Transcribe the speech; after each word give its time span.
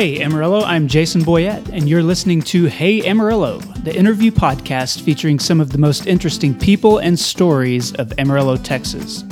Hey 0.00 0.22
Amarillo, 0.22 0.62
I'm 0.62 0.88
Jason 0.88 1.20
Boyett, 1.20 1.68
and 1.74 1.86
you're 1.86 2.02
listening 2.02 2.40
to 2.44 2.64
Hey 2.64 3.06
Amarillo, 3.06 3.58
the 3.58 3.94
interview 3.94 4.30
podcast 4.30 5.02
featuring 5.02 5.38
some 5.38 5.60
of 5.60 5.72
the 5.72 5.76
most 5.76 6.06
interesting 6.06 6.58
people 6.58 6.96
and 6.96 7.18
stories 7.18 7.92
of 7.96 8.10
Amarillo, 8.18 8.56
Texas. 8.56 9.24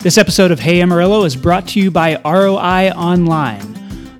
This 0.00 0.18
episode 0.18 0.50
of 0.50 0.60
Hey 0.60 0.82
Amarillo 0.82 1.24
is 1.24 1.34
brought 1.34 1.66
to 1.68 1.80
you 1.80 1.90
by 1.90 2.20
ROI 2.26 2.90
Online. 2.90 3.74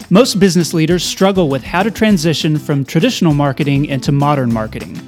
Most 0.08 0.40
business 0.40 0.72
leaders 0.72 1.04
struggle 1.04 1.50
with 1.50 1.62
how 1.62 1.82
to 1.82 1.90
transition 1.90 2.58
from 2.58 2.82
traditional 2.82 3.34
marketing 3.34 3.84
into 3.84 4.12
modern 4.12 4.50
marketing. 4.50 4.98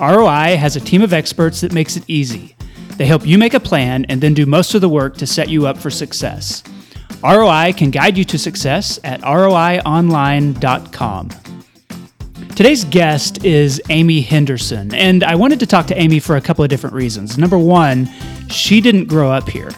ROI 0.00 0.56
has 0.56 0.74
a 0.74 0.80
team 0.80 1.02
of 1.02 1.12
experts 1.12 1.60
that 1.60 1.72
makes 1.72 1.96
it 1.96 2.02
easy. 2.08 2.56
They 2.96 3.06
help 3.06 3.24
you 3.24 3.38
make 3.38 3.54
a 3.54 3.60
plan 3.60 4.06
and 4.06 4.20
then 4.20 4.34
do 4.34 4.44
most 4.44 4.74
of 4.74 4.80
the 4.80 4.88
work 4.88 5.16
to 5.18 5.26
set 5.28 5.48
you 5.48 5.68
up 5.68 5.78
for 5.78 5.88
success. 5.88 6.64
ROI 7.22 7.74
can 7.76 7.90
guide 7.90 8.16
you 8.16 8.24
to 8.24 8.38
success 8.38 8.98
at 9.04 9.20
roionline.com. 9.20 11.28
Today's 12.56 12.84
guest 12.84 13.44
is 13.44 13.80
Amy 13.90 14.22
Henderson, 14.22 14.94
and 14.94 15.22
I 15.24 15.34
wanted 15.34 15.60
to 15.60 15.66
talk 15.66 15.86
to 15.88 15.98
Amy 15.98 16.18
for 16.18 16.36
a 16.36 16.40
couple 16.40 16.64
of 16.64 16.70
different 16.70 16.94
reasons. 16.94 17.38
Number 17.38 17.58
one, 17.58 18.08
she 18.48 18.80
didn't 18.80 19.06
grow 19.06 19.30
up 19.30 19.48
here. 19.48 19.70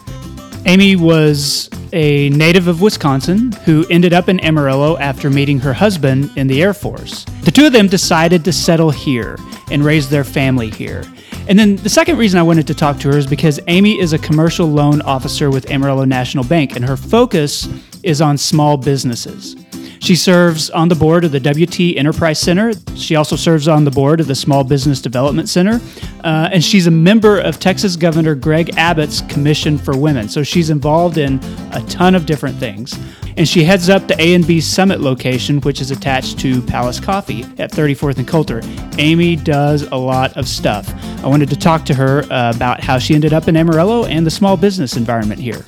Amy 0.67 0.95
was 0.95 1.69
a 1.93 2.31
native 2.31 2.69
of 2.69 2.81
Wisconsin 2.81 3.53
who 3.65 3.85
ended 3.91 4.13
up 4.13 4.29
in 4.29 4.39
Amarillo 4.41 4.97
after 4.99 5.29
meeting 5.29 5.59
her 5.59 5.73
husband 5.73 6.31
in 6.37 6.47
the 6.47 6.63
Air 6.63 6.75
Force. 6.75 7.25
The 7.43 7.51
two 7.51 7.67
of 7.67 7.73
them 7.73 7.89
decided 7.89 8.45
to 8.45 8.53
settle 8.53 8.91
here 8.91 9.37
and 9.71 9.85
raise 9.85 10.09
their 10.09 10.25
family 10.25 10.71
here. 10.71 11.03
And 11.49 11.59
then 11.59 11.77
the 11.77 11.89
second 11.89 12.19
reason 12.19 12.39
I 12.39 12.43
wanted 12.43 12.67
to 12.69 12.75
talk 12.75 12.99
to 13.01 13.09
her 13.09 13.19
is 13.19 13.27
because 13.27 13.59
Amy 13.67 13.99
is 13.99 14.13
a 14.13 14.19
commercial 14.19 14.67
loan 14.67 15.03
officer 15.03 15.51
with 15.51 15.71
Amarillo 15.71 16.05
National 16.05 16.45
Bank, 16.45 16.77
and 16.77 16.85
her 16.89 16.97
focus 16.97 17.69
is 18.03 18.21
on 18.21 18.39
small 18.39 18.77
businesses. 18.77 19.57
She 20.03 20.17
serves 20.17 20.69
on 20.69 20.89
the 20.89 20.97
board 20.97 21.25
of 21.25 21.31
the 21.31 21.39
WT 21.39 21.97
Enterprise 21.97 22.41
Center. 22.41 22.73
She 22.97 23.15
also 23.15 23.37
serves 23.37 23.69
on 23.69 23.85
the 23.85 23.91
board 23.93 24.19
of 24.19 24.27
the 24.27 24.35
Small 24.35 24.65
Business 24.65 25.01
Development 25.01 25.49
Center. 25.49 25.81
Uh, 26.25 26.51
and 26.53 26.63
she's 26.63 26.89
a 26.89 26.91
member 26.91 27.39
of 27.39 27.61
Texas 27.61 27.95
Governor 27.95 28.35
Greg 28.35 28.77
Abbott's 28.77 29.21
Commission 29.23 29.79
for 29.79 29.97
Women. 29.97 30.29
So 30.29 30.43
she's 30.43 30.71
involved 30.71 31.19
in 31.19 31.39
a 31.71 31.81
ton 31.89 32.17
of 32.17 32.27
different 32.27 32.57
things. 32.57 32.99
And 33.37 33.47
she 33.47 33.63
heads 33.63 33.89
up 33.89 34.09
the 34.09 34.15
ANB 34.15 34.61
Summit 34.63 35.01
location, 35.01 35.61
which 35.61 35.81
is 35.81 35.93
attached 35.93 36.37
to 36.41 36.61
Palace 36.63 36.99
Coffee 36.99 37.45
at 37.59 37.71
34th 37.71 38.19
and 38.19 38.27
Coulter. 38.27 38.61
Amy 38.99 39.37
does 39.37 39.83
a 39.83 39.97
lot 39.97 40.37
of 40.37 40.49
stuff. 40.49 40.93
I 41.23 41.29
wanted 41.29 41.49
to 41.51 41.57
talk 41.57 41.85
to 41.85 41.95
her 41.95 42.25
uh, 42.25 42.53
about 42.53 42.83
how 42.83 42.99
she 42.99 43.15
ended 43.15 43.33
up 43.33 43.47
in 43.47 43.57
Amarillo 43.57 44.07
and 44.07 44.27
the 44.27 44.33
small 44.33 44.57
business 44.57 44.97
environment 44.97 45.41
here. 45.41 45.65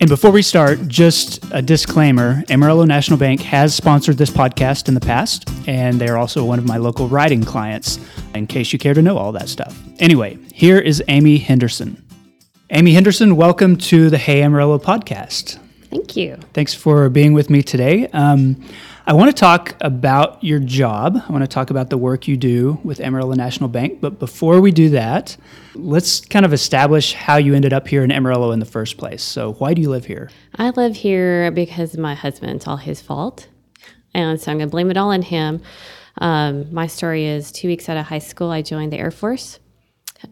And 0.00 0.08
before 0.08 0.30
we 0.30 0.40
start, 0.40 0.88
just 0.88 1.44
a 1.52 1.60
disclaimer 1.60 2.42
Amarillo 2.48 2.86
National 2.86 3.18
Bank 3.18 3.42
has 3.42 3.74
sponsored 3.74 4.16
this 4.16 4.30
podcast 4.30 4.88
in 4.88 4.94
the 4.94 5.00
past, 5.00 5.46
and 5.66 6.00
they're 6.00 6.16
also 6.16 6.42
one 6.42 6.58
of 6.58 6.64
my 6.64 6.78
local 6.78 7.06
writing 7.06 7.44
clients, 7.44 8.00
in 8.34 8.46
case 8.46 8.72
you 8.72 8.78
care 8.78 8.94
to 8.94 9.02
know 9.02 9.18
all 9.18 9.30
that 9.32 9.50
stuff. 9.50 9.78
Anyway, 9.98 10.38
here 10.54 10.78
is 10.78 11.04
Amy 11.08 11.36
Henderson. 11.36 12.02
Amy 12.70 12.94
Henderson, 12.94 13.36
welcome 13.36 13.76
to 13.76 14.08
the 14.08 14.16
Hey 14.16 14.42
Amarillo 14.42 14.78
podcast. 14.78 15.58
Thank 15.90 16.16
you. 16.16 16.38
Thanks 16.54 16.72
for 16.72 17.10
being 17.10 17.34
with 17.34 17.50
me 17.50 17.62
today. 17.62 18.08
Um, 18.14 18.56
I 19.10 19.12
want 19.12 19.28
to 19.28 19.34
talk 19.34 19.74
about 19.80 20.38
your 20.44 20.60
job. 20.60 21.20
I 21.28 21.32
want 21.32 21.42
to 21.42 21.48
talk 21.48 21.70
about 21.70 21.90
the 21.90 21.98
work 21.98 22.28
you 22.28 22.36
do 22.36 22.78
with 22.84 23.00
Amarillo 23.00 23.34
National 23.34 23.68
Bank. 23.68 24.00
But 24.00 24.20
before 24.20 24.60
we 24.60 24.70
do 24.70 24.88
that, 24.90 25.36
let's 25.74 26.20
kind 26.20 26.44
of 26.44 26.52
establish 26.52 27.14
how 27.14 27.36
you 27.36 27.52
ended 27.52 27.72
up 27.72 27.88
here 27.88 28.04
in 28.04 28.12
Amarillo 28.12 28.52
in 28.52 28.60
the 28.60 28.66
first 28.66 28.98
place. 28.98 29.20
So, 29.20 29.54
why 29.54 29.74
do 29.74 29.82
you 29.82 29.90
live 29.90 30.04
here? 30.04 30.30
I 30.54 30.70
live 30.70 30.94
here 30.94 31.50
because 31.50 31.98
my 31.98 32.14
husband. 32.14 32.54
It's 32.54 32.68
all 32.68 32.76
his 32.76 33.02
fault. 33.02 33.48
And 34.14 34.40
so 34.40 34.52
I'm 34.52 34.58
going 34.58 34.68
to 34.68 34.70
blame 34.70 34.92
it 34.92 34.96
all 34.96 35.10
on 35.10 35.22
him. 35.22 35.60
Um, 36.18 36.72
my 36.72 36.86
story 36.86 37.26
is 37.26 37.50
two 37.50 37.66
weeks 37.66 37.88
out 37.88 37.96
of 37.96 38.06
high 38.06 38.20
school, 38.20 38.52
I 38.52 38.62
joined 38.62 38.92
the 38.92 38.98
Air 38.98 39.10
Force 39.10 39.58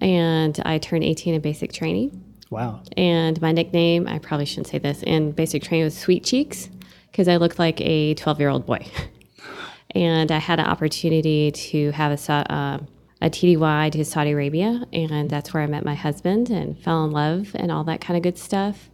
and 0.00 0.60
I 0.65 0.78
turned 0.78 1.03
18 1.03 1.34
in 1.34 1.41
basic 1.41 1.72
training. 1.72 2.22
Wow. 2.49 2.83
And 2.97 3.43
my 3.43 3.50
nickname, 3.50 4.06
I 4.06 4.21
probably 4.21 4.47
shouldn't 4.47 4.69
say 4.69 4.78
this, 4.78 5.03
in 5.03 5.33
basic 5.33 5.65
training 5.65 5.84
was 5.84 5.99
Sweet 5.99 6.22
Cheeks 6.22 6.71
because 7.11 7.29
I 7.29 7.37
looked 7.37 7.59
like 7.59 7.81
a 7.81 8.15
12 8.15 8.41
year 8.41 8.49
old 8.49 8.67
boy. 8.67 8.87
and 9.95 10.31
I 10.31 10.39
had 10.39 10.61
an 10.61 10.67
opportunity 10.67 11.51
to 11.51 11.91
have 11.93 12.13
a, 12.13 12.53
uh, 12.53 12.79
a 13.21 13.31
TDY 13.31 13.93
to 13.93 14.05
Saudi 14.05 14.33
Arabia, 14.33 14.85
and 14.93 15.29
that's 15.29 15.53
where 15.53 15.63
I 15.63 15.67
met 15.67 15.85
my 15.85 15.95
husband 15.95 16.51
and 16.51 16.79
fell 16.79 17.05
in 17.05 17.11
love 17.11 17.51
and 17.55 17.73
all 17.73 17.85
that 17.85 18.01
kind 18.01 18.17
of 18.17 18.23
good 18.23 18.39
stuff. 18.39 18.91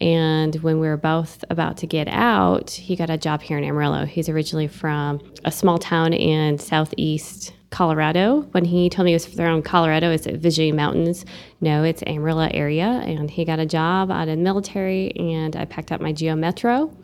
And 0.00 0.54
when 0.56 0.78
we 0.78 0.86
were 0.86 0.96
both 0.96 1.44
about 1.50 1.76
to 1.78 1.86
get 1.86 2.06
out, 2.08 2.70
he 2.70 2.94
got 2.94 3.10
a 3.10 3.18
job 3.18 3.42
here 3.42 3.58
in 3.58 3.64
Amarillo. 3.64 4.04
He's 4.06 4.28
originally 4.28 4.68
from 4.68 5.20
a 5.44 5.50
small 5.50 5.78
town 5.78 6.12
in 6.12 6.58
southeast 6.58 7.52
Colorado. 7.70 8.42
When 8.52 8.64
he 8.64 8.88
told 8.88 9.06
me 9.06 9.10
he 9.10 9.14
was 9.16 9.26
from 9.26 9.60
Colorado, 9.60 10.12
it's 10.12 10.26
Vigilant 10.26 10.76
Mountains. 10.76 11.24
No, 11.60 11.82
it's 11.82 12.02
Amarillo 12.06 12.48
area. 12.52 13.02
And 13.04 13.28
he 13.28 13.44
got 13.44 13.58
a 13.58 13.66
job 13.66 14.12
out 14.12 14.28
in 14.28 14.38
the 14.38 14.44
military, 14.44 15.10
and 15.16 15.56
I 15.56 15.64
packed 15.64 15.90
up 15.90 16.00
my 16.00 16.12
Geo 16.12 16.36
Metro 16.36 16.96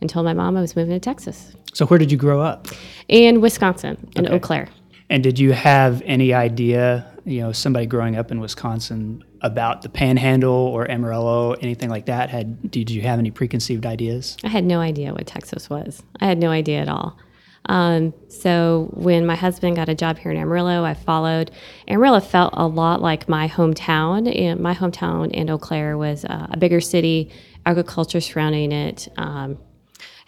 and 0.00 0.08
told 0.08 0.24
my 0.24 0.34
mom 0.34 0.56
I 0.56 0.60
was 0.60 0.76
moving 0.76 0.94
to 0.94 1.00
Texas. 1.00 1.54
So, 1.74 1.86
where 1.86 1.98
did 1.98 2.10
you 2.10 2.18
grow 2.18 2.40
up? 2.40 2.68
In 3.08 3.40
Wisconsin, 3.40 3.96
in 4.16 4.26
okay. 4.26 4.36
Eau 4.36 4.38
Claire. 4.38 4.68
And 5.10 5.22
did 5.22 5.38
you 5.38 5.52
have 5.52 6.02
any 6.04 6.34
idea, 6.34 7.10
you 7.24 7.40
know, 7.40 7.52
somebody 7.52 7.86
growing 7.86 8.16
up 8.16 8.30
in 8.30 8.40
Wisconsin 8.40 9.24
about 9.40 9.82
the 9.82 9.88
Panhandle 9.88 10.50
or 10.52 10.90
Amarillo, 10.90 11.52
anything 11.52 11.88
like 11.88 12.06
that? 12.06 12.30
Had 12.30 12.70
did 12.70 12.90
you 12.90 13.02
have 13.02 13.18
any 13.18 13.30
preconceived 13.30 13.86
ideas? 13.86 14.36
I 14.44 14.48
had 14.48 14.64
no 14.64 14.80
idea 14.80 15.12
what 15.12 15.26
Texas 15.26 15.70
was. 15.70 16.02
I 16.20 16.26
had 16.26 16.38
no 16.38 16.50
idea 16.50 16.80
at 16.80 16.88
all. 16.88 17.18
Um, 17.66 18.14
so 18.28 18.88
when 18.92 19.26
my 19.26 19.36
husband 19.36 19.76
got 19.76 19.88
a 19.88 19.94
job 19.94 20.18
here 20.18 20.30
in 20.30 20.38
Amarillo, 20.38 20.84
I 20.84 20.94
followed. 20.94 21.50
Amarillo 21.86 22.20
felt 22.20 22.54
a 22.56 22.66
lot 22.66 23.02
like 23.02 23.28
my 23.28 23.48
hometown. 23.48 24.34
And 24.34 24.60
my 24.60 24.74
hometown 24.74 25.30
in 25.32 25.50
Eau 25.50 25.58
Claire 25.58 25.96
was 25.98 26.24
uh, 26.24 26.46
a 26.50 26.56
bigger 26.56 26.80
city, 26.80 27.30
agriculture 27.66 28.20
surrounding 28.20 28.72
it. 28.72 29.08
Um, 29.16 29.58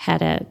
had 0.01 0.23
a, 0.23 0.47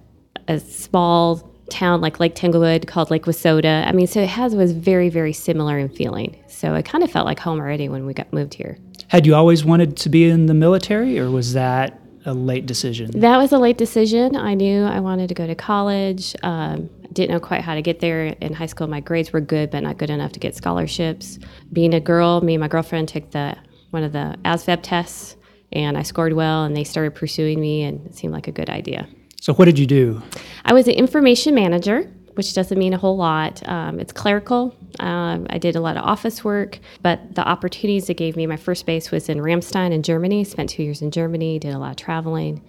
a 0.48 0.60
small 0.60 1.38
town 1.72 2.02
like 2.02 2.20
Lake 2.20 2.36
Tanglewood 2.36 2.86
called 2.86 3.10
Lake 3.10 3.24
Wissota. 3.24 3.84
I 3.88 3.92
mean, 3.94 4.06
so 4.06 4.22
it 4.22 4.30
has 4.30 4.54
was 4.54 4.74
very 4.74 5.10
very 5.10 5.34
similar 5.34 5.80
in 5.80 5.90
feeling. 5.90 6.36
So 6.48 6.76
it 6.76 6.86
kind 6.86 7.04
of 7.04 7.10
felt 7.10 7.26
like 7.26 7.40
home 7.40 7.60
already 7.60 7.90
when 7.90 8.06
we 8.06 8.14
got 8.14 8.32
moved 8.32 8.54
here. 8.54 8.78
Had 9.08 9.26
you 9.26 9.34
always 9.34 9.66
wanted 9.66 9.98
to 9.98 10.10
be 10.10 10.30
in 10.30 10.46
the 10.46 10.54
military, 10.54 11.18
or 11.20 11.32
was 11.32 11.54
that 11.54 12.00
a 12.26 12.34
late 12.36 12.68
decision? 12.68 13.10
That 13.20 13.38
was 13.38 13.52
a 13.52 13.58
late 13.58 13.80
decision. 13.80 14.36
I 14.36 14.54
knew 14.54 14.84
I 14.84 15.00
wanted 15.00 15.30
to 15.30 15.34
go 15.34 15.48
to 15.48 15.56
college. 15.56 16.36
Um, 16.44 16.88
didn't 17.12 17.31
know 17.31 17.40
quite 17.40 17.62
how 17.62 17.74
to 17.74 17.81
get 17.81 18.02
there 18.02 18.28
in 18.28 18.54
high 18.54 18.68
school. 18.68 18.86
My 18.86 19.00
grades 19.00 19.34
were 19.34 19.42
good, 19.42 19.72
but 19.72 19.80
not 19.80 19.98
good 19.98 20.12
enough 20.12 20.31
to 20.34 20.40
get 20.40 20.56
scholarships. 20.56 21.40
Being 21.74 21.96
a 21.96 22.00
girl, 22.00 22.42
me 22.42 22.54
and 22.54 22.62
my 22.62 22.68
girlfriend 22.68 23.08
took 23.08 23.31
the 23.31 23.58
one 23.90 24.04
of 24.04 24.12
the 24.12 24.38
ASVAB 24.46 24.81
tests, 24.84 25.38
and 25.72 25.98
I 25.98 26.04
scored 26.04 26.34
well, 26.34 26.66
and 26.66 26.78
they 26.78 26.84
started 26.84 27.16
pursuing 27.16 27.60
me, 27.60 27.81
and 27.81 28.06
it 28.06 28.14
seemed 28.14 28.34
like 28.34 28.48
a 28.48 28.52
good 28.52 28.70
idea. 28.70 29.08
So, 29.42 29.54
what 29.54 29.66
did 29.66 29.80
you 29.80 29.86
do? 29.86 30.22
I 30.66 30.74
was 30.74 30.88
an 30.88 30.96
information 30.96 31.56
manager, 31.56 32.12
which 32.34 32.54
doesn't 32.54 32.78
mean 32.78 32.94
a 32.94 32.98
whole 32.98 33.18
lot. 33.18 33.68
Um, 33.68 34.00
it's 34.00 34.12
clerical. 34.12 34.76
Um, 35.00 35.48
I 35.50 35.58
did 35.58 35.76
a 35.76 35.82
lot 35.82 35.98
of 35.98 36.04
office 36.04 36.44
work, 36.44 36.80
but 37.02 37.36
the 37.36 37.48
opportunities 37.48 38.10
it 38.10 38.16
gave 38.16 38.36
me, 38.36 38.48
my 38.48 38.58
first 38.58 38.86
base 38.86 39.12
was 39.12 39.30
in 39.30 39.40
Ramstein 39.40 39.92
in 39.92 40.04
Germany. 40.04 40.44
Spent 40.44 40.70
two 40.70 40.84
years 40.84 41.02
in 41.02 41.12
Germany, 41.12 41.60
did 41.60 41.74
a 41.74 41.80
lot 41.80 41.92
of 41.92 41.98
traveling. 41.98 42.62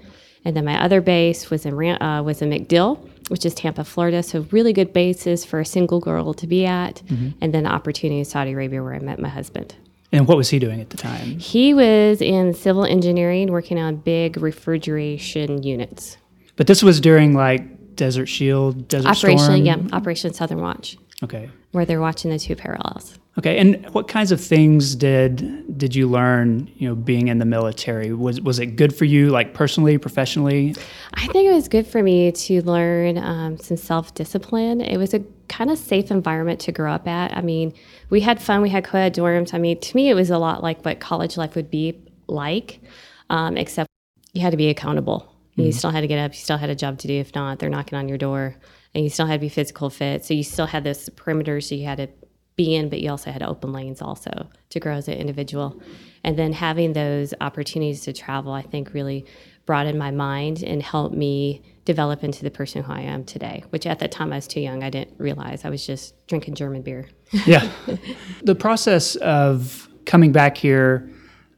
And 0.44 0.56
then 0.56 0.64
my 0.64 0.82
other 0.82 1.00
base 1.00 1.50
was 1.50 1.66
in 1.66 1.74
uh, 1.74 2.22
was 2.22 2.40
in 2.40 2.50
MacDill, 2.50 2.98
which 3.28 3.44
is 3.44 3.54
Tampa, 3.54 3.84
Florida. 3.84 4.22
So 4.22 4.46
really 4.50 4.72
good 4.72 4.92
bases 4.92 5.44
for 5.44 5.60
a 5.60 5.66
single 5.66 6.00
girl 6.00 6.32
to 6.34 6.46
be 6.46 6.64
at. 6.66 7.02
Mm-hmm. 7.06 7.30
And 7.40 7.52
then 7.52 7.64
the 7.64 7.70
opportunity 7.70 8.20
in 8.20 8.24
Saudi 8.24 8.52
Arabia 8.52 8.82
where 8.82 8.94
I 8.94 9.00
met 9.00 9.18
my 9.18 9.28
husband. 9.28 9.74
And 10.12 10.26
what 10.26 10.36
was 10.36 10.50
he 10.50 10.58
doing 10.58 10.80
at 10.80 10.90
the 10.90 10.96
time? 10.96 11.38
He 11.38 11.72
was 11.72 12.20
in 12.20 12.54
civil 12.54 12.84
engineering, 12.84 13.52
working 13.52 13.78
on 13.78 13.96
big 13.96 14.38
refrigeration 14.38 15.62
units. 15.62 16.16
But 16.60 16.66
this 16.66 16.82
was 16.82 17.00
during 17.00 17.32
like 17.32 17.96
Desert 17.96 18.26
Shield, 18.26 18.86
Desert 18.86 19.08
Operation, 19.08 19.38
Storm. 19.38 19.64
yeah, 19.64 19.78
Operation 19.94 20.34
Southern 20.34 20.60
Watch. 20.60 20.98
Okay. 21.22 21.48
Where 21.72 21.86
they're 21.86 22.02
watching 22.02 22.30
the 22.30 22.38
two 22.38 22.54
parallels. 22.54 23.18
Okay, 23.38 23.56
and 23.56 23.82
what 23.94 24.08
kinds 24.08 24.30
of 24.30 24.42
things 24.42 24.94
did 24.94 25.78
did 25.78 25.94
you 25.94 26.06
learn? 26.06 26.70
You 26.76 26.90
know, 26.90 26.94
being 26.94 27.28
in 27.28 27.38
the 27.38 27.46
military 27.46 28.12
was 28.12 28.42
was 28.42 28.58
it 28.58 28.76
good 28.76 28.94
for 28.94 29.06
you, 29.06 29.30
like 29.30 29.54
personally, 29.54 29.96
professionally? 29.96 30.74
I 31.14 31.28
think 31.28 31.48
it 31.48 31.54
was 31.54 31.66
good 31.66 31.86
for 31.86 32.02
me 32.02 32.30
to 32.30 32.60
learn 32.60 33.16
um, 33.16 33.56
some 33.56 33.78
self 33.78 34.12
discipline. 34.12 34.82
It 34.82 34.98
was 34.98 35.14
a 35.14 35.20
kind 35.48 35.70
of 35.70 35.78
safe 35.78 36.10
environment 36.10 36.60
to 36.60 36.72
grow 36.72 36.92
up 36.92 37.08
at. 37.08 37.34
I 37.34 37.40
mean, 37.40 37.72
we 38.10 38.20
had 38.20 38.38
fun. 38.42 38.60
We 38.60 38.68
had 38.68 38.84
co-ed 38.84 39.14
dorms. 39.14 39.54
I 39.54 39.58
mean, 39.58 39.80
to 39.80 39.96
me, 39.96 40.10
it 40.10 40.14
was 40.14 40.28
a 40.28 40.36
lot 40.36 40.62
like 40.62 40.84
what 40.84 41.00
college 41.00 41.38
life 41.38 41.54
would 41.54 41.70
be 41.70 41.98
like, 42.26 42.80
um, 43.30 43.56
except 43.56 43.88
you 44.34 44.42
had 44.42 44.50
to 44.50 44.58
be 44.58 44.68
accountable. 44.68 45.34
Mm-hmm. 45.52 45.62
You 45.62 45.72
still 45.72 45.90
had 45.90 46.02
to 46.02 46.06
get 46.06 46.18
up. 46.18 46.32
You 46.32 46.38
still 46.38 46.58
had 46.58 46.70
a 46.70 46.74
job 46.74 46.98
to 46.98 47.08
do. 47.08 47.14
If 47.14 47.34
not, 47.34 47.58
they're 47.58 47.70
knocking 47.70 47.98
on 47.98 48.08
your 48.08 48.18
door. 48.18 48.56
And 48.94 49.04
you 49.04 49.10
still 49.10 49.26
had 49.26 49.34
to 49.34 49.38
be 49.40 49.48
physical 49.48 49.90
fit. 49.90 50.24
So 50.24 50.34
you 50.34 50.42
still 50.42 50.66
had 50.66 50.84
this 50.84 51.08
perimeter. 51.10 51.60
So 51.60 51.74
you 51.74 51.84
had 51.84 51.98
to 51.98 52.08
be 52.56 52.74
in, 52.74 52.88
but 52.88 53.00
you 53.00 53.10
also 53.10 53.30
had 53.30 53.42
open 53.42 53.72
lanes 53.72 54.02
also 54.02 54.48
to 54.70 54.80
grow 54.80 54.94
as 54.94 55.08
an 55.08 55.14
individual. 55.14 55.80
And 56.24 56.38
then 56.38 56.52
having 56.52 56.92
those 56.92 57.32
opportunities 57.40 58.02
to 58.02 58.12
travel, 58.12 58.52
I 58.52 58.62
think 58.62 58.92
really 58.92 59.24
broadened 59.66 59.98
my 59.98 60.10
mind 60.10 60.62
and 60.62 60.82
helped 60.82 61.14
me 61.14 61.62
develop 61.84 62.22
into 62.24 62.42
the 62.42 62.50
person 62.50 62.82
who 62.82 62.92
I 62.92 63.00
am 63.00 63.24
today, 63.24 63.64
which 63.70 63.86
at 63.86 63.98
that 64.00 64.12
time 64.12 64.32
I 64.32 64.36
was 64.36 64.46
too 64.46 64.60
young. 64.60 64.82
I 64.82 64.90
didn't 64.90 65.18
realize 65.18 65.64
I 65.64 65.70
was 65.70 65.86
just 65.86 66.26
drinking 66.26 66.54
German 66.54 66.82
beer. 66.82 67.08
yeah. 67.46 67.70
The 68.42 68.54
process 68.54 69.16
of 69.16 69.88
coming 70.06 70.32
back 70.32 70.56
here, 70.56 71.08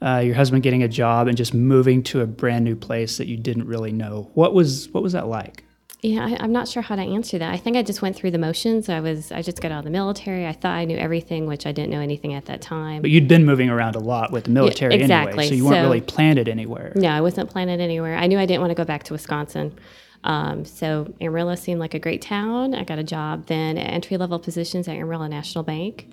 uh, 0.04 0.18
your 0.18 0.34
husband 0.34 0.62
getting 0.62 0.82
a 0.82 0.88
job, 0.88 1.28
and 1.28 1.36
just 1.36 1.54
moving 1.54 2.02
to 2.04 2.20
a 2.20 2.26
brand 2.26 2.64
new 2.64 2.76
place 2.76 3.18
that 3.18 3.28
you 3.28 3.36
didn't 3.36 3.66
really 3.66 3.92
know. 3.92 4.30
What 4.34 4.54
was 4.54 4.88
what 4.90 5.02
was 5.02 5.12
that 5.12 5.28
like? 5.28 5.64
Yeah, 6.02 6.24
I, 6.24 6.44
am 6.44 6.50
not 6.50 6.66
sure 6.66 6.82
how 6.82 6.96
to 6.96 7.02
answer 7.02 7.38
that. 7.38 7.54
I 7.54 7.56
think 7.56 7.76
I 7.76 7.82
just 7.84 8.02
went 8.02 8.16
through 8.16 8.32
the 8.32 8.38
motions. 8.38 8.88
I 8.88 8.98
was, 8.98 9.30
I 9.30 9.40
just 9.40 9.60
got 9.60 9.70
out 9.70 9.78
of 9.78 9.84
the 9.84 9.90
military. 9.90 10.48
I 10.48 10.52
thought 10.52 10.72
I 10.72 10.84
knew 10.84 10.96
everything, 10.98 11.46
which 11.46 11.64
I 11.64 11.70
didn't 11.70 11.90
know 11.90 12.00
anything 12.00 12.34
at 12.34 12.46
that 12.46 12.60
time. 12.60 13.02
But 13.02 13.12
you'd 13.12 13.28
been 13.28 13.44
moving 13.44 13.70
around 13.70 13.94
a 13.94 14.00
lot 14.00 14.32
with 14.32 14.44
the 14.44 14.50
military 14.50 14.96
yeah, 14.96 15.02
exactly. 15.02 15.30
anyway, 15.30 15.48
so 15.48 15.54
you 15.54 15.64
weren't 15.64 15.76
so, 15.76 15.82
really 15.82 16.00
planted 16.00 16.48
anywhere. 16.48 16.92
No, 16.96 17.08
I 17.08 17.20
wasn't 17.20 17.50
planted 17.50 17.80
anywhere. 17.80 18.16
I 18.16 18.26
knew 18.26 18.36
I 18.36 18.46
didn't 18.46 18.62
want 18.62 18.72
to 18.72 18.74
go 18.74 18.84
back 18.84 19.04
to 19.04 19.12
Wisconsin. 19.12 19.78
Um, 20.24 20.64
so 20.64 21.14
Amarillo 21.20 21.54
seemed 21.54 21.78
like 21.78 21.94
a 21.94 22.00
great 22.00 22.20
town. 22.20 22.74
I 22.74 22.82
got 22.82 22.98
a 22.98 23.04
job 23.04 23.46
then 23.46 23.78
at 23.78 23.88
entry 23.92 24.16
level 24.16 24.40
positions 24.40 24.88
at 24.88 24.96
Amarillo 24.96 25.28
National 25.28 25.62
Bank, 25.62 26.08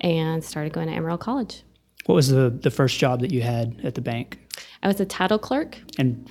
and 0.00 0.44
started 0.44 0.72
going 0.72 0.86
to 0.86 0.94
Amarillo 0.94 1.18
College. 1.18 1.64
What 2.06 2.14
was 2.14 2.28
the 2.28 2.50
the 2.50 2.70
first 2.70 2.98
job 2.98 3.20
that 3.20 3.32
you 3.32 3.42
had 3.42 3.80
at 3.82 3.94
the 3.94 4.00
bank? 4.00 4.38
I 4.82 4.88
was 4.88 5.00
a 5.00 5.06
title 5.06 5.38
clerk. 5.38 5.78
And 5.98 6.28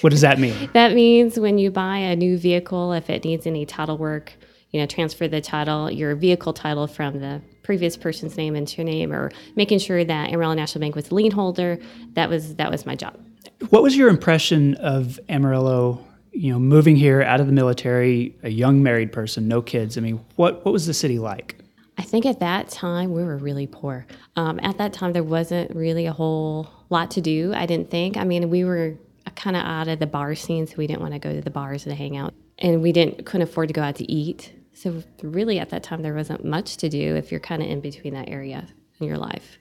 what 0.00 0.10
does 0.10 0.20
that 0.20 0.38
mean? 0.38 0.70
that 0.74 0.94
means 0.94 1.38
when 1.38 1.58
you 1.58 1.70
buy 1.70 1.98
a 1.98 2.16
new 2.16 2.38
vehicle, 2.38 2.92
if 2.92 3.10
it 3.10 3.24
needs 3.24 3.46
any 3.46 3.66
title 3.66 3.98
work, 3.98 4.32
you 4.70 4.80
know, 4.80 4.86
transfer 4.86 5.26
the 5.26 5.40
title, 5.40 5.90
your 5.90 6.14
vehicle 6.14 6.52
title 6.52 6.86
from 6.86 7.18
the 7.20 7.42
previous 7.64 7.96
person's 7.96 8.36
name 8.36 8.54
into 8.54 8.76
your 8.76 8.84
name, 8.84 9.12
or 9.12 9.30
making 9.56 9.80
sure 9.80 10.04
that 10.04 10.30
Amarillo 10.30 10.54
National 10.54 10.80
Bank 10.80 10.94
was 10.94 11.08
the 11.08 11.16
lien 11.16 11.32
holder. 11.32 11.78
That 12.14 12.30
was 12.30 12.54
that 12.56 12.70
was 12.70 12.86
my 12.86 12.94
job. 12.94 13.18
What 13.70 13.82
was 13.82 13.96
your 13.96 14.08
impression 14.08 14.74
of 14.76 15.18
Amarillo? 15.28 16.06
You 16.32 16.52
know, 16.52 16.60
moving 16.60 16.94
here 16.94 17.22
out 17.22 17.40
of 17.40 17.48
the 17.48 17.52
military, 17.52 18.36
a 18.44 18.50
young 18.50 18.84
married 18.84 19.10
person, 19.10 19.48
no 19.48 19.60
kids. 19.60 19.98
I 19.98 20.00
mean, 20.00 20.24
what 20.36 20.64
what 20.64 20.72
was 20.72 20.86
the 20.86 20.94
city 20.94 21.18
like? 21.18 21.59
I 22.00 22.02
think 22.02 22.24
at 22.24 22.40
that 22.40 22.70
time 22.70 23.12
we 23.12 23.22
were 23.22 23.36
really 23.36 23.66
poor. 23.66 24.06
Um, 24.34 24.58
at 24.62 24.78
that 24.78 24.94
time, 24.94 25.12
there 25.12 25.22
wasn't 25.22 25.76
really 25.76 26.06
a 26.06 26.14
whole 26.14 26.66
lot 26.88 27.10
to 27.10 27.20
do. 27.20 27.52
I 27.54 27.66
didn't 27.66 27.90
think. 27.90 28.16
I 28.16 28.24
mean, 28.24 28.48
we 28.48 28.64
were 28.64 28.94
kind 29.36 29.54
of 29.54 29.66
out 29.66 29.86
of 29.86 29.98
the 29.98 30.06
bar 30.06 30.34
scene, 30.34 30.66
so 30.66 30.76
we 30.78 30.86
didn't 30.86 31.02
want 31.02 31.12
to 31.12 31.18
go 31.18 31.30
to 31.34 31.42
the 31.42 31.50
bars 31.50 31.84
and 31.84 31.94
hang 31.94 32.16
out, 32.16 32.32
and 32.58 32.80
we 32.80 32.92
didn't 32.92 33.26
couldn't 33.26 33.46
afford 33.46 33.68
to 33.68 33.74
go 33.74 33.82
out 33.82 33.96
to 33.96 34.10
eat. 34.10 34.50
So 34.72 35.02
really, 35.22 35.58
at 35.58 35.68
that 35.70 35.82
time, 35.82 36.00
there 36.00 36.14
wasn't 36.14 36.42
much 36.42 36.78
to 36.78 36.88
do 36.88 37.16
if 37.16 37.30
you're 37.30 37.38
kind 37.38 37.62
of 37.62 37.68
in 37.68 37.82
between 37.82 38.14
that 38.14 38.30
area 38.30 38.66
in 38.98 39.06
your 39.06 39.18
life. 39.18 39.58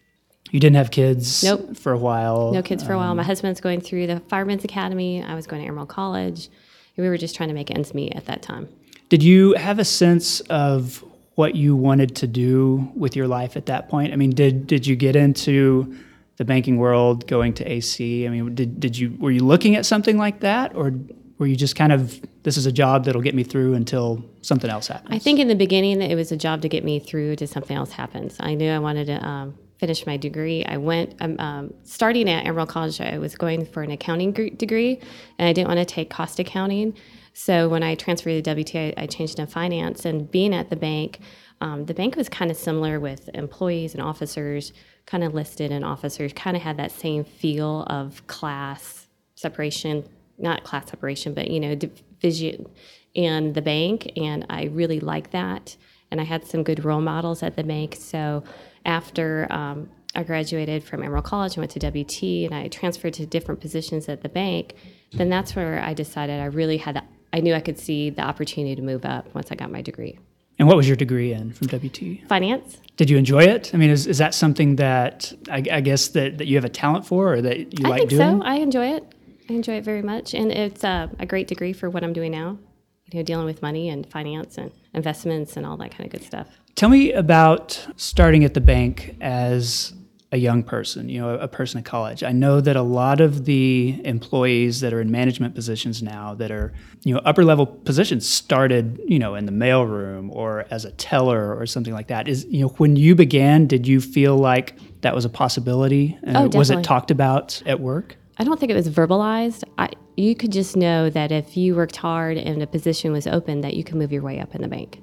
You 0.49 0.61
didn't 0.61 0.77
have 0.77 0.91
kids 0.91 1.43
nope. 1.43 1.75
for 1.75 1.91
a 1.91 1.97
while. 1.97 2.53
No 2.53 2.63
kids 2.63 2.85
for 2.85 2.93
a 2.93 2.97
while. 2.97 3.13
My 3.15 3.23
um, 3.23 3.27
husband's 3.27 3.59
going 3.59 3.81
through 3.81 4.07
the 4.07 4.21
Firemen's 4.29 4.63
Academy. 4.63 5.21
I 5.21 5.35
was 5.35 5.45
going 5.45 5.61
to 5.61 5.67
Amarillo 5.67 5.87
College. 5.87 6.47
We 6.95 7.09
were 7.09 7.17
just 7.17 7.35
trying 7.35 7.49
to 7.49 7.55
make 7.55 7.69
ends 7.69 7.93
meet 7.93 8.15
at 8.15 8.27
that 8.27 8.41
time. 8.41 8.69
Did 9.09 9.23
you 9.23 9.55
have 9.55 9.77
a 9.77 9.85
sense 9.85 10.39
of 10.41 11.03
what 11.39 11.55
you 11.55 11.73
wanted 11.73 12.17
to 12.17 12.27
do 12.27 12.91
with 12.95 13.15
your 13.15 13.25
life 13.25 13.55
at 13.55 13.65
that 13.67 13.87
point? 13.87 14.11
I 14.11 14.17
mean, 14.17 14.31
did 14.31 14.67
did 14.67 14.85
you 14.85 14.97
get 14.97 15.15
into 15.15 15.95
the 16.35 16.43
banking 16.43 16.75
world 16.75 17.27
going 17.27 17.53
to 17.53 17.63
AC? 17.63 18.27
I 18.27 18.29
mean, 18.29 18.53
did 18.53 18.77
did 18.77 18.97
you 18.97 19.15
were 19.17 19.31
you 19.31 19.45
looking 19.45 19.77
at 19.77 19.85
something 19.85 20.17
like 20.17 20.41
that 20.41 20.75
or 20.75 20.91
were 21.37 21.47
you 21.47 21.55
just 21.55 21.77
kind 21.77 21.93
of 21.93 22.19
this 22.43 22.57
is 22.57 22.65
a 22.65 22.73
job 22.73 23.05
that'll 23.05 23.21
get 23.21 23.35
me 23.35 23.43
through 23.43 23.73
until 23.75 24.21
something 24.41 24.69
else 24.69 24.87
happens? 24.87 25.15
I 25.15 25.17
think 25.17 25.39
in 25.39 25.47
the 25.47 25.55
beginning 25.55 26.01
it 26.01 26.15
was 26.15 26.33
a 26.33 26.35
job 26.35 26.61
to 26.63 26.67
get 26.67 26.83
me 26.83 26.99
through 26.99 27.37
to 27.37 27.47
something 27.47 27.77
else 27.77 27.93
happens. 27.93 28.35
I 28.41 28.53
knew 28.53 28.69
I 28.69 28.79
wanted 28.79 29.05
to 29.05 29.25
um, 29.25 29.57
finish 29.77 30.05
my 30.05 30.17
degree. 30.17 30.65
I 30.65 30.75
went 30.75 31.15
um, 31.21 31.39
um, 31.39 31.73
starting 31.85 32.29
at 32.29 32.45
Amarillo 32.47 32.65
College. 32.65 32.99
I 32.99 33.17
was 33.17 33.35
going 33.35 33.65
for 33.65 33.81
an 33.81 33.91
accounting 33.91 34.33
degree, 34.33 34.99
and 35.37 35.47
I 35.47 35.53
didn't 35.53 35.69
want 35.69 35.79
to 35.79 35.85
take 35.85 36.09
cost 36.09 36.37
accounting. 36.37 36.95
So 37.39 37.69
when 37.69 37.83
I 37.83 37.95
transferred 37.95 38.43
to 38.43 38.53
WT, 38.53 38.75
I, 38.97 39.07
changed 39.07 39.37
to 39.37 39.47
finance. 39.47 40.03
And 40.03 40.29
being 40.29 40.53
at 40.53 40.69
the 40.69 40.75
bank, 40.75 41.19
um, 41.61 41.85
the 41.85 41.93
bank 41.93 42.17
was 42.17 42.27
kind 42.27 42.51
of 42.51 42.57
similar 42.57 42.99
with 42.99 43.29
employees 43.33 43.93
and 43.93 44.03
officers, 44.03 44.73
kind 45.05 45.23
of 45.23 45.33
listed 45.33 45.71
and 45.71 45.85
officers, 45.85 46.33
kind 46.33 46.57
of 46.57 46.63
had 46.63 46.75
that 46.75 46.91
same 46.91 47.23
feel 47.23 47.83
of 47.83 48.27
class 48.27 49.07
separation, 49.35 50.03
not 50.37 50.65
class 50.65 50.89
separation, 50.89 51.33
but 51.33 51.49
you 51.49 51.61
know, 51.61 51.75
division 51.75 52.67
in 53.13 53.53
the 53.53 53.61
bank. 53.61 54.11
And 54.17 54.45
I 54.49 54.65
really 54.65 54.99
liked 54.99 55.31
that. 55.31 55.77
And 56.11 56.19
I 56.19 56.25
had 56.25 56.45
some 56.45 56.61
good 56.61 56.83
role 56.83 56.99
models 56.99 57.41
at 57.41 57.55
the 57.55 57.63
bank. 57.63 57.95
So 57.97 58.43
after 58.83 59.47
um, 59.49 59.89
I 60.13 60.23
graduated 60.23 60.83
from 60.83 61.03
Amarillo 61.03 61.21
College, 61.21 61.57
I 61.57 61.61
went 61.61 61.71
to 61.71 61.79
WT, 61.79 62.21
and 62.51 62.53
I 62.53 62.67
transferred 62.67 63.13
to 63.13 63.25
different 63.25 63.61
positions 63.61 64.09
at 64.09 64.23
the 64.23 64.29
bank. 64.29 64.73
Then 65.13 65.29
that's 65.29 65.55
where 65.55 65.81
I 65.81 65.93
decided 65.93 66.41
I 66.41 66.45
really 66.45 66.77
had 66.77 67.01
I 67.33 67.41
knew 67.41 67.53
I 67.53 67.59
could 67.59 67.77
see 67.77 68.09
the 68.09 68.21
opportunity 68.21 68.75
to 68.75 68.81
move 68.81 69.05
up 69.05 69.33
once 69.35 69.51
I 69.51 69.55
got 69.55 69.71
my 69.71 69.81
degree. 69.81 70.17
And 70.57 70.67
what 70.67 70.75
was 70.75 70.87
your 70.87 70.97
degree 70.97 71.31
in 71.31 71.53
from 71.53 71.67
WT? 71.67 72.27
Finance. 72.27 72.77
Did 72.97 73.09
you 73.09 73.17
enjoy 73.17 73.43
it? 73.43 73.71
I 73.73 73.77
mean, 73.77 73.89
is, 73.89 74.07
is 74.07 74.17
that 74.17 74.33
something 74.33 74.75
that 74.75 75.31
I, 75.49 75.63
I 75.71 75.79
guess 75.81 76.09
that, 76.09 76.37
that 76.37 76.47
you 76.47 76.57
have 76.57 76.65
a 76.65 76.69
talent 76.69 77.05
for 77.05 77.33
or 77.35 77.41
that 77.41 77.79
you 77.79 77.85
I 77.85 77.89
like 77.89 77.99
think 77.99 78.09
doing? 78.09 78.41
so. 78.41 78.45
I 78.45 78.55
enjoy 78.55 78.93
it. 78.95 79.15
I 79.49 79.53
enjoy 79.53 79.77
it 79.77 79.85
very 79.85 80.01
much. 80.01 80.33
And 80.33 80.51
it's 80.51 80.83
uh, 80.83 81.07
a 81.17 81.25
great 81.25 81.47
degree 81.47 81.71
for 81.71 81.89
what 81.89 82.03
I'm 82.03 82.11
doing 82.11 82.31
now, 82.31 82.57
you 83.05 83.19
know, 83.19 83.23
dealing 83.23 83.45
with 83.45 83.61
money 83.61 83.87
and 83.89 84.05
finance 84.11 84.57
and 84.57 84.71
investments 84.93 85.55
and 85.55 85.65
all 85.65 85.77
that 85.77 85.91
kind 85.91 86.05
of 86.05 86.11
good 86.11 86.25
stuff. 86.27 86.47
Tell 86.75 86.89
me 86.89 87.13
about 87.13 87.87
starting 87.95 88.43
at 88.43 88.53
the 88.53 88.61
bank 88.61 89.15
as 89.21 89.93
a 90.31 90.37
young 90.37 90.61
person, 90.61 91.09
you 91.09 91.19
know, 91.19 91.35
a, 91.35 91.47
person 91.47 91.79
at 91.79 91.85
college. 91.85 92.23
I 92.23 92.31
know 92.31 92.61
that 92.61 92.75
a 92.75 92.83
lot 92.83 93.19
of 93.19 93.45
the 93.45 93.99
employees 94.05 94.79
that 94.81 94.93
are 94.93 95.01
in 95.01 95.09
management 95.09 95.55
positions 95.55 96.03
now 96.03 96.35
that 96.35 96.51
are, 96.51 96.71
you 97.03 97.15
know, 97.15 97.21
upper 97.25 97.43
level 97.43 97.65
positions 97.65 98.29
started, 98.29 99.01
you 99.07 99.17
know, 99.17 99.33
in 99.33 99.45
the 99.45 99.51
mailroom 99.51 100.29
or 100.31 100.65
as 100.69 100.85
a 100.85 100.91
teller 100.91 101.57
or 101.57 101.65
something 101.65 101.93
like 101.93 102.07
that. 102.07 102.27
Is, 102.27 102.45
you 102.45 102.61
know, 102.61 102.67
when 102.77 102.95
you 102.95 103.15
began, 103.15 103.65
did 103.65 103.87
you 103.87 103.99
feel 103.99 104.37
like 104.37 104.77
that 105.01 105.15
was 105.15 105.25
a 105.25 105.29
possibility? 105.29 106.19
Uh, 106.27 106.47
oh. 106.53 106.57
Was 106.57 106.69
it 106.69 106.83
talked 106.83 107.09
about 107.09 107.63
at 107.65 107.79
work? 107.79 108.15
I 108.37 108.43
don't 108.43 108.59
think 108.59 108.71
it 108.71 108.75
was 108.75 108.87
verbalized. 108.87 109.63
I, 109.79 109.89
you 110.15 110.35
could 110.35 110.51
just 110.51 110.77
know 110.77 111.09
that 111.09 111.31
if 111.31 111.57
you 111.57 111.75
worked 111.75 111.95
hard 111.95 112.37
and 112.37 112.61
a 112.61 112.67
position 112.67 113.11
was 113.11 113.25
open, 113.25 113.61
that 113.61 113.73
you 113.73 113.83
could 113.83 113.95
move 113.95 114.11
your 114.11 114.21
way 114.21 114.39
up 114.39 114.53
in 114.53 114.61
the 114.61 114.67
bank 114.67 115.01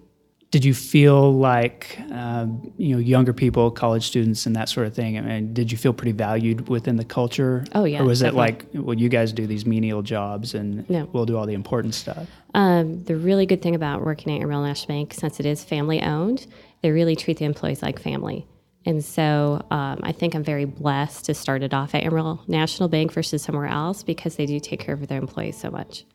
did 0.56 0.64
you 0.64 0.72
feel 0.72 1.34
like 1.34 1.98
um, 2.10 2.72
you 2.78 2.94
know 2.94 2.98
younger 2.98 3.34
people, 3.34 3.70
college 3.70 4.06
students, 4.06 4.46
and 4.46 4.56
that 4.56 4.70
sort 4.70 4.86
of 4.86 4.94
thing? 4.94 5.18
I 5.18 5.20
mean, 5.20 5.52
did 5.52 5.70
you 5.70 5.76
feel 5.76 5.92
pretty 5.92 6.12
valued 6.12 6.70
within 6.70 6.96
the 6.96 7.04
culture? 7.04 7.66
Oh 7.74 7.84
yeah. 7.84 8.00
Or 8.00 8.06
was 8.06 8.20
definitely. 8.20 8.48
it 8.48 8.74
like, 8.74 8.86
well, 8.86 8.96
you 8.96 9.10
guys 9.10 9.34
do 9.34 9.46
these 9.46 9.66
menial 9.66 10.00
jobs, 10.00 10.54
and 10.54 10.88
no. 10.88 11.10
we'll 11.12 11.26
do 11.26 11.36
all 11.36 11.44
the 11.44 11.52
important 11.52 11.94
stuff? 11.94 12.26
Um, 12.54 13.04
the 13.04 13.16
really 13.16 13.44
good 13.44 13.60
thing 13.60 13.74
about 13.74 14.02
working 14.02 14.34
at 14.34 14.40
Amarillo 14.40 14.64
National 14.64 14.96
Bank, 14.96 15.12
since 15.12 15.38
it 15.40 15.44
is 15.44 15.62
family 15.62 16.00
owned, 16.00 16.46
they 16.80 16.90
really 16.90 17.16
treat 17.16 17.36
the 17.36 17.44
employees 17.44 17.82
like 17.82 18.00
family. 18.00 18.46
And 18.86 19.04
so 19.04 19.62
um, 19.70 20.00
I 20.04 20.12
think 20.12 20.34
I'm 20.34 20.44
very 20.44 20.64
blessed 20.64 21.26
to 21.26 21.34
start 21.34 21.64
it 21.64 21.74
off 21.74 21.94
at 21.94 22.02
Amarillo 22.02 22.40
National 22.48 22.88
Bank 22.88 23.12
versus 23.12 23.42
somewhere 23.42 23.66
else 23.66 24.02
because 24.02 24.36
they 24.36 24.46
do 24.46 24.58
take 24.58 24.80
care 24.80 24.94
of 24.94 25.06
their 25.06 25.18
employees 25.18 25.58
so 25.58 25.70
much. 25.70 26.06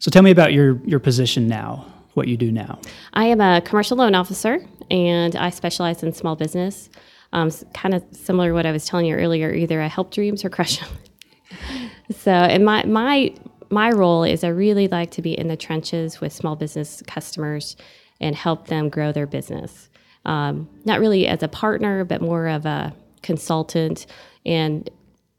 So 0.00 0.10
tell 0.10 0.24
me 0.24 0.32
about 0.32 0.52
your 0.52 0.80
your 0.84 0.98
position 0.98 1.46
now 1.46 1.86
what 2.16 2.28
you 2.28 2.36
do 2.36 2.50
now? 2.50 2.80
I 3.12 3.26
am 3.26 3.40
a 3.40 3.60
commercial 3.60 3.96
loan 3.96 4.14
officer 4.14 4.64
and 4.90 5.36
I 5.36 5.50
specialize 5.50 6.02
in 6.02 6.12
small 6.12 6.36
business. 6.36 6.88
Um, 7.32 7.50
kind 7.74 7.94
of 7.94 8.04
similar 8.12 8.48
to 8.48 8.54
what 8.54 8.66
I 8.66 8.72
was 8.72 8.86
telling 8.86 9.06
you 9.06 9.14
earlier, 9.14 9.52
either 9.52 9.82
I 9.82 9.88
help 9.88 10.12
dreams 10.12 10.44
or 10.44 10.48
crush 10.48 10.78
them. 10.78 10.88
so, 12.16 12.30
and 12.30 12.64
my, 12.64 12.84
my, 12.84 13.34
my 13.68 13.90
role 13.90 14.24
is 14.24 14.44
I 14.44 14.48
really 14.48 14.88
like 14.88 15.10
to 15.12 15.22
be 15.22 15.38
in 15.38 15.48
the 15.48 15.56
trenches 15.56 16.20
with 16.20 16.32
small 16.32 16.56
business 16.56 17.02
customers 17.06 17.76
and 18.20 18.34
help 18.34 18.68
them 18.68 18.88
grow 18.88 19.12
their 19.12 19.26
business. 19.26 19.90
Um, 20.24 20.68
not 20.84 21.00
really 21.00 21.26
as 21.26 21.42
a 21.42 21.48
partner, 21.48 22.04
but 22.04 22.22
more 22.22 22.48
of 22.48 22.64
a 22.64 22.94
consultant. 23.22 24.06
And 24.44 24.88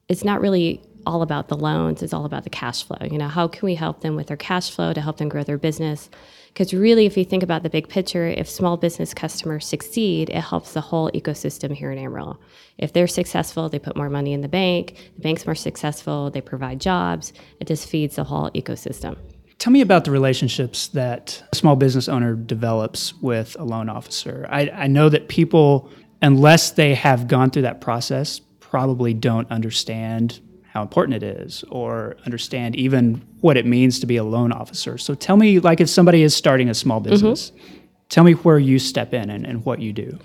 it's 0.08 0.24
not 0.24 0.42
really 0.42 0.82
all 1.06 1.22
about 1.22 1.48
the 1.48 1.58
loans, 1.58 2.04
it's 2.04 2.14
all 2.14 2.26
about 2.26 2.44
the 2.44 2.50
cash 2.50 2.84
flow. 2.84 2.98
You 3.10 3.18
know, 3.18 3.30
how 3.30 3.48
can 3.48 3.66
we 3.66 3.76
help 3.76 4.02
them 4.02 4.16
with 4.16 4.28
their 4.28 4.38
cash 4.38 4.70
flow 4.70 4.94
to 4.94 5.02
help 5.02 5.18
them 5.18 5.30
grow 5.30 5.44
their 5.44 5.58
business? 5.58 6.10
Because 6.58 6.74
really, 6.74 7.06
if 7.06 7.16
you 7.16 7.24
think 7.24 7.44
about 7.44 7.62
the 7.62 7.70
big 7.70 7.88
picture, 7.88 8.26
if 8.26 8.50
small 8.50 8.78
business 8.78 9.14
customers 9.14 9.64
succeed, 9.64 10.32
it 10.32 10.42
helps 10.42 10.74
the 10.74 10.82
whole 10.82 11.12
ecosystem 11.12 11.72
here 11.72 11.92
in 11.92 12.00
Amarillo. 12.00 12.40
If 12.80 12.94
they're 12.94 13.06
successful, 13.06 13.70
they 13.70 13.78
put 13.78 13.96
more 13.96 14.10
money 14.10 14.34
in 14.34 14.42
the 14.42 14.48
bank, 14.48 14.96
the 15.14 15.22
bank's 15.22 15.46
more 15.46 15.54
successful, 15.54 16.32
they 16.32 16.42
provide 16.42 16.82
jobs, 16.82 17.32
it 17.60 17.68
just 17.68 17.88
feeds 17.88 18.16
the 18.16 18.24
whole 18.24 18.50
ecosystem. 18.56 19.20
Tell 19.60 19.72
me 19.72 19.82
about 19.82 20.06
the 20.06 20.10
relationships 20.10 20.88
that 20.88 21.44
a 21.54 21.56
small 21.56 21.76
business 21.76 22.10
owner 22.10 22.34
develops 22.34 23.14
with 23.22 23.56
a 23.60 23.64
loan 23.64 23.88
officer. 23.88 24.48
I, 24.50 24.68
I 24.72 24.88
know 24.88 25.10
that 25.10 25.28
people, 25.28 25.92
unless 26.24 26.72
they 26.72 26.96
have 26.96 27.28
gone 27.28 27.52
through 27.52 27.62
that 27.62 27.82
process, 27.82 28.42
probably 28.62 29.14
don't 29.14 29.50
understand 29.52 30.40
how 30.78 30.84
important 30.84 31.24
it 31.24 31.42
is 31.42 31.64
or 31.70 32.16
understand 32.28 32.76
even 32.76 33.16
what 33.42 33.58
it 33.58 33.66
means 33.66 34.00
to 34.00 34.06
be 34.06 34.16
a 34.16 34.24
loan 34.24 34.52
officer. 34.52 34.96
So 35.00 35.16
tell 35.16 35.36
me, 35.36 35.60
like, 35.60 35.82
if 35.82 35.90
somebody 35.90 36.22
is 36.22 36.36
starting 36.36 36.70
a 36.70 36.76
small 36.76 37.02
mm-hmm. 37.02 37.10
business, 37.10 37.50
mm-hmm. 37.50 37.78
tell 38.10 38.24
me 38.24 38.34
where 38.34 38.60
you 38.60 38.78
step 38.78 39.12
in 39.12 39.32
and, 39.32 39.44
and 39.44 39.66
what 39.66 39.80
you 39.82 39.92
do. 39.92 40.20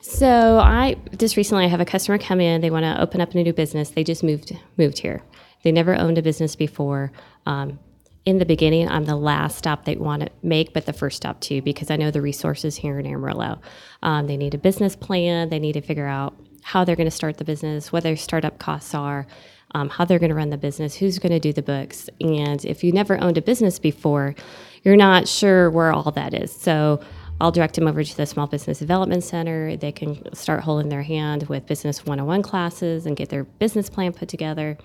So 0.00 0.58
I 0.58 0.96
just 1.16 1.36
recently 1.36 1.66
I 1.66 1.68
have 1.68 1.80
a 1.80 1.84
customer 1.84 2.18
come 2.18 2.40
in. 2.40 2.62
They 2.62 2.70
want 2.70 2.82
to 2.82 3.00
open 3.00 3.20
up 3.20 3.32
a 3.32 3.40
new 3.40 3.52
business. 3.52 3.90
They 3.90 4.02
just 4.02 4.24
moved 4.24 4.52
moved 4.76 4.98
here. 4.98 5.22
They 5.62 5.70
never 5.70 5.94
owned 5.94 6.18
a 6.18 6.22
business 6.22 6.56
before. 6.56 7.12
Um, 7.46 7.78
in 8.24 8.38
the 8.38 8.44
beginning, 8.44 8.88
I'm 8.88 9.04
the 9.04 9.14
last 9.14 9.56
stop 9.56 9.84
they 9.84 9.94
want 9.94 10.22
to 10.22 10.30
make, 10.42 10.74
but 10.74 10.86
the 10.86 10.92
first 10.92 11.16
stop 11.18 11.40
too, 11.40 11.62
because 11.62 11.92
I 11.92 11.96
know 11.96 12.10
the 12.10 12.20
resources 12.20 12.74
here 12.74 12.98
in 12.98 13.06
Amarillo. 13.06 13.60
Um, 14.02 14.26
they 14.26 14.36
need 14.36 14.54
a 14.54 14.58
business 14.58 14.96
plan. 14.96 15.48
They 15.48 15.60
need 15.60 15.74
to 15.74 15.80
figure 15.80 16.08
out 16.08 16.34
how 16.62 16.84
they're 16.84 16.96
going 16.96 17.10
to 17.10 17.10
start 17.10 17.36
the 17.36 17.44
business, 17.44 17.92
what 17.92 18.02
their 18.02 18.16
startup 18.16 18.58
costs 18.58 18.94
are, 18.94 19.26
um, 19.74 19.88
how 19.88 20.04
they're 20.04 20.18
going 20.18 20.30
to 20.30 20.34
run 20.34 20.50
the 20.50 20.58
business, 20.58 20.94
who's 20.94 21.18
going 21.18 21.32
to 21.32 21.40
do 21.40 21.52
the 21.52 21.62
books. 21.62 22.08
And 22.20 22.64
if 22.64 22.84
you 22.84 22.92
never 22.92 23.20
owned 23.20 23.38
a 23.38 23.42
business 23.42 23.78
before, 23.78 24.34
you're 24.82 24.96
not 24.96 25.28
sure 25.28 25.70
where 25.70 25.92
all 25.92 26.10
that 26.10 26.34
is. 26.34 26.52
So 26.52 27.00
I'll 27.40 27.50
direct 27.52 27.74
them 27.74 27.88
over 27.88 28.04
to 28.04 28.16
the 28.16 28.26
Small 28.26 28.46
Business 28.46 28.78
Development 28.78 29.22
Center. 29.22 29.76
They 29.76 29.92
can 29.92 30.34
start 30.34 30.62
holding 30.62 30.88
their 30.90 31.02
hand 31.02 31.48
with 31.48 31.66
business 31.66 32.04
101 32.04 32.42
classes 32.42 33.06
and 33.06 33.16
get 33.16 33.30
their 33.30 33.44
business 33.44 33.90
plan 33.90 34.12
put 34.12 34.28
together. 34.28 34.78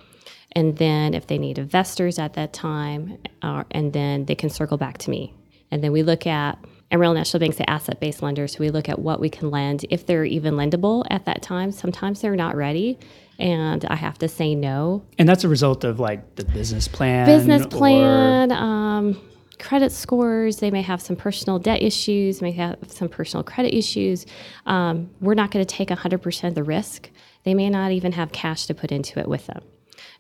And 0.54 0.78
then 0.78 1.14
if 1.14 1.28
they 1.28 1.38
need 1.38 1.60
investors 1.60 2.18
at 2.18 2.34
that 2.34 2.54
time, 2.54 3.18
uh, 3.42 3.64
and 3.72 3.94
then 3.94 4.26
they 4.26 4.36
can 4.36 4.50
circle 4.50 4.78
back 4.78 4.98
to 5.00 5.10
me. 5.10 5.34
And 5.72 5.84
then 5.84 5.92
we 5.92 6.04
look 6.04 6.26
at 6.26 6.58
Amarillo 6.90 7.14
National 7.14 7.42
Bank's 7.42 7.58
the 7.58 7.70
asset 7.70 8.00
based 8.00 8.22
lender, 8.24 8.48
so 8.48 8.60
we 8.60 8.70
look 8.70 8.88
at 8.88 9.00
what 9.00 9.20
we 9.20 9.30
can 9.30 9.52
lend 9.52 9.86
if 9.90 10.06
they're 10.06 10.24
even 10.26 10.56
lendable 10.56 11.06
at 11.10 11.26
that 11.26 11.42
time. 11.42 11.72
Sometimes 11.72 12.22
they're 12.22 12.36
not 12.36 12.56
ready, 12.56 12.98
and 13.40 13.86
I 13.86 13.96
have 13.96 14.18
to 14.20 14.28
say 14.28 14.56
no. 14.56 15.04
And 15.18 15.28
that's 15.28 15.44
a 15.44 15.50
result 15.50 15.84
of 15.84 16.00
like 16.00 16.36
the 16.36 16.46
business 16.46 16.88
plan. 16.88 17.26
Business 17.26 17.66
plan, 17.68 18.52
um, 18.52 19.20
credit 19.60 19.92
scores. 19.92 20.58
They 20.58 20.72
may 20.72 20.82
have 20.82 21.02
some 21.02 21.16
personal 21.16 21.60
debt 21.60 21.82
issues, 21.82 22.42
may 22.42 22.52
have 22.52 22.78
some 22.88 23.10
personal 23.10 23.44
credit 23.44 23.76
issues. 23.76 24.26
Um, 24.66 25.10
we're 25.22 25.36
not 25.36 25.52
going 25.52 25.66
to 25.66 25.76
take 25.76 25.90
100% 25.90 26.48
of 26.48 26.56
the 26.56 26.64
risk. 26.64 27.10
They 27.44 27.54
may 27.54 27.70
not 27.70 27.92
even 27.92 28.12
have 28.14 28.32
cash 28.32 28.66
to 28.68 28.74
put 28.74 28.92
into 28.92 29.20
it 29.20 29.28
with 29.28 29.48
them. 29.48 29.62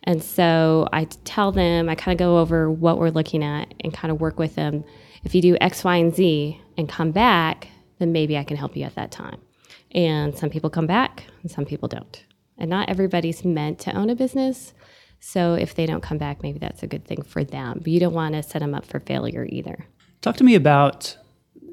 And 0.03 0.23
so 0.23 0.87
I 0.93 1.05
tell 1.25 1.51
them, 1.51 1.89
I 1.89 1.95
kind 1.95 2.15
of 2.15 2.19
go 2.19 2.37
over 2.39 2.71
what 2.71 2.97
we're 2.97 3.09
looking 3.09 3.43
at 3.43 3.73
and 3.81 3.93
kind 3.93 4.11
of 4.11 4.21
work 4.21 4.39
with 4.39 4.55
them. 4.55 4.83
If 5.23 5.35
you 5.35 5.41
do 5.41 5.57
X, 5.59 5.83
Y, 5.83 5.95
and 5.97 6.15
Z 6.15 6.61
and 6.77 6.87
come 6.87 7.11
back, 7.11 7.67
then 7.99 8.11
maybe 8.11 8.37
I 8.37 8.43
can 8.43 8.57
help 8.57 8.77
you 8.77 8.83
at 8.83 8.95
that 8.95 9.11
time. 9.11 9.39
And 9.91 10.37
some 10.37 10.49
people 10.49 10.69
come 10.69 10.87
back 10.87 11.25
and 11.41 11.51
some 11.51 11.65
people 11.65 11.87
don't. 11.87 12.23
And 12.57 12.69
not 12.69 12.89
everybody's 12.89 13.45
meant 13.45 13.79
to 13.79 13.95
own 13.95 14.09
a 14.09 14.15
business. 14.15 14.73
So 15.19 15.53
if 15.55 15.75
they 15.75 15.85
don't 15.85 16.01
come 16.01 16.17
back, 16.17 16.43
maybe 16.43 16.59
that's 16.59 16.83
a 16.83 16.87
good 16.87 17.05
thing 17.05 17.21
for 17.23 17.43
them. 17.43 17.79
But 17.79 17.87
you 17.87 17.99
don't 17.99 18.13
want 18.13 18.35
to 18.35 18.43
set 18.43 18.59
them 18.59 18.73
up 18.73 18.85
for 18.85 18.99
failure 18.99 19.47
either. 19.49 19.85
Talk 20.21 20.37
to 20.37 20.43
me 20.43 20.55
about 20.55 21.17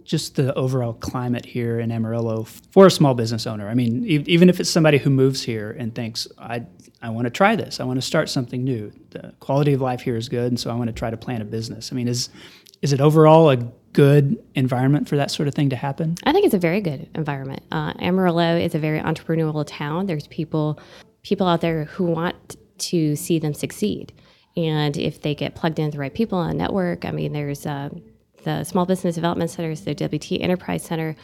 just 0.05 0.37
the 0.37 0.55
overall 0.55 0.93
climate 0.93 1.47
here 1.47 1.81
in 1.81 1.91
Amarillo 1.91 2.45
for 2.45 2.87
a 2.87 2.91
small 2.91 3.15
business 3.15 3.47
owner. 3.47 3.69
I 3.69 3.75
mean, 3.75 4.05
e- 4.05 4.25
even 4.27 4.49
if 4.51 4.61
it's 4.61 4.69
somebody 4.69 4.99
who 4.99 5.11
moves 5.11 5.43
here 5.43 5.75
and 5.79 5.95
thinks, 5.95 6.29
I, 6.39 6.67
I 7.01 7.09
want 7.09 7.25
to 7.25 7.31
try 7.31 7.57
this, 7.57 7.81
I 7.81 7.85
want 7.85 7.97
to 7.97 8.07
start 8.07 8.29
something 8.29 8.63
new. 8.63 8.93
The 9.11 9.35
quality 9.41 9.73
of 9.73 9.81
life 9.81 10.03
here 10.03 10.17
is 10.17 10.29
good, 10.29 10.53
and 10.53 10.61
so 10.61 10.71
I 10.71 10.75
want 10.75 10.89
to 10.89 10.93
try 10.93 11.11
to 11.11 11.17
plan 11.17 11.41
a 11.41 11.47
business. 11.47 11.91
I 11.91 11.95
mean, 11.95 12.09
is, 12.09 12.29
is 12.83 12.93
it 12.93 13.01
overall 13.01 13.51
a 13.51 13.57
good 13.95 14.37
environment 14.55 15.09
for 15.09 15.17
that 15.17 15.31
sort 15.31 15.49
of 15.49 15.55
thing 15.55 15.71
to 15.71 15.77
happen? 15.77 16.17
I 16.25 16.33
think 16.33 16.45
it's 16.45 16.55
a 16.55 16.59
very 16.59 16.83
good 16.83 17.09
environment. 17.15 17.63
Uh, 17.73 17.95
Amarillo 17.99 18.57
is 18.57 18.75
a 18.75 18.79
very 18.79 19.01
entrepreneurial 19.01 19.65
town. 19.67 20.07
There's 20.07 20.27
people, 20.27 20.79
people 21.23 21.47
out 21.47 21.63
there 21.63 21.85
who 21.85 22.05
want 22.05 22.57
to 22.79 23.17
see 23.17 23.39
them 23.39 23.55
succeed. 23.55 24.13
And 24.57 24.97
if 24.97 25.23
they 25.23 25.35
get 25.35 25.55
plugged 25.55 25.79
into 25.79 25.93
the 25.93 26.01
right 26.01 26.13
people 26.13 26.39
on 26.39 26.57
network, 26.59 27.05
I 27.05 27.11
mean, 27.11 27.33
there's 27.33 27.67
uh, 27.67 27.89
the 28.45 28.65
Small 28.65 28.85
Business 28.85 29.15
Development 29.15 29.51
Centers, 29.51 29.83
the 29.83 29.95
WT 29.95 30.33
Enterprise 30.41 30.83
Center, 30.83 31.17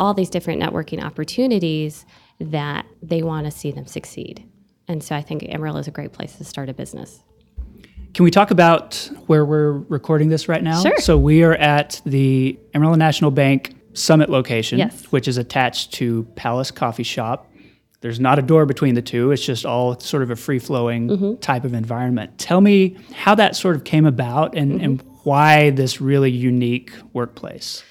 all 0.00 0.14
these 0.14 0.30
different 0.30 0.62
networking 0.62 1.02
opportunities 1.02 2.06
that 2.40 2.86
they 3.02 3.22
want 3.22 3.44
to 3.46 3.50
see 3.50 3.70
them 3.70 3.86
succeed. 3.86 4.48
And 4.88 5.02
so 5.02 5.14
I 5.14 5.22
think 5.22 5.44
Amarillo 5.44 5.78
is 5.78 5.88
a 5.88 5.92
great 5.92 6.12
place 6.12 6.36
to 6.36 6.44
start 6.44 6.68
a 6.68 6.74
business. 6.74 7.22
Can 8.14 8.24
we 8.24 8.30
talk 8.30 8.50
about 8.52 8.94
where 9.26 9.44
we're 9.44 9.72
recording 9.72 10.28
this 10.28 10.48
right 10.48 10.62
now? 10.62 10.80
Sure. 10.80 10.96
So 10.98 11.18
we 11.18 11.42
are 11.42 11.54
at 11.54 12.00
the 12.06 12.56
Amarillo 12.72 12.94
National 12.94 13.30
Bank 13.32 13.74
Summit 13.92 14.30
location, 14.30 14.78
Yes. 14.78 15.04
which 15.06 15.26
is 15.26 15.36
attached 15.36 15.92
to 15.94 16.22
Palace 16.36 16.70
Coffee 16.70 17.02
Shop. 17.02 17.50
There's 18.02 18.20
not 18.20 18.38
a 18.38 18.42
door 18.42 18.66
between 18.66 18.94
the 18.94 19.02
two. 19.02 19.30
It's 19.32 19.44
just 19.44 19.64
all 19.66 19.98
sort 19.98 20.22
of 20.22 20.30
a 20.30 20.36
free 20.36 20.58
flowing 20.60 21.08
Mm-hmm. 21.08 21.34
type 21.40 21.64
of 21.64 21.74
environment. 21.74 22.38
Tell 22.38 22.60
me 22.60 22.96
how 23.14 23.34
that 23.34 23.56
sort 23.56 23.74
of 23.76 23.82
came 23.84 24.06
about 24.06 24.54
and, 24.54 24.80
and 24.80 24.98
Mm-hmm. 25.00 25.08
why 25.24 25.70
this 25.70 26.00
really 26.00 26.30
unique 26.30 26.92
workplace. 27.14 27.82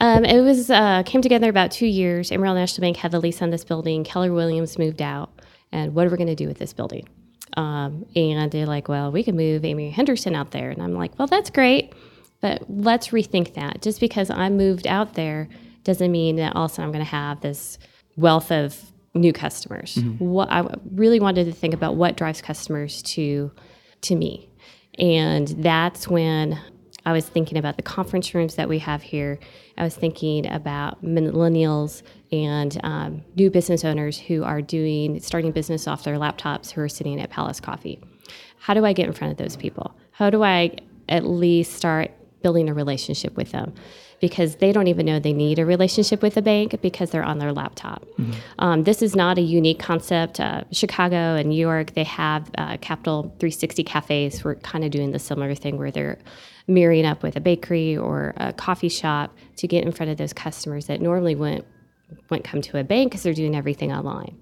Um, 0.00 0.24
it 0.24 0.40
was 0.40 0.70
uh, 0.70 1.02
came 1.04 1.20
together 1.20 1.48
about 1.50 1.70
two 1.70 1.86
years. 1.86 2.32
Amarillo 2.32 2.54
National 2.56 2.80
Bank 2.86 2.96
had 2.96 3.10
the 3.12 3.20
lease 3.20 3.42
on 3.42 3.50
this 3.50 3.64
building. 3.64 4.02
Keller 4.02 4.32
Williams 4.32 4.78
moved 4.78 5.02
out, 5.02 5.30
and 5.72 5.94
what 5.94 6.06
are 6.06 6.10
we 6.10 6.16
going 6.16 6.26
to 6.26 6.34
do 6.34 6.48
with 6.48 6.58
this 6.58 6.72
building? 6.72 7.06
Um, 7.56 8.06
and 8.14 8.50
they're 8.50 8.66
like, 8.66 8.88
well, 8.88 9.10
we 9.10 9.22
can 9.22 9.36
move 9.36 9.64
Amy 9.64 9.90
Henderson 9.90 10.34
out 10.34 10.50
there, 10.52 10.70
and 10.70 10.82
I'm 10.82 10.94
like, 10.94 11.18
well, 11.18 11.28
that's 11.28 11.50
great, 11.50 11.92
but 12.40 12.62
let's 12.68 13.08
rethink 13.08 13.54
that. 13.54 13.82
Just 13.82 14.00
because 14.00 14.30
I 14.30 14.48
moved 14.48 14.86
out 14.86 15.14
there 15.14 15.48
doesn't 15.84 16.12
mean 16.12 16.36
that 16.36 16.54
also 16.54 16.82
I'm 16.82 16.92
going 16.92 17.04
to 17.04 17.10
have 17.10 17.40
this 17.40 17.78
wealth 18.16 18.52
of 18.52 18.92
new 19.14 19.32
customers. 19.32 19.96
What 20.18 20.50
I 20.50 20.72
really 20.92 21.18
wanted 21.18 21.46
to 21.46 21.52
think 21.52 21.74
about 21.74 21.96
what 21.96 22.16
drives 22.16 22.40
customers 22.40 23.02
to 23.02 23.50
to 24.02 24.14
me, 24.14 24.48
and 24.98 25.48
that's 25.48 26.06
when 26.08 26.58
I 27.04 27.12
was 27.12 27.28
thinking 27.28 27.58
about 27.58 27.76
the 27.76 27.82
conference 27.82 28.34
rooms 28.34 28.54
that 28.56 28.68
we 28.68 28.78
have 28.78 29.02
here. 29.02 29.38
I 29.76 29.84
was 29.84 29.96
thinking 29.96 30.46
about 30.46 31.02
millennials 31.02 32.02
and 32.32 32.78
um, 32.84 33.22
new 33.36 33.50
business 33.50 33.84
owners 33.84 34.18
who 34.18 34.44
are 34.44 34.62
doing 34.62 35.20
starting 35.20 35.52
business 35.52 35.86
off 35.88 36.04
their 36.04 36.16
laptops 36.16 36.70
who 36.70 36.80
are 36.80 36.88
sitting 36.88 37.20
at 37.20 37.30
Palace 37.30 37.60
Coffee. 37.60 37.98
How 38.58 38.74
do 38.74 38.84
I 38.84 38.92
get 38.92 39.06
in 39.06 39.12
front 39.12 39.32
of 39.32 39.38
those 39.38 39.56
people? 39.56 39.94
How 40.12 40.30
do 40.30 40.42
I 40.42 40.76
at 41.08 41.24
least 41.24 41.72
start 41.72 42.10
building 42.42 42.68
a 42.68 42.74
relationship 42.74 43.36
with 43.36 43.50
them? 43.52 43.74
Because 44.20 44.56
they 44.56 44.70
don't 44.70 44.86
even 44.86 45.06
know 45.06 45.18
they 45.18 45.32
need 45.32 45.58
a 45.58 45.64
relationship 45.64 46.20
with 46.20 46.36
a 46.36 46.42
bank 46.42 46.80
because 46.82 47.10
they're 47.10 47.24
on 47.24 47.38
their 47.38 47.52
laptop. 47.52 48.06
Um, 48.58 48.84
this 48.84 49.00
is 49.00 49.16
not 49.16 49.38
a 49.38 49.40
unique 49.40 49.78
concept. 49.78 50.38
Uh, 50.38 50.64
Chicago 50.72 51.36
and 51.36 51.48
New 51.48 51.58
York, 51.58 51.94
they 51.94 52.04
have 52.04 52.50
uh, 52.58 52.76
Capital 52.82 53.22
360 53.38 53.82
cafes. 53.82 54.44
We're 54.44 54.56
kind 54.56 54.84
of 54.84 54.90
doing 54.90 55.12
the 55.12 55.18
similar 55.18 55.54
thing 55.54 55.78
where 55.78 55.90
they're 55.90 56.18
mirroring 56.66 57.06
up 57.06 57.22
with 57.22 57.36
a 57.36 57.40
bakery 57.40 57.96
or 57.96 58.34
a 58.36 58.52
coffee 58.52 58.88
shop 58.88 59.34
to 59.56 59.66
get 59.66 59.84
in 59.84 59.92
front 59.92 60.12
of 60.12 60.18
those 60.18 60.32
customers 60.32 60.86
that 60.86 61.00
normally 61.00 61.34
wouldn't, 61.34 61.64
wouldn't 62.28 62.44
come 62.44 62.60
to 62.62 62.78
a 62.78 62.84
bank 62.84 63.10
because 63.10 63.22
they're 63.22 63.34
doing 63.34 63.56
everything 63.56 63.92
online. 63.92 64.36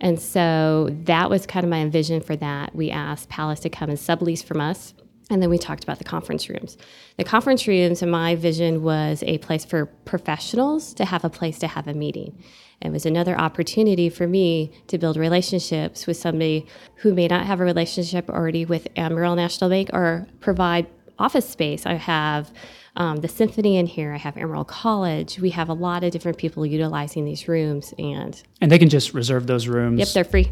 And 0.00 0.20
so 0.20 0.90
that 1.04 1.30
was 1.30 1.46
kind 1.46 1.64
of 1.64 1.70
my 1.70 1.88
vision 1.88 2.20
for 2.20 2.36
that. 2.36 2.74
We 2.74 2.90
asked 2.90 3.28
Palace 3.28 3.60
to 3.60 3.70
come 3.70 3.88
and 3.88 3.98
sublease 3.98 4.44
from 4.44 4.60
us. 4.60 4.94
And 5.28 5.42
then 5.42 5.50
we 5.50 5.58
talked 5.58 5.82
about 5.82 5.98
the 5.98 6.04
conference 6.04 6.48
rooms. 6.48 6.76
The 7.16 7.24
conference 7.24 7.66
rooms, 7.66 8.00
and 8.00 8.12
my 8.12 8.36
vision 8.36 8.82
was 8.82 9.24
a 9.26 9.38
place 9.38 9.64
for 9.64 9.86
professionals 9.86 10.94
to 10.94 11.04
have 11.04 11.24
a 11.24 11.30
place 11.30 11.58
to 11.60 11.66
have 11.66 11.88
a 11.88 11.94
meeting. 11.94 12.40
It 12.80 12.92
was 12.92 13.06
another 13.06 13.36
opportunity 13.36 14.08
for 14.08 14.28
me 14.28 14.70
to 14.86 14.98
build 14.98 15.16
relationships 15.16 16.06
with 16.06 16.16
somebody 16.16 16.66
who 16.96 17.14
may 17.14 17.26
not 17.26 17.46
have 17.46 17.60
a 17.60 17.64
relationship 17.64 18.28
already 18.28 18.64
with 18.64 18.86
Amarillo 18.96 19.34
National 19.34 19.70
Bank 19.70 19.90
or 19.92 20.28
provide 20.40 20.86
office 21.18 21.48
space. 21.48 21.86
I 21.86 21.94
have 21.94 22.52
um, 22.96 23.18
the 23.18 23.28
symphony 23.28 23.76
in 23.76 23.86
here. 23.86 24.12
I 24.12 24.16
have 24.18 24.36
Amarillo 24.36 24.64
College. 24.64 25.38
We 25.38 25.50
have 25.50 25.68
a 25.68 25.74
lot 25.74 26.02
of 26.04 26.10
different 26.10 26.38
people 26.38 26.64
utilizing 26.66 27.24
these 27.24 27.46
rooms, 27.48 27.92
and 27.98 28.40
And 28.60 28.70
they 28.70 28.78
can 28.78 28.88
just 28.88 29.14
reserve 29.14 29.46
those 29.46 29.68
rooms 29.68 29.98
yep, 29.98 30.08
they're 30.08 30.24
free. 30.24 30.50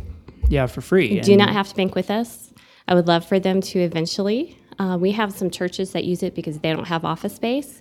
yeah, 0.48 0.66
for 0.66 0.80
free. 0.80 1.20
Do 1.20 1.32
And- 1.32 1.38
not 1.38 1.50
have 1.50 1.68
to 1.70 1.74
bank 1.74 1.94
with 1.94 2.10
us. 2.10 2.52
I 2.86 2.94
would 2.94 3.08
love 3.08 3.24
for 3.26 3.38
them 3.40 3.60
to 3.62 3.78
eventually. 3.80 4.58
Uh, 4.78 4.98
we 5.00 5.12
have 5.12 5.32
some 5.32 5.50
churches 5.50 5.92
that 5.92 6.04
use 6.04 6.22
it 6.22 6.34
because 6.34 6.58
they 6.58 6.72
don't 6.72 6.86
have 6.86 7.04
office 7.04 7.34
space, 7.34 7.80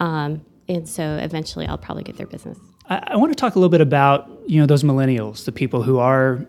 um, 0.00 0.42
and 0.68 0.88
so 0.88 1.02
eventually 1.20 1.66
I'll 1.66 1.78
probably 1.78 2.04
get 2.04 2.16
their 2.16 2.26
business. 2.26 2.58
I, 2.88 3.02
I 3.08 3.16
want 3.16 3.32
to 3.32 3.34
talk 3.36 3.54
a 3.56 3.58
little 3.58 3.70
bit 3.70 3.80
about 3.80 4.30
you 4.46 4.60
know 4.60 4.66
those 4.66 4.82
millennials, 4.84 5.44
the 5.44 5.52
people 5.52 5.82
who 5.82 5.98
are 5.98 6.46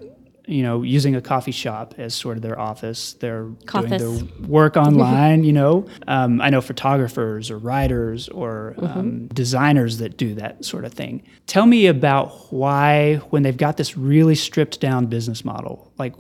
you 0.48 0.64
know 0.64 0.82
using 0.82 1.16
a 1.16 1.22
coffee 1.22 1.52
shop 1.52 1.96
as 1.98 2.14
sort 2.14 2.38
of 2.38 2.44
their 2.44 2.60
office. 2.60 3.14
They're 3.14 3.50
doing 3.72 3.90
their 3.98 4.48
work 4.48 4.78
online. 4.78 5.44
you 5.44 5.54
know, 5.54 5.88
um, 6.08 6.42
I 6.42 6.50
know 6.50 6.62
photographers 6.62 7.52
or 7.52 7.58
writers 7.58 8.30
or 8.30 8.76
um, 8.78 9.28
designers 9.28 9.98
that 10.00 10.18
do 10.18 10.36
that 10.36 10.64
sort 10.66 10.86
of 10.86 10.94
thing. 10.94 11.24
Tell 11.48 11.66
me 11.66 11.88
about 11.88 12.52
why 12.52 13.16
when 13.30 13.44
they've 13.44 13.58
got 13.58 13.78
this 13.78 13.98
really 13.98 14.36
stripped 14.36 14.80
down 14.80 15.08
business 15.08 15.44
model, 15.44 15.92
like 15.98 16.14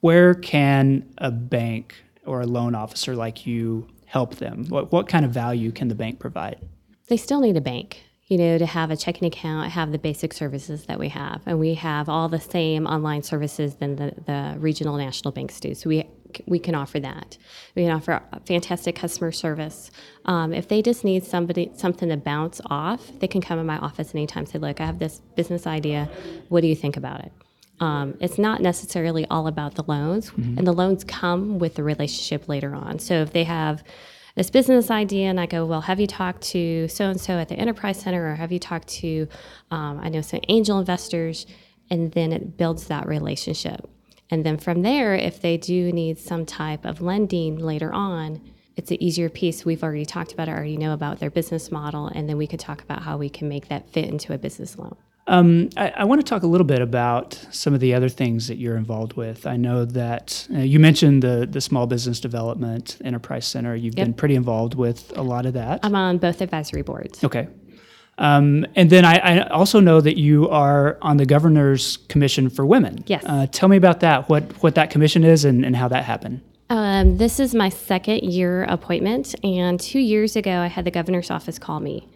where 0.00 0.34
can 0.34 1.08
a 1.18 1.30
bank 1.30 1.94
or 2.24 2.40
a 2.40 2.46
loan 2.46 2.74
officer 2.74 3.16
like 3.16 3.46
you 3.46 3.86
help 4.06 4.36
them? 4.36 4.66
What 4.68 4.92
what 4.92 5.08
kind 5.08 5.24
of 5.24 5.30
value 5.30 5.72
can 5.72 5.88
the 5.88 5.94
bank 5.94 6.18
provide? 6.18 6.58
They 7.08 7.16
still 7.16 7.40
need 7.40 7.56
a 7.56 7.60
bank, 7.60 8.02
you 8.28 8.38
know, 8.38 8.58
to 8.58 8.66
have 8.66 8.90
a 8.90 8.96
checking 8.96 9.26
account, 9.26 9.70
have 9.70 9.92
the 9.92 9.98
basic 9.98 10.32
services 10.32 10.86
that 10.86 10.98
we 10.98 11.08
have, 11.10 11.42
and 11.46 11.60
we 11.60 11.74
have 11.74 12.08
all 12.08 12.28
the 12.28 12.40
same 12.40 12.86
online 12.86 13.22
services 13.22 13.76
than 13.76 13.96
the, 13.96 14.14
the 14.26 14.56
regional 14.58 14.96
national 14.96 15.30
banks 15.32 15.60
do. 15.60 15.74
So 15.74 15.88
we 15.88 16.08
we 16.46 16.58
can 16.58 16.74
offer 16.74 17.00
that. 17.00 17.38
We 17.76 17.84
can 17.84 17.92
offer 17.92 18.20
fantastic 18.46 18.96
customer 18.96 19.32
service. 19.32 19.90
Um, 20.26 20.52
if 20.52 20.68
they 20.68 20.82
just 20.82 21.04
need 21.04 21.24
somebody 21.24 21.70
something 21.76 22.08
to 22.08 22.16
bounce 22.16 22.60
off, 22.66 23.10
they 23.20 23.28
can 23.28 23.40
come 23.40 23.58
in 23.58 23.64
my 23.64 23.78
office 23.78 24.14
anytime. 24.14 24.44
Say, 24.44 24.58
look, 24.58 24.80
I 24.80 24.86
have 24.86 24.98
this 24.98 25.20
business 25.36 25.66
idea. 25.66 26.10
What 26.48 26.60
do 26.60 26.66
you 26.66 26.76
think 26.76 26.96
about 26.96 27.20
it? 27.20 27.32
Um, 27.78 28.16
it's 28.20 28.38
not 28.38 28.60
necessarily 28.60 29.26
all 29.26 29.46
about 29.46 29.76
the 29.76 29.84
loans, 29.84 30.32
and 30.36 30.66
the 30.66 30.72
loans 30.72 31.04
come 31.04 31.58
with 31.58 31.74
the 31.74 31.82
relationship 31.84 32.48
later 32.48 32.74
on. 32.74 32.98
So 32.98 33.22
if 33.22 33.32
they 33.32 33.44
have 33.44 33.84
this 34.36 34.50
business 34.50 34.90
idea, 34.90 35.28
and 35.30 35.40
I 35.40 35.46
go, 35.46 35.64
well, 35.64 35.80
have 35.80 35.98
you 35.98 36.06
talked 36.06 36.42
to 36.52 36.86
so 36.88 37.08
and 37.08 37.20
so 37.20 37.38
at 37.38 37.48
the 37.48 37.56
Enterprise 37.56 37.98
Center, 37.98 38.30
or 38.30 38.34
have 38.34 38.52
you 38.52 38.58
talked 38.58 38.86
to, 38.88 39.26
um, 39.70 39.98
I 40.00 40.10
know 40.10 40.20
some 40.20 40.40
angel 40.48 40.78
investors, 40.78 41.46
and 41.90 42.12
then 42.12 42.32
it 42.32 42.58
builds 42.58 42.88
that 42.88 43.08
relationship. 43.08 43.88
And 44.30 44.44
then 44.44 44.58
from 44.58 44.82
there, 44.82 45.14
if 45.14 45.40
they 45.40 45.56
do 45.56 45.90
need 45.90 46.18
some 46.18 46.44
type 46.44 46.84
of 46.84 47.00
lending 47.00 47.56
later 47.56 47.92
on, 47.92 48.42
it's 48.76 48.90
an 48.90 49.02
easier 49.02 49.30
piece. 49.30 49.64
We've 49.64 49.82
already 49.82 50.04
talked 50.04 50.32
about 50.32 50.48
it, 50.48 50.52
already 50.52 50.76
know 50.76 50.92
about 50.92 51.18
their 51.18 51.30
business 51.30 51.72
model, 51.72 52.08
and 52.08 52.28
then 52.28 52.36
we 52.36 52.46
could 52.46 52.60
talk 52.60 52.82
about 52.82 53.02
how 53.02 53.16
we 53.16 53.30
can 53.30 53.48
make 53.48 53.68
that 53.68 53.88
fit 53.90 54.04
into 54.04 54.34
a 54.34 54.38
business 54.38 54.76
loan. 54.76 54.96
Um, 55.28 55.70
I, 55.76 55.90
I 55.96 56.04
want 56.04 56.20
to 56.20 56.24
talk 56.24 56.44
a 56.44 56.46
little 56.46 56.64
bit 56.66 56.80
about 56.80 57.34
some 57.50 57.74
of 57.74 57.80
the 57.80 57.94
other 57.94 58.08
things 58.08 58.46
that 58.46 58.58
you're 58.58 58.76
involved 58.76 59.14
with. 59.14 59.44
I 59.46 59.56
know 59.56 59.84
that 59.84 60.46
uh, 60.54 60.58
you 60.58 60.78
mentioned 60.78 61.22
the 61.22 61.48
the 61.50 61.60
Small 61.60 61.86
Business 61.86 62.20
Development 62.20 62.96
Enterprise 63.04 63.46
Center. 63.46 63.74
You've 63.74 63.96
Yep. 63.96 64.04
been 64.06 64.14
pretty 64.14 64.36
involved 64.36 64.74
with 64.74 65.12
a 65.16 65.22
lot 65.22 65.44
of 65.46 65.54
that. 65.54 65.80
I'm 65.82 65.96
on 65.96 66.18
both 66.18 66.40
advisory 66.40 66.82
boards. 66.82 67.24
Okay. 67.24 67.48
Um, 68.18 68.64
and 68.76 68.88
then 68.88 69.04
I, 69.04 69.16
I 69.18 69.48
also 69.48 69.78
know 69.80 70.00
that 70.00 70.16
you 70.16 70.48
are 70.48 70.96
on 71.02 71.18
the 71.18 71.26
Governor's 71.26 71.98
Commission 72.08 72.48
for 72.48 72.64
Women. 72.64 73.04
Yes. 73.06 73.22
Uh, 73.26 73.46
tell 73.50 73.68
me 73.68 73.76
about 73.76 74.00
that. 74.00 74.28
What 74.28 74.44
what 74.62 74.74
that 74.76 74.90
commission 74.90 75.24
is 75.24 75.44
and, 75.44 75.64
and 75.66 75.74
how 75.76 75.88
that 75.88 76.04
happened. 76.04 76.40
Um, 76.70 77.16
this 77.18 77.38
is 77.40 77.54
my 77.54 77.68
second 77.68 78.20
year 78.24 78.64
appointment, 78.64 79.34
and 79.44 79.78
two 79.78 80.00
years 80.00 80.34
ago, 80.36 80.50
I 80.60 80.66
had 80.68 80.84
the 80.84 80.90
governor's 80.90 81.30
office 81.30 81.58
call 81.60 81.78
me, 81.80 82.08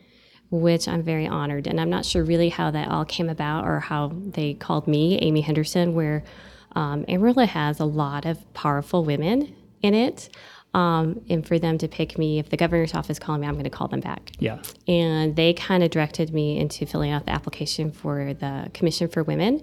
which 0.51 0.89
I'm 0.89 1.03
very 1.03 1.27
honored. 1.27 1.67
And 1.67 1.81
I'm 1.81 1.91
not 1.91 2.05
sure 2.05 2.25
really 2.25 2.49
how 2.49 2.71
that 2.71 2.89
all 2.89 3.05
came 3.05 3.29
about 3.29 3.65
or 3.65 3.81
how 3.81 4.13
they 4.15 4.55
called 4.55 4.87
me, 4.87 5.19
Amy 5.19 5.41
Henderson, 5.41 5.95
where 5.95 6.25
um, 6.73 7.05
Amarillo 7.09 7.47
has 7.47 7.81
a 7.81 7.85
lot 7.85 8.27
of 8.27 8.53
powerful 8.55 9.05
women 9.05 9.55
in 9.83 9.95
it. 9.95 10.29
Um, 10.73 11.23
and 11.29 11.47
for 11.47 11.59
them 11.59 11.79
to 11.79 11.89
pick 11.89 12.17
me, 12.17 12.39
if 12.39 12.51
the 12.51 12.57
governor's 12.57 12.95
office 12.95 13.19
called 13.19 13.41
me, 13.41 13.47
I'm 13.47 13.55
going 13.55 13.65
to 13.65 13.71
call 13.71 13.89
them 13.89 14.01
back. 14.01 14.31
Yeah. 14.39 14.63
and 14.87 15.35
they 15.35 15.53
kind 15.53 15.83
of 15.83 15.91
directed 15.91 16.33
me 16.33 16.59
into 16.59 16.87
filling 16.87 17.11
out 17.11 17.27
the 17.27 17.33
application 17.33 17.91
for 17.91 18.35
the 18.35 18.71
Commission 18.73 19.09
for 19.09 19.25
Women, 19.25 19.63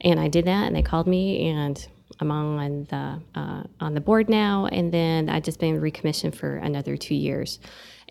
and 0.00 0.20
I 0.20 0.28
did 0.28 0.44
that, 0.44 0.66
and 0.66 0.76
they 0.76 0.82
called 0.82 1.08
me, 1.08 1.48
and 1.48 1.84
I'm 2.20 2.30
on 2.30 2.84
the 2.84 3.20
uh, 3.34 3.64
on 3.80 3.94
the 3.94 4.00
board 4.00 4.28
now, 4.28 4.66
and 4.66 4.92
then 4.92 5.28
I've 5.28 5.42
just 5.42 5.58
been 5.58 5.80
recommissioned 5.80 6.36
for 6.36 6.56
another 6.56 6.96
two 6.96 7.14
years. 7.14 7.58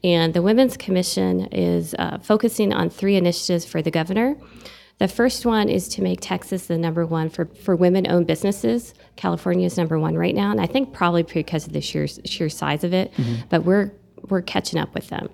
And 0.04 0.34
the 0.34 0.42
Women's 0.42 0.76
Commission 0.76 1.48
is 1.52 1.96
uh, 1.98 2.18
focusing 2.20 2.74
on 2.74 2.90
three 2.90 3.16
initiatives 3.16 3.66
for 3.66 3.82
the 3.82 3.92
governor. 3.92 4.36
The 5.00 5.08
first 5.08 5.46
one 5.46 5.70
is 5.70 5.88
to 5.90 6.02
make 6.02 6.20
Texas 6.22 6.68
the 6.68 6.78
number 6.78 7.06
one 7.06 7.30
for, 7.30 7.46
for 7.46 7.76
women 7.76 8.06
owned 8.10 8.28
businesses. 8.28 8.94
California 9.16 9.66
is 9.66 9.78
number 9.78 9.98
one 9.98 10.16
right 10.16 10.36
now, 10.36 10.52
and 10.52 10.62
I 10.62 10.68
think 10.68 10.94
probably 10.94 11.24
because 11.24 11.66
of 11.66 11.74
the 11.74 11.82
sheer, 11.82 12.08
sheer 12.08 12.50
size 12.50 12.84
of 12.84 12.94
it, 12.94 13.12
but 13.50 13.64
we're, 13.64 13.92
we're 14.30 14.42
catching 14.42 14.80
up 14.80 14.94
with 14.94 15.08
them. 15.10 15.30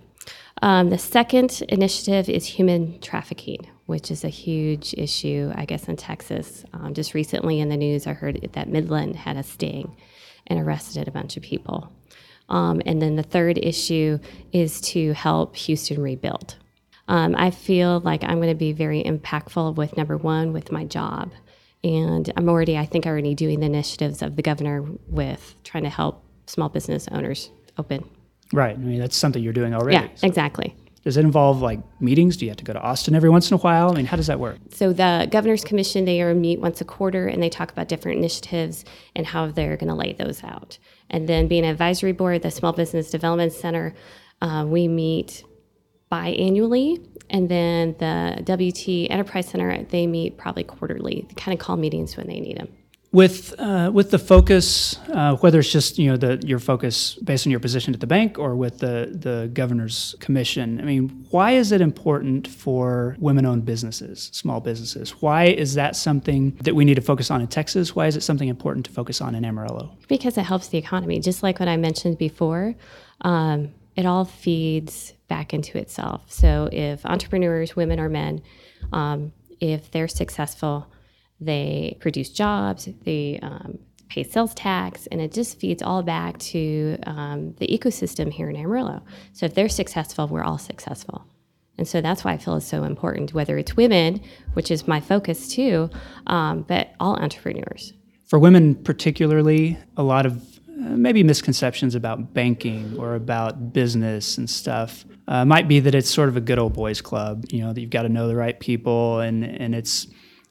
Um, 0.61 0.89
the 0.89 0.97
second 0.97 1.61
initiative 1.69 2.29
is 2.29 2.45
human 2.45 2.99
trafficking, 3.01 3.69
which 3.85 4.11
is 4.11 4.23
a 4.23 4.29
huge 4.29 4.93
issue, 4.97 5.51
I 5.55 5.65
guess, 5.65 5.87
in 5.87 5.95
Texas. 5.95 6.63
Um, 6.73 6.93
just 6.93 7.13
recently 7.13 7.59
in 7.59 7.69
the 7.69 7.77
news, 7.77 8.07
I 8.07 8.13
heard 8.13 8.49
that 8.53 8.69
Midland 8.69 9.15
had 9.15 9.37
a 9.37 9.43
sting 9.43 9.95
and 10.47 10.59
arrested 10.59 11.07
a 11.07 11.11
bunch 11.11 11.37
of 11.37 11.43
people. 11.43 11.91
Um, 12.49 12.81
and 12.85 13.01
then 13.01 13.15
the 13.15 13.23
third 13.23 13.57
issue 13.57 14.19
is 14.51 14.81
to 14.81 15.13
help 15.13 15.55
Houston 15.55 16.01
rebuild. 16.01 16.55
Um, 17.07 17.35
I 17.37 17.51
feel 17.51 17.99
like 18.01 18.23
I'm 18.23 18.37
going 18.37 18.49
to 18.49 18.55
be 18.55 18.71
very 18.71 19.03
impactful 19.03 19.75
with 19.75 19.97
number 19.97 20.17
one, 20.17 20.53
with 20.53 20.71
my 20.71 20.85
job. 20.85 21.31
And 21.83 22.31
I'm 22.35 22.49
already, 22.49 22.77
I 22.77 22.85
think, 22.85 23.05
already 23.05 23.33
doing 23.33 23.61
the 23.61 23.65
initiatives 23.65 24.21
of 24.21 24.35
the 24.35 24.41
governor 24.41 24.83
with 25.07 25.55
trying 25.63 25.83
to 25.83 25.89
help 25.89 26.23
small 26.45 26.69
business 26.69 27.07
owners 27.11 27.49
open. 27.77 28.03
Right. 28.51 28.75
I 28.75 28.77
mean, 28.77 28.99
that's 28.99 29.15
something 29.15 29.41
you're 29.41 29.53
doing 29.53 29.73
already. 29.73 29.95
Yeah, 29.95 30.07
exactly. 30.21 30.75
Does 31.03 31.17
it 31.17 31.23
involve 31.23 31.61
like 31.61 31.79
meetings? 32.01 32.35
Do 32.37 32.45
you 32.45 32.51
have 32.51 32.57
to 32.57 32.63
go 32.63 32.73
to 32.73 32.81
Austin 32.81 33.15
every 33.15 33.29
once 33.29 33.49
in 33.49 33.55
a 33.55 33.59
while? 33.59 33.91
I 33.91 33.95
mean, 33.95 34.05
how 34.05 34.17
does 34.17 34.27
that 34.27 34.39
work? 34.39 34.57
So 34.71 34.91
the 34.91 35.27
governor's 35.31 35.63
commission 35.63 36.05
they 36.05 36.21
are 36.21 36.33
meet 36.33 36.59
once 36.59 36.81
a 36.81 36.85
quarter 36.85 37.27
and 37.27 37.41
they 37.41 37.49
talk 37.49 37.71
about 37.71 37.87
different 37.87 38.17
initiatives 38.17 38.83
and 39.15 39.25
how 39.25 39.47
they're 39.47 39.77
going 39.77 39.89
to 39.89 39.95
lay 39.95 40.13
those 40.13 40.43
out. 40.43 40.77
And 41.09 41.27
then 41.29 41.47
being 41.47 41.63
an 41.63 41.71
advisory 41.71 42.11
board, 42.11 42.41
the 42.41 42.51
Small 42.51 42.73
Business 42.73 43.09
Development 43.09 43.53
Center, 43.53 43.93
uh, 44.41 44.65
we 44.67 44.87
meet 44.87 45.43
biannually, 46.11 47.05
and 47.29 47.49
then 47.49 47.95
the 47.99 48.43
WT 48.43 49.11
Enterprise 49.11 49.47
Center 49.47 49.83
they 49.83 50.07
meet 50.07 50.37
probably 50.37 50.63
quarterly. 50.63 51.25
They 51.27 51.35
kind 51.35 51.57
of 51.57 51.63
call 51.63 51.77
meetings 51.77 52.17
when 52.17 52.27
they 52.27 52.39
need 52.39 52.57
them. 52.57 52.69
With 53.11 53.59
uh, 53.59 53.89
with 53.91 54.11
the 54.11 54.19
focus, 54.19 54.99
uh, 55.11 55.35
whether 55.37 55.57
it's 55.59 55.71
just 55.71 55.97
you 55.97 56.11
know 56.11 56.17
the 56.17 56.39
your 56.45 56.59
focus 56.59 57.15
based 57.15 57.47
on 57.47 57.51
your 57.51 57.59
position 57.59 57.91
at 57.95 58.01
the 58.01 58.07
bank 58.07 58.37
or 58.37 58.55
with 58.55 58.79
the 58.79 59.09
the 59.11 59.49
governor's 59.51 60.15
commission. 60.19 60.79
I 60.79 60.83
mean, 60.83 61.25
why 61.31 61.53
is 61.53 61.71
it 61.71 61.81
important 61.81 62.47
for 62.47 63.15
women-owned 63.19 63.65
businesses, 63.65 64.29
small 64.31 64.59
businesses? 64.59 65.21
Why 65.21 65.45
is 65.45 65.73
that 65.73 65.95
something 65.95 66.55
that 66.61 66.75
we 66.75 66.85
need 66.85 66.95
to 66.95 67.01
focus 67.01 67.31
on 67.31 67.41
in 67.41 67.47
Texas? 67.47 67.95
Why 67.95 68.05
is 68.05 68.15
it 68.15 68.21
something 68.21 68.47
important 68.47 68.85
to 68.85 68.91
focus 68.91 69.21
on 69.21 69.33
in 69.33 69.43
Amarillo? 69.43 69.97
because 70.09 70.37
it 70.37 70.43
helps 70.43 70.67
the 70.67 70.77
economy. 70.77 71.21
Just 71.21 71.41
like 71.41 71.61
what 71.61 71.69
I 71.69 71.77
mentioned 71.77 72.17
before, 72.17 72.75
um, 73.21 73.73
it 73.95 74.05
all 74.05 74.25
feeds 74.25 75.13
back 75.29 75.53
into 75.53 75.77
itself. 75.77 76.23
So 76.29 76.67
if 76.71 77.05
entrepreneurs, 77.05 77.75
women 77.77 77.99
or 77.99 78.09
men, 78.09 78.41
um, 78.91 79.31
if 79.61 79.89
they're 79.91 80.07
successful, 80.09 80.87
they 81.39 81.97
produce 81.99 82.29
jobs, 82.29 82.89
they 83.03 83.39
um, 83.41 83.79
pay 84.09 84.23
sales 84.23 84.53
tax, 84.55 85.07
and 85.07 85.21
it 85.21 85.31
just 85.31 85.59
feeds 85.59 85.81
all 85.81 86.03
back 86.03 86.37
to 86.39 86.97
um, 87.05 87.53
the 87.59 87.67
ecosystem 87.67 88.31
here 88.31 88.49
in 88.49 88.55
Amarillo. 88.55 89.01
So 89.33 89.45
if 89.45 89.53
they're 89.53 89.69
successful, 89.69 90.27
we're 90.27 90.43
all 90.43 90.57
successful. 90.57 91.25
And 91.77 91.87
so 91.87 92.01
that's 92.01 92.25
why 92.25 92.33
I 92.33 92.37
feel 92.37 92.57
it's 92.57 92.65
so 92.65 92.83
important, 92.83 93.33
whether 93.33 93.57
it's 93.57 93.77
women, 93.77 94.21
which 94.53 94.69
is 94.69 94.87
my 94.87 94.99
focus 94.99 95.47
too, 95.47 95.89
um, 96.27 96.63
but 96.63 96.93
all 96.99 97.15
entrepreneurs. 97.15 97.93
For 98.25 98.37
women, 98.37 98.75
particularly, 98.75 99.77
a 99.95 100.03
lot 100.03 100.25
of 100.25 100.43
uh, 100.67 100.97
maybe 100.97 101.23
misconceptions 101.23 101.95
about 101.95 102.33
banking 102.33 102.97
or 102.99 103.15
about 103.15 103.71
business 103.71 104.37
and 104.37 104.49
stuff 104.49 105.05
uh, 105.29 105.45
might 105.45 105.67
be 105.67 105.79
that 105.79 105.95
it's 105.95 106.09
sort 106.09 106.27
of 106.27 106.35
a 106.35 106.41
good 106.41 106.59
old 106.59 106.73
boys 106.73 106.99
club. 107.01 107.45
You 107.49 107.61
know, 107.61 107.71
that 107.71 107.79
you've 107.79 107.89
got 107.89 108.03
to 108.03 108.09
know 108.09 108.27
the 108.27 108.35
right 108.35 108.59
people, 108.59 109.19
and 109.19 109.43
and 109.43 109.73
it's 109.73 110.07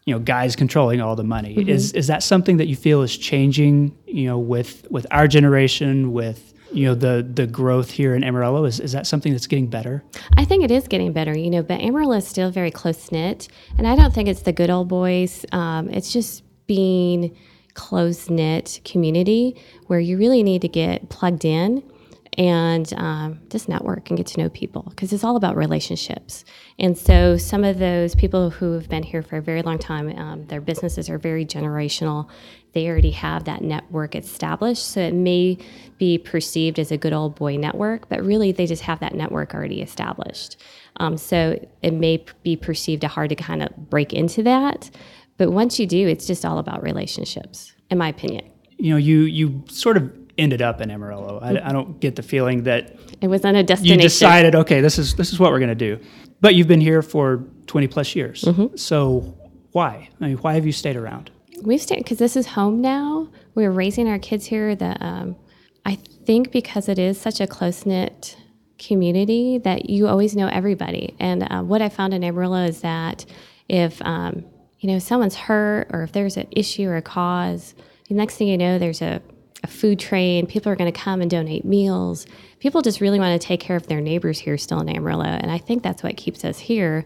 you 0.09 0.15
know 0.15 0.21
guys 0.21 0.57
controlling 0.57 1.03
all 1.03 1.17
the 1.17 1.23
money. 1.23 1.53
Is 1.69 1.93
is 1.93 2.07
that 2.07 2.23
something 2.23 2.57
that 2.57 2.67
you 2.67 2.77
feel 2.77 3.03
is 3.03 3.15
changing? 3.15 3.95
You 4.07 4.25
know, 4.25 4.39
with 4.39 4.87
with 4.91 5.07
our 5.11 5.29
generation, 5.29 6.15
with 6.15 6.55
you 6.73 6.87
know 6.87 6.95
the 6.95 7.29
the 7.31 7.47
growth 7.47 7.91
here 7.91 8.15
in 8.15 8.25
Amarillo, 8.25 8.65
is 8.65 8.81
is 8.81 8.93
that 8.93 9.07
something 9.07 9.33
that's 9.33 9.47
getting 9.47 9.67
better? 9.67 10.03
I 10.39 10.47
think 10.47 10.65
it 10.65 10.71
is 10.71 10.89
getting 10.89 11.13
better, 11.13 11.37
you 11.37 11.51
know, 11.51 11.63
but 11.63 11.83
Amarillo 11.83 12.17
is 12.17 12.27
still 12.27 12.51
very 12.51 12.71
close 12.71 13.13
knit. 13.13 13.49
And 13.77 13.87
I 13.87 13.97
don't 13.97 14.15
think 14.15 14.31
it's 14.31 14.43
the 14.43 14.53
good 14.53 14.71
old 14.71 14.89
boys. 14.89 15.45
Um, 15.53 15.91
it's 15.91 16.11
just 16.11 16.43
being 16.67 17.37
close 17.75 18.31
knit 18.31 18.81
community 18.87 19.61
where 19.89 20.01
you 20.01 20.17
really 20.17 20.43
need 20.43 20.63
to 20.63 20.69
get 20.69 21.11
plugged 21.11 21.45
in 21.45 21.83
and 22.39 22.95
um, 22.95 23.41
just 23.51 23.69
network 23.69 24.09
and 24.09 24.17
get 24.17 24.29
to 24.29 24.41
know 24.41 24.49
people 24.49 24.85
because 24.91 25.13
it's 25.13 25.25
all 25.25 25.35
about 25.35 25.57
relationships. 25.57 26.45
And 26.79 26.97
so 26.97 27.37
some 27.37 27.65
of 27.65 27.81
those 27.81 28.15
people 28.15 28.51
who 28.51 28.75
have 28.75 28.89
been 28.89 29.03
here 29.03 29.23
for 29.23 29.39
a 29.39 29.43
very 29.43 29.61
long 29.61 29.77
time, 29.77 30.17
um, 30.17 30.47
their 30.47 30.61
businesses 30.61 31.11
are 31.11 31.19
very 31.19 31.45
generational. 31.45 32.29
They 32.75 32.87
already 32.87 33.11
have 33.11 33.45
that 33.45 33.63
network 33.63 34.15
established. 34.15 34.87
So 34.87 35.01
it 35.01 35.15
may 35.15 35.59
be 35.99 36.17
perceived 36.17 36.79
as 36.79 36.93
a 36.93 36.97
good 36.97 37.13
old 37.13 37.35
boy 37.35 37.57
network, 37.57 38.09
but 38.09 38.25
really 38.25 38.53
they 38.53 38.67
just 38.67 38.83
have 38.83 39.01
that 39.01 39.15
network 39.15 39.53
already 39.53 39.83
established. 39.83 40.63
Um, 41.01 41.17
so 41.17 41.59
it 41.83 41.93
may 41.93 42.25
be 42.45 42.55
perceived 42.55 43.03
hard 43.03 43.31
to 43.31 43.37
kind 43.37 43.65
of 43.65 43.91
break 43.91 44.13
into 44.13 44.45
that. 44.45 44.91
But 45.39 45.51
once 45.51 45.81
you 45.81 45.87
do, 45.87 46.07
it's 46.07 46.27
just 46.27 46.45
all 46.45 46.59
about 46.59 46.85
relationships, 46.85 47.75
in 47.91 47.99
my 47.99 48.09
opinion. 48.09 48.49
You 48.77 48.91
know, 48.91 48.97
you 48.97 49.23
you 49.23 49.65
sort 49.69 49.97
of 49.97 50.13
ended 50.39 50.63
up 50.63 50.81
in 50.81 50.91
Amarillo. 50.91 51.41
I, 51.43 51.69
I 51.69 51.73
don't 51.73 52.01
get 52.01 52.17
the 52.17 52.23
feeling 52.23 52.63
that 52.65 52.97
It 53.21 53.29
was 53.29 53.45
on 53.45 53.57
a 53.57 53.63
destination. 53.63 53.99
you 53.99 54.03
decided, 54.03 54.55
okay, 54.55 54.81
this 54.81 54.99
is 54.99 55.15
this 55.17 55.33
is 55.33 55.39
what 55.41 55.51
we're 55.51 55.59
going 55.59 55.69
to 55.69 55.75
do. 55.75 55.99
But 56.41 56.55
you've 56.55 56.69
been 56.69 56.81
here 56.81 57.03
for 57.03 57.45
20 57.67 57.89
plus 57.89 58.15
years. 58.15 58.45
So 58.77 59.37
why? 59.73 60.09
I 60.21 60.29
mean, 60.29 60.37
why 60.39 60.55
have 60.55 60.65
you 60.65 60.73
stayed 60.73 60.97
around? 60.97 61.31
We've 61.63 61.81
stayed 61.81 61.99
because 61.99 62.19
this 62.19 62.37
is 62.37 62.47
home 62.47 62.81
now. 62.81 63.29
We're 63.55 63.73
raising 63.73 64.09
our 64.09 64.19
kids 64.21 64.47
here. 64.47 64.77
That 64.77 65.03
um, 65.03 65.37
I 65.85 65.97
think 66.27 66.53
because 66.53 66.89
it 66.89 66.99
is 66.99 67.21
such 67.21 67.41
a 67.41 67.47
close 67.47 67.85
knit 67.85 68.37
community 68.79 69.59
that 69.59 69.91
you 69.91 70.07
always 70.07 70.37
know 70.37 70.47
everybody. 70.47 71.17
And 71.19 71.43
uh, 71.43 71.63
what 71.63 71.83
I 71.83 71.89
found 71.89 72.15
in 72.15 72.23
Amarillo 72.23 72.65
is 72.65 72.81
that 72.83 73.27
if 73.69 74.01
um, 74.03 74.45
you 74.79 74.89
know 74.89 75.01
someone's 75.01 75.35
hurt 75.35 75.89
or 75.91 76.05
if 76.05 76.13
there's 76.13 76.37
an 76.37 76.47
issue 76.53 76.85
or 76.89 76.97
a 76.97 77.03
cause, 77.03 77.75
the 78.09 78.15
next 78.15 78.37
thing 78.37 78.47
you 78.47 78.57
know, 78.57 78.79
there's 78.79 79.03
a 79.03 79.21
a 79.63 79.67
food 79.67 79.99
train. 79.99 80.47
People 80.47 80.71
are 80.71 80.77
going 80.77 80.93
to 80.93 80.99
come 80.99 81.21
and 81.21 81.31
donate 81.31 81.65
meals. 81.65 82.27
People 82.61 82.83
just 82.83 83.01
really 83.01 83.19
want 83.19 83.41
to 83.41 83.45
take 83.45 83.61
care 83.61 83.77
of 83.77 83.87
their 83.87 84.01
neighbors 84.01 84.39
here 84.39 84.57
still 84.57 84.81
in 84.81 84.89
Amarillo. 84.89 85.25
And 85.25 85.51
I 85.51 85.59
think 85.59 85.83
that's 85.83 86.03
what 86.03 86.17
keeps 86.17 86.45
us 86.45 86.59
here. 86.59 87.05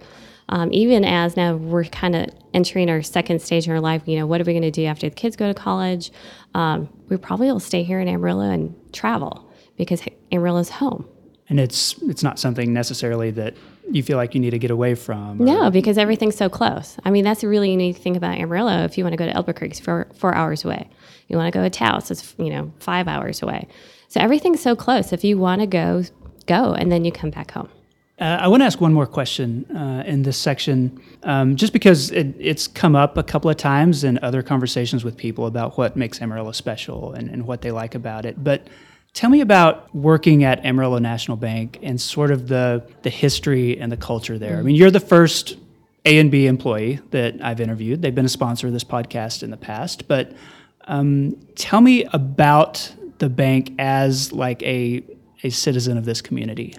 Um, 0.49 0.71
even 0.73 1.05
as 1.05 1.37
now 1.37 1.55
we're 1.55 1.85
kind 1.85 2.15
of 2.15 2.29
entering 2.53 2.91
our 2.91 3.03
second 3.03 3.41
stage 3.41 3.67
in 3.67 3.73
our 3.73 3.81
life, 3.81 4.03
you 4.07 4.19
know, 4.19 4.27
what 4.27 4.41
are 4.41 4.45
we 4.45 4.53
going 4.53 4.63
to 4.63 4.71
do 4.71 4.85
after 4.85 5.09
the 5.09 5.15
kids 5.15 5.37
go 5.37 5.49
to 5.49 5.55
college? 5.55 6.11
Um, 6.55 6.89
we 7.09 7.17
probably 7.17 7.51
will 7.51 7.61
stay 7.61 7.83
here 7.83 8.01
in 8.01 8.09
Amarillo 8.09 8.51
and 8.51 8.75
travel 8.93 9.51
because 9.77 10.03
Amarillo's 10.31 10.69
home. 10.69 11.09
And 11.49 11.59
it's 11.59 12.01
it's 12.03 12.23
not 12.23 12.39
something 12.39 12.73
necessarily 12.73 13.31
that 13.33 13.55
you 13.91 14.03
feel 14.03 14.17
like 14.17 14.35
you 14.35 14.41
need 14.41 14.51
to 14.51 14.59
get 14.59 14.71
away 14.71 14.95
from. 14.95 15.41
or- 15.41 15.45
No, 15.45 15.71
because 15.71 15.99
everything's 15.99 16.37
so 16.37 16.49
close. 16.49 16.97
I 17.05 17.11
mean, 17.11 17.25
that's 17.25 17.43
a 17.43 17.49
really 17.49 17.71
unique 17.71 17.97
thing 17.97 18.17
about 18.17 18.39
Amarillo. 18.39 18.85
If 18.85 18.97
you 18.97 19.05
want 19.05 19.13
to 19.13 19.17
go 19.17 19.27
to 19.27 19.37
Albuquerque, 19.37 19.71
it's 19.73 19.81
four, 19.81 20.07
four 20.15 20.35
hours 20.35 20.65
away. 20.65 20.89
You 21.29 21.37
want 21.37 21.53
to 21.53 21.59
go 21.59 21.63
to 21.65 21.71
Taos, 21.71 22.11
it's 22.11 22.35
you 22.39 22.51
know 22.51 22.73
five 22.79 23.09
hours 23.09 23.43
away. 23.43 23.67
So 24.09 24.21
everything's 24.21 24.61
so 24.61 24.77
close. 24.77 25.13
If 25.13 25.25
you 25.25 25.39
want 25.39 25.61
to 25.63 25.67
go, 25.67 26.05
go, 26.47 26.75
and 26.75 26.93
then 26.93 27.05
you 27.05 27.13
come 27.13 27.31
back 27.31 27.53
home. 27.53 27.69
Uh, 28.21 28.39
I 28.41 28.47
want 28.49 28.61
to 28.61 28.67
ask 28.67 28.81
one 28.81 28.93
more 28.93 29.07
question 29.07 29.65
uh, 29.75 30.05
in 30.07 30.23
this 30.23 30.37
section, 30.37 31.01
um, 31.25 31.57
just 31.57 31.73
because 31.73 32.11
it, 32.13 32.35
it's 32.39 32.69
come 32.69 32.95
up 32.95 33.17
a 33.17 33.23
couple 33.23 33.51
of 33.51 33.57
times 33.57 34.05
in 34.05 34.19
other 34.23 34.43
conversations 34.43 35.03
with 35.03 35.17
people 35.17 35.47
about 35.47 35.77
what 35.79 35.97
makes 35.97 36.21
Amarillo 36.21 36.53
special 36.53 37.13
and, 37.15 37.29
and 37.31 37.47
what 37.47 37.63
they 37.63 37.71
like 37.73 37.95
about 37.95 38.27
it. 38.27 38.45
But 38.45 38.69
tell 39.15 39.31
me 39.31 39.41
about 39.41 39.95
working 39.95 40.45
at 40.45 40.65
Amarillo 40.65 40.99
National 40.99 41.37
Bank 41.37 41.79
and 41.83 42.01
sort 42.01 42.31
of 42.31 42.49
the 42.49 42.87
the 43.03 43.11
history 43.11 43.79
and 43.79 43.91
the 43.91 43.97
culture 43.97 44.39
there. 44.39 44.59
I 44.59 44.63
mean, 44.63 44.77
you're 44.77 44.91
the 44.91 45.01
first 45.01 45.57
ANB 46.05 46.45
employee 46.45 47.01
that 47.11 47.37
I've 47.43 47.61
interviewed. 47.61 48.03
They've 48.03 48.15
been 48.15 48.25
a 48.25 48.31
sponsor 48.31 48.67
of 48.67 48.73
this 48.73 48.85
podcast 48.85 49.43
in 49.43 49.51
the 49.51 49.57
past, 49.57 50.09
but 50.09 50.33
um, 50.87 51.37
tell 51.55 51.81
me 51.81 52.05
about 52.07 52.93
the 53.19 53.29
bank 53.29 53.73
as 53.79 54.33
like 54.33 54.63
a 54.63 55.03
a 55.45 55.51
citizen 55.51 55.99
of 55.99 56.05
this 56.05 56.21
community. 56.21 56.75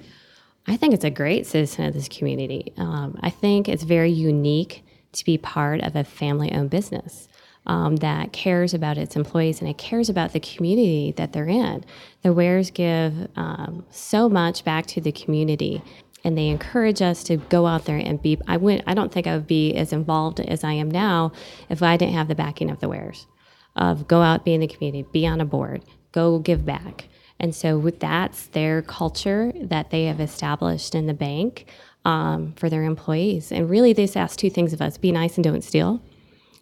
I 0.65 0.77
think 0.77 0.93
it's 0.93 1.03
a 1.03 1.09
great 1.09 1.45
citizen 1.45 1.85
of 1.85 1.93
this 1.93 2.07
community. 2.07 2.71
Um, 2.77 3.19
I 3.21 3.29
think 3.29 3.67
it's 3.67 3.83
very 3.83 4.11
unique 4.11 4.85
to 5.11 5.25
be 5.25 5.37
part 5.37 5.81
of 5.81 5.95
a 5.95 6.03
family 6.03 6.51
owned 6.53 6.69
business 6.69 7.27
um, 7.65 7.97
that 7.97 8.33
cares 8.33 8.73
about 8.73 8.97
its 8.97 9.15
employees 9.15 9.61
and 9.61 9.69
it 9.69 9.77
cares 9.77 10.09
about 10.09 10.33
the 10.33 10.39
community 10.39 11.13
that 11.17 11.33
they're 11.33 11.47
in. 11.47 11.83
The 12.21 12.33
Wares 12.33 12.71
give 12.71 13.29
um, 13.35 13.85
so 13.89 14.27
much 14.27 14.63
back 14.63 14.85
to 14.87 15.01
the 15.01 15.11
community. 15.11 15.81
And 16.25 16.37
they 16.37 16.47
encourage 16.47 17.01
us 17.01 17.21
to 17.25 17.35
go 17.35 17.67
out 17.67 17.83
there 17.83 17.97
and 17.97 18.21
be. 18.21 18.39
I 18.47 18.55
went. 18.55 18.83
I 18.87 18.93
don't 18.93 19.11
think 19.11 19.27
I 19.27 19.35
would 19.35 19.45
be 19.45 19.73
as 19.75 19.91
involved 19.91 20.39
as 20.39 20.63
I 20.63 20.71
am 20.71 20.89
now 20.89 21.33
if 21.67 21.83
I 21.83 21.97
didn't 21.97 22.13
have 22.13 22.29
the 22.29 22.35
backing 22.35 22.71
of 22.71 22.79
the 22.79 22.87
Wares. 22.87 23.27
Of 23.75 24.07
go 24.07 24.21
out, 24.21 24.45
be 24.45 24.53
in 24.53 24.61
the 24.61 24.67
community, 24.67 25.05
be 25.11 25.27
on 25.27 25.41
a 25.41 25.45
board, 25.45 25.83
go 26.13 26.39
give 26.39 26.65
back. 26.65 27.09
And 27.41 27.53
so 27.53 27.81
that's 27.99 28.45
their 28.47 28.81
culture 28.83 29.51
that 29.63 29.89
they 29.89 30.05
have 30.05 30.21
established 30.21 30.95
in 30.95 31.07
the 31.07 31.13
bank 31.13 31.65
um, 32.05 32.53
for 32.55 32.69
their 32.69 32.83
employees. 32.83 33.51
And 33.51 33.69
really, 33.69 33.93
just 33.93 34.15
ask 34.15 34.39
two 34.39 34.49
things 34.49 34.71
of 34.71 34.81
us: 34.81 34.97
be 34.97 35.11
nice 35.11 35.35
and 35.35 35.43
don't 35.43 35.61
steal, 35.61 36.01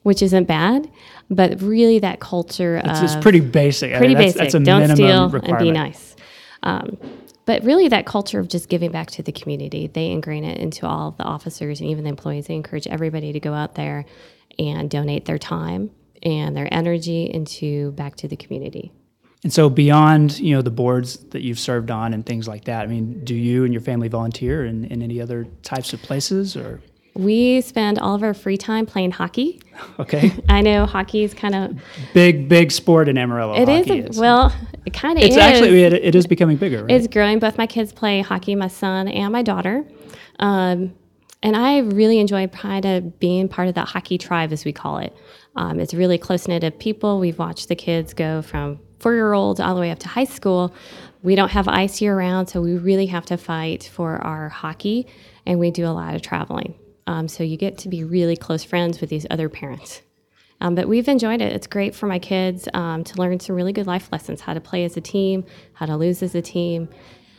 which 0.03 0.21
isn't 0.21 0.45
bad, 0.45 0.89
but 1.29 1.61
really 1.61 1.99
that 1.99 2.19
culture 2.19 2.77
It's, 2.77 2.99
of 2.99 3.03
it's 3.03 3.15
pretty 3.15 3.39
basic. 3.39 3.93
I 3.93 3.97
pretty 3.97 4.15
mean, 4.15 4.23
that's, 4.23 4.33
basic. 4.33 4.41
That's 4.41 4.53
a 4.55 4.59
don't 4.59 4.81
minimum 4.81 4.95
steal 4.95 5.29
requirement. 5.29 5.61
and 5.61 5.67
be 5.67 5.71
nice. 5.71 6.15
Um, 6.63 6.97
but 7.45 7.63
really, 7.63 7.87
that 7.87 8.05
culture 8.05 8.39
of 8.39 8.47
just 8.47 8.69
giving 8.69 8.91
back 8.91 9.09
to 9.11 9.23
the 9.23 9.31
community, 9.31 9.87
they 9.87 10.11
ingrain 10.11 10.43
it 10.43 10.59
into 10.59 10.85
all 10.85 11.09
of 11.09 11.17
the 11.17 11.23
officers 11.23 11.81
and 11.81 11.89
even 11.89 12.03
the 12.03 12.09
employees. 12.09 12.47
They 12.47 12.55
encourage 12.55 12.87
everybody 12.87 13.33
to 13.33 13.39
go 13.39 13.53
out 13.53 13.75
there 13.75 14.05
and 14.59 14.89
donate 14.89 15.25
their 15.25 15.39
time 15.39 15.91
and 16.23 16.55
their 16.55 16.71
energy 16.71 17.23
into 17.25 17.91
back 17.93 18.15
to 18.17 18.27
the 18.27 18.35
community. 18.35 18.91
And 19.43 19.51
so 19.51 19.69
beyond, 19.69 20.39
you 20.39 20.55
know, 20.55 20.61
the 20.61 20.69
boards 20.69 21.17
that 21.29 21.41
you've 21.41 21.59
served 21.59 21.89
on 21.89 22.13
and 22.13 22.23
things 22.23 22.47
like 22.47 22.65
that, 22.65 22.83
I 22.83 22.87
mean, 22.87 23.23
do 23.23 23.33
you 23.33 23.63
and 23.63 23.73
your 23.73 23.81
family 23.81 24.07
volunteer 24.07 24.65
in, 24.65 24.85
in 24.85 25.01
any 25.01 25.19
other 25.19 25.45
types 25.63 25.93
of 25.93 26.01
places 26.03 26.55
or 26.55 26.79
We 27.13 27.61
spend 27.61 27.99
all 27.99 28.15
of 28.15 28.23
our 28.23 28.33
free 28.33 28.57
time 28.57 28.85
playing 28.85 29.11
hockey. 29.11 29.61
okay. 29.99 30.31
I 30.47 30.61
know 30.61 30.85
hockey 30.85 31.23
is 31.23 31.33
kind 31.33 31.55
of 31.55 31.77
big, 32.13 32.47
big 32.47 32.71
sport 32.71 33.09
in 33.09 33.17
Amarillo. 33.17 33.55
it 33.55 33.67
is 33.67 34.17
a, 34.17 34.19
well, 34.19 34.53
it 34.85 34.93
kind 34.93 35.17
of 35.17 35.23
it's 35.23 35.35
is. 35.35 35.41
actually 35.41 35.83
it, 35.83 35.93
it 35.93 36.15
is 36.15 36.25
becoming 36.25 36.57
bigger, 36.57 36.83
right? 36.83 36.91
It's 36.91 37.07
growing. 37.07 37.39
Both 37.39 37.57
my 37.57 37.67
kids 37.67 37.91
play 37.91 38.21
hockey, 38.21 38.55
my 38.55 38.67
son 38.69 39.07
and 39.07 39.33
my 39.33 39.41
daughter. 39.41 39.85
Um, 40.39 40.93
and 41.43 41.55
I 41.55 41.79
really 41.79 42.19
enjoy 42.19 42.47
kind 42.47 42.85
of 42.85 43.19
being 43.19 43.47
part 43.47 43.67
of 43.67 43.75
that 43.75 43.87
hockey 43.87 44.17
tribe, 44.17 44.51
as 44.51 44.63
we 44.63 44.71
call 44.71 44.99
it. 44.99 45.15
Um, 45.55 45.79
it's 45.79 45.93
really 45.93 46.17
close 46.17 46.47
knit 46.47 46.63
of 46.63 46.77
people. 46.77 47.19
We've 47.19 47.37
watched 47.37 47.67
the 47.67 47.75
kids 47.75 48.13
go 48.13 48.41
from 48.41 48.79
four 48.99 49.13
year 49.15 49.33
olds 49.33 49.59
all 49.59 49.73
the 49.73 49.81
way 49.81 49.91
up 49.91 49.99
to 49.99 50.07
high 50.07 50.25
school. 50.25 50.73
We 51.23 51.35
don't 51.35 51.49
have 51.49 51.67
ice 51.67 52.01
year 52.01 52.15
round, 52.15 52.49
so 52.49 52.61
we 52.61 52.77
really 52.77 53.07
have 53.07 53.25
to 53.27 53.37
fight 53.37 53.83
for 53.83 54.17
our 54.17 54.49
hockey, 54.49 55.07
and 55.45 55.59
we 55.59 55.71
do 55.71 55.85
a 55.85 55.89
lot 55.89 56.15
of 56.15 56.21
traveling. 56.21 56.75
Um, 57.11 57.27
so 57.27 57.43
you 57.43 57.57
get 57.57 57.77
to 57.79 57.89
be 57.89 58.03
really 58.03 58.37
close 58.37 58.63
friends 58.63 59.01
with 59.01 59.09
these 59.09 59.27
other 59.29 59.49
parents. 59.49 60.01
Um, 60.61 60.75
but 60.75 60.87
we've 60.87 61.07
enjoyed 61.07 61.41
it. 61.41 61.51
It's 61.51 61.67
great 61.67 61.93
for 61.93 62.05
my 62.05 62.19
kids 62.19 62.69
um, 62.73 63.03
to 63.03 63.17
learn 63.17 63.39
some 63.39 63.55
really 63.55 63.73
good 63.73 63.87
life 63.87 64.09
lessons 64.11 64.41
how 64.41 64.53
to 64.53 64.61
play 64.61 64.85
as 64.85 64.95
a 64.95 65.01
team, 65.01 65.43
how 65.73 65.87
to 65.87 65.97
lose 65.97 66.23
as 66.23 66.35
a 66.35 66.41
team. 66.41 66.87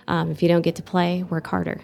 Um, 0.08 0.30
if 0.30 0.42
you 0.42 0.48
don't 0.48 0.62
get 0.62 0.76
to 0.76 0.82
play, 0.82 1.22
work 1.22 1.46
harder. 1.46 1.80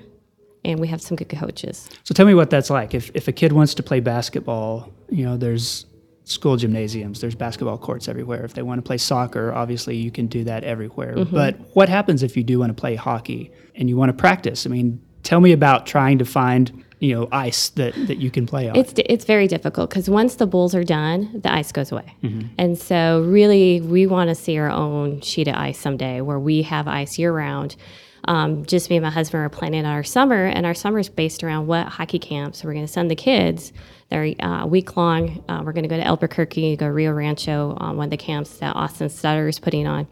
And 0.64 0.81
we 0.81 0.88
have 0.88 1.01
some 1.01 1.16
good 1.16 1.29
coaches. 1.31 1.88
so 2.03 2.12
tell 2.12 2.27
me 2.27 2.35
what 2.35 2.51
that's 2.51 2.68
like. 2.68 2.92
If 2.92 3.11
if 3.14 3.29
a 3.29 3.33
kid 3.33 3.53
wants 3.53 3.74
to 3.74 3.83
play 3.83 4.01
basketball, 4.01 4.92
you 5.09 5.24
know, 5.24 5.37
there's 5.37 5.87
school 6.24 6.57
gymnasiums, 6.57 7.20
there's 7.20 7.37
basketball 7.37 7.79
courts 7.79 8.09
everywhere. 8.09 8.44
If 8.44 8.53
they 8.53 8.62
want 8.62 8.79
to 8.79 8.83
play 8.83 8.98
soccer, 8.98 9.53
obviously 9.55 9.96
you 9.96 10.11
can 10.11 10.27
do 10.27 10.44
that 10.44 10.64
everywhere. 10.64 11.14
Mm-hmm. 11.14 11.35
But 11.35 11.57
what 11.74 11.88
happens 11.88 12.22
if 12.22 12.37
you 12.37 12.42
do 12.42 12.59
want 12.59 12.70
to 12.70 12.79
play 12.79 12.96
hockey 12.96 13.51
and 13.77 13.88
you 13.88 13.96
want 13.96 14.11
to 14.11 14.12
practice? 14.12 14.66
I 14.66 14.68
mean, 14.68 15.01
tell 15.22 15.40
me 15.40 15.53
about 15.53 15.87
trying 15.87 16.18
to 16.18 16.24
find, 16.24 16.85
you 17.01 17.15
know, 17.15 17.29
ice 17.31 17.69
that, 17.71 17.95
that 18.07 18.19
you 18.19 18.31
can 18.31 18.47
play 18.47 18.69
on. 18.69 18.77
It's, 18.77 18.93
it's 18.97 19.25
very 19.25 19.47
difficult 19.47 19.91
because 19.91 20.11
once 20.11 20.37
the 20.37 20.47
bulls 20.47 20.75
are 20.75 20.85
done, 20.85 21.41
the 21.43 21.53
ice 21.53 21.73
goes 21.73 21.93
away. 21.93 22.15
Mm-hmm. 22.23 22.49
And 22.59 22.79
so, 22.79 23.23
really, 23.23 23.81
we 23.81 24.07
want 24.07 24.29
to 24.29 24.35
see 24.35 24.59
our 24.59 24.71
own 24.71 25.21
sheet 25.21 25.49
of 25.49 25.55
ice 25.55 25.79
someday 25.79 26.21
where 26.21 26.39
we 26.39 26.63
have 26.63 26.89
ice 26.89 27.19
year 27.19 27.33
round. 27.33 27.77
Um, 28.24 28.66
just 28.66 28.90
me 28.90 28.96
and 28.96 29.04
my 29.04 29.11
husband 29.11 29.42
are 29.44 29.48
planning 29.48 29.87
our 29.87 30.04
summer, 30.04 30.46
and 30.46 30.66
our 30.66 30.74
summer 30.74 30.98
is 30.98 31.09
based 31.09 31.42
around 31.42 31.66
what 31.66 31.87
hockey 31.87 32.18
camps 32.18 32.64
we're 32.64 32.72
going 32.72 32.87
to 32.87 32.92
send 32.92 33.11
the 33.11 33.16
kids. 33.16 33.72
They're 34.11 34.35
uh, 34.40 34.66
week 34.66 34.96
long. 34.96 35.44
Uh, 35.48 35.62
we're 35.64 35.72
going 35.72 35.83
to 35.83 35.88
go 35.88 35.96
to 35.96 36.07
Albuquerque, 36.07 36.76
go 36.76 36.87
to 36.87 36.92
Rio 36.92 37.12
Rancho 37.12 37.76
on 37.78 37.96
one 37.96 38.04
of 38.04 38.11
the 38.11 38.16
camps 38.16 38.59
that 38.59 38.74
Austin 38.74 39.09
Stutter 39.09 39.48
is 39.48 39.59
putting 39.59 39.87
on. 39.87 40.07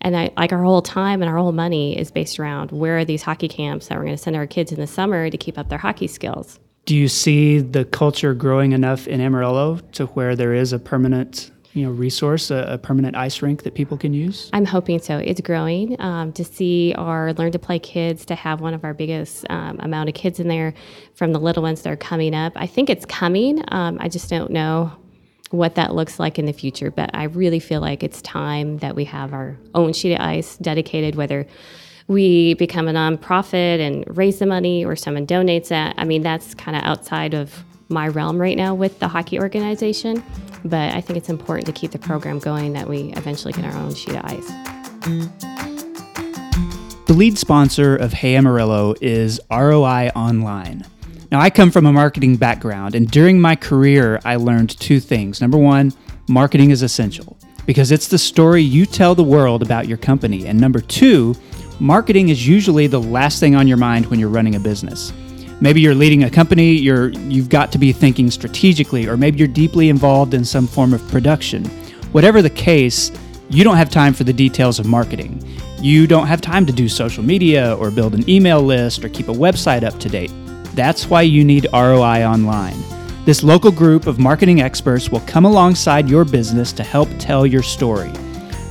And 0.00 0.16
I, 0.16 0.30
like 0.36 0.52
our 0.52 0.62
whole 0.62 0.82
time 0.82 1.22
and 1.22 1.30
our 1.30 1.36
whole 1.36 1.52
money 1.52 1.98
is 1.98 2.10
based 2.10 2.40
around 2.40 2.72
where 2.72 2.98
are 2.98 3.04
these 3.04 3.22
hockey 3.22 3.48
camps 3.48 3.88
that 3.88 3.98
we're 3.98 4.04
going 4.04 4.16
to 4.16 4.22
send 4.22 4.36
our 4.36 4.46
kids 4.46 4.72
in 4.72 4.80
the 4.80 4.86
summer 4.86 5.30
to 5.30 5.36
keep 5.36 5.58
up 5.58 5.68
their 5.68 5.78
hockey 5.78 6.06
skills. 6.06 6.58
Do 6.84 6.96
you 6.96 7.06
see 7.06 7.60
the 7.60 7.84
culture 7.84 8.34
growing 8.34 8.72
enough 8.72 9.06
in 9.06 9.20
Amarillo 9.20 9.76
to 9.92 10.06
where 10.06 10.34
there 10.34 10.52
is 10.52 10.72
a 10.72 10.80
permanent, 10.80 11.51
you 11.74 11.84
know, 11.84 11.90
resource, 11.90 12.50
a, 12.50 12.64
a 12.68 12.78
permanent 12.78 13.16
ice 13.16 13.40
rink 13.40 13.62
that 13.62 13.74
people 13.74 13.96
can 13.96 14.12
use? 14.12 14.50
I'm 14.52 14.64
hoping 14.64 15.00
so. 15.00 15.18
It's 15.18 15.40
growing 15.40 16.00
um, 16.00 16.32
to 16.34 16.44
see 16.44 16.94
our 16.96 17.32
learn 17.34 17.52
to 17.52 17.58
play 17.58 17.78
kids 17.78 18.26
to 18.26 18.34
have 18.34 18.60
one 18.60 18.74
of 18.74 18.84
our 18.84 18.94
biggest 18.94 19.46
um, 19.50 19.78
amount 19.80 20.08
of 20.08 20.14
kids 20.14 20.38
in 20.38 20.48
there 20.48 20.74
from 21.14 21.32
the 21.32 21.40
little 21.40 21.62
ones 21.62 21.82
that 21.82 21.90
are 21.90 21.96
coming 21.96 22.34
up. 22.34 22.52
I 22.56 22.66
think 22.66 22.90
it's 22.90 23.06
coming. 23.06 23.64
Um, 23.68 23.96
I 24.00 24.08
just 24.08 24.28
don't 24.28 24.50
know 24.50 24.92
what 25.50 25.74
that 25.74 25.94
looks 25.94 26.18
like 26.18 26.38
in 26.38 26.46
the 26.46 26.52
future, 26.52 26.90
but 26.90 27.10
I 27.14 27.24
really 27.24 27.60
feel 27.60 27.80
like 27.80 28.02
it's 28.02 28.22
time 28.22 28.78
that 28.78 28.94
we 28.96 29.04
have 29.04 29.32
our 29.32 29.56
own 29.74 29.92
sheet 29.92 30.14
of 30.14 30.20
ice 30.20 30.56
dedicated, 30.58 31.14
whether 31.14 31.46
we 32.08 32.54
become 32.54 32.88
a 32.88 32.92
nonprofit 32.92 33.78
and 33.78 34.04
raise 34.16 34.38
the 34.38 34.46
money 34.46 34.84
or 34.84 34.96
someone 34.96 35.26
donates 35.26 35.68
that. 35.68 35.94
I 35.98 36.04
mean, 36.04 36.22
that's 36.22 36.54
kind 36.54 36.76
of 36.76 36.82
outside 36.82 37.34
of 37.34 37.64
my 37.88 38.08
realm 38.08 38.40
right 38.40 38.56
now 38.56 38.74
with 38.74 38.98
the 38.98 39.08
hockey 39.08 39.38
organization, 39.38 40.22
but 40.64 40.94
I 40.94 41.00
think 41.00 41.16
it's 41.16 41.28
important 41.28 41.66
to 41.66 41.72
keep 41.72 41.90
the 41.90 41.98
program 41.98 42.38
going 42.38 42.72
that 42.74 42.88
we 42.88 43.12
eventually 43.16 43.52
get 43.52 43.64
our 43.64 43.74
own 43.74 43.94
sheet 43.94 44.16
of 44.16 44.24
ice. 44.24 44.48
The 47.06 47.14
lead 47.14 47.36
sponsor 47.36 47.96
of 47.96 48.12
Hey 48.12 48.36
Amarillo 48.36 48.94
is 49.00 49.40
ROI 49.50 50.10
Online. 50.14 50.84
Now, 51.30 51.40
I 51.40 51.50
come 51.50 51.70
from 51.70 51.86
a 51.86 51.92
marketing 51.92 52.36
background, 52.36 52.94
and 52.94 53.10
during 53.10 53.40
my 53.40 53.56
career, 53.56 54.20
I 54.24 54.36
learned 54.36 54.78
two 54.78 55.00
things. 55.00 55.40
Number 55.40 55.56
one, 55.58 55.92
marketing 56.28 56.70
is 56.70 56.82
essential 56.82 57.38
because 57.66 57.90
it's 57.90 58.08
the 58.08 58.18
story 58.18 58.62
you 58.62 58.86
tell 58.86 59.14
the 59.14 59.22
world 59.22 59.62
about 59.62 59.88
your 59.88 59.98
company. 59.98 60.46
And 60.46 60.60
number 60.60 60.80
two, 60.80 61.34
marketing 61.80 62.28
is 62.28 62.46
usually 62.46 62.86
the 62.86 63.00
last 63.00 63.40
thing 63.40 63.54
on 63.54 63.66
your 63.66 63.78
mind 63.78 64.06
when 64.06 64.20
you're 64.20 64.28
running 64.28 64.54
a 64.54 64.60
business. 64.60 65.12
Maybe 65.62 65.80
you're 65.80 65.94
leading 65.94 66.24
a 66.24 66.30
company, 66.30 66.72
you're 66.72 67.10
you've 67.10 67.48
got 67.48 67.70
to 67.70 67.78
be 67.78 67.92
thinking 67.92 68.32
strategically, 68.32 69.06
or 69.06 69.16
maybe 69.16 69.38
you're 69.38 69.46
deeply 69.46 69.90
involved 69.90 70.34
in 70.34 70.44
some 70.44 70.66
form 70.66 70.92
of 70.92 71.06
production. 71.06 71.64
Whatever 72.10 72.42
the 72.42 72.50
case, 72.50 73.12
you 73.48 73.62
don't 73.62 73.76
have 73.76 73.88
time 73.88 74.12
for 74.12 74.24
the 74.24 74.32
details 74.32 74.80
of 74.80 74.86
marketing. 74.86 75.40
You 75.78 76.08
don't 76.08 76.26
have 76.26 76.40
time 76.40 76.66
to 76.66 76.72
do 76.72 76.88
social 76.88 77.22
media 77.22 77.76
or 77.76 77.92
build 77.92 78.12
an 78.12 78.28
email 78.28 78.60
list 78.60 79.04
or 79.04 79.08
keep 79.08 79.28
a 79.28 79.32
website 79.32 79.84
up 79.84 80.00
to 80.00 80.08
date. 80.08 80.32
That's 80.74 81.08
why 81.08 81.22
you 81.22 81.44
need 81.44 81.68
ROI 81.72 82.24
Online. 82.24 82.76
This 83.24 83.44
local 83.44 83.70
group 83.70 84.08
of 84.08 84.18
marketing 84.18 84.60
experts 84.62 85.10
will 85.10 85.20
come 85.28 85.44
alongside 85.44 86.10
your 86.10 86.24
business 86.24 86.72
to 86.72 86.82
help 86.82 87.08
tell 87.20 87.46
your 87.46 87.62
story. 87.62 88.10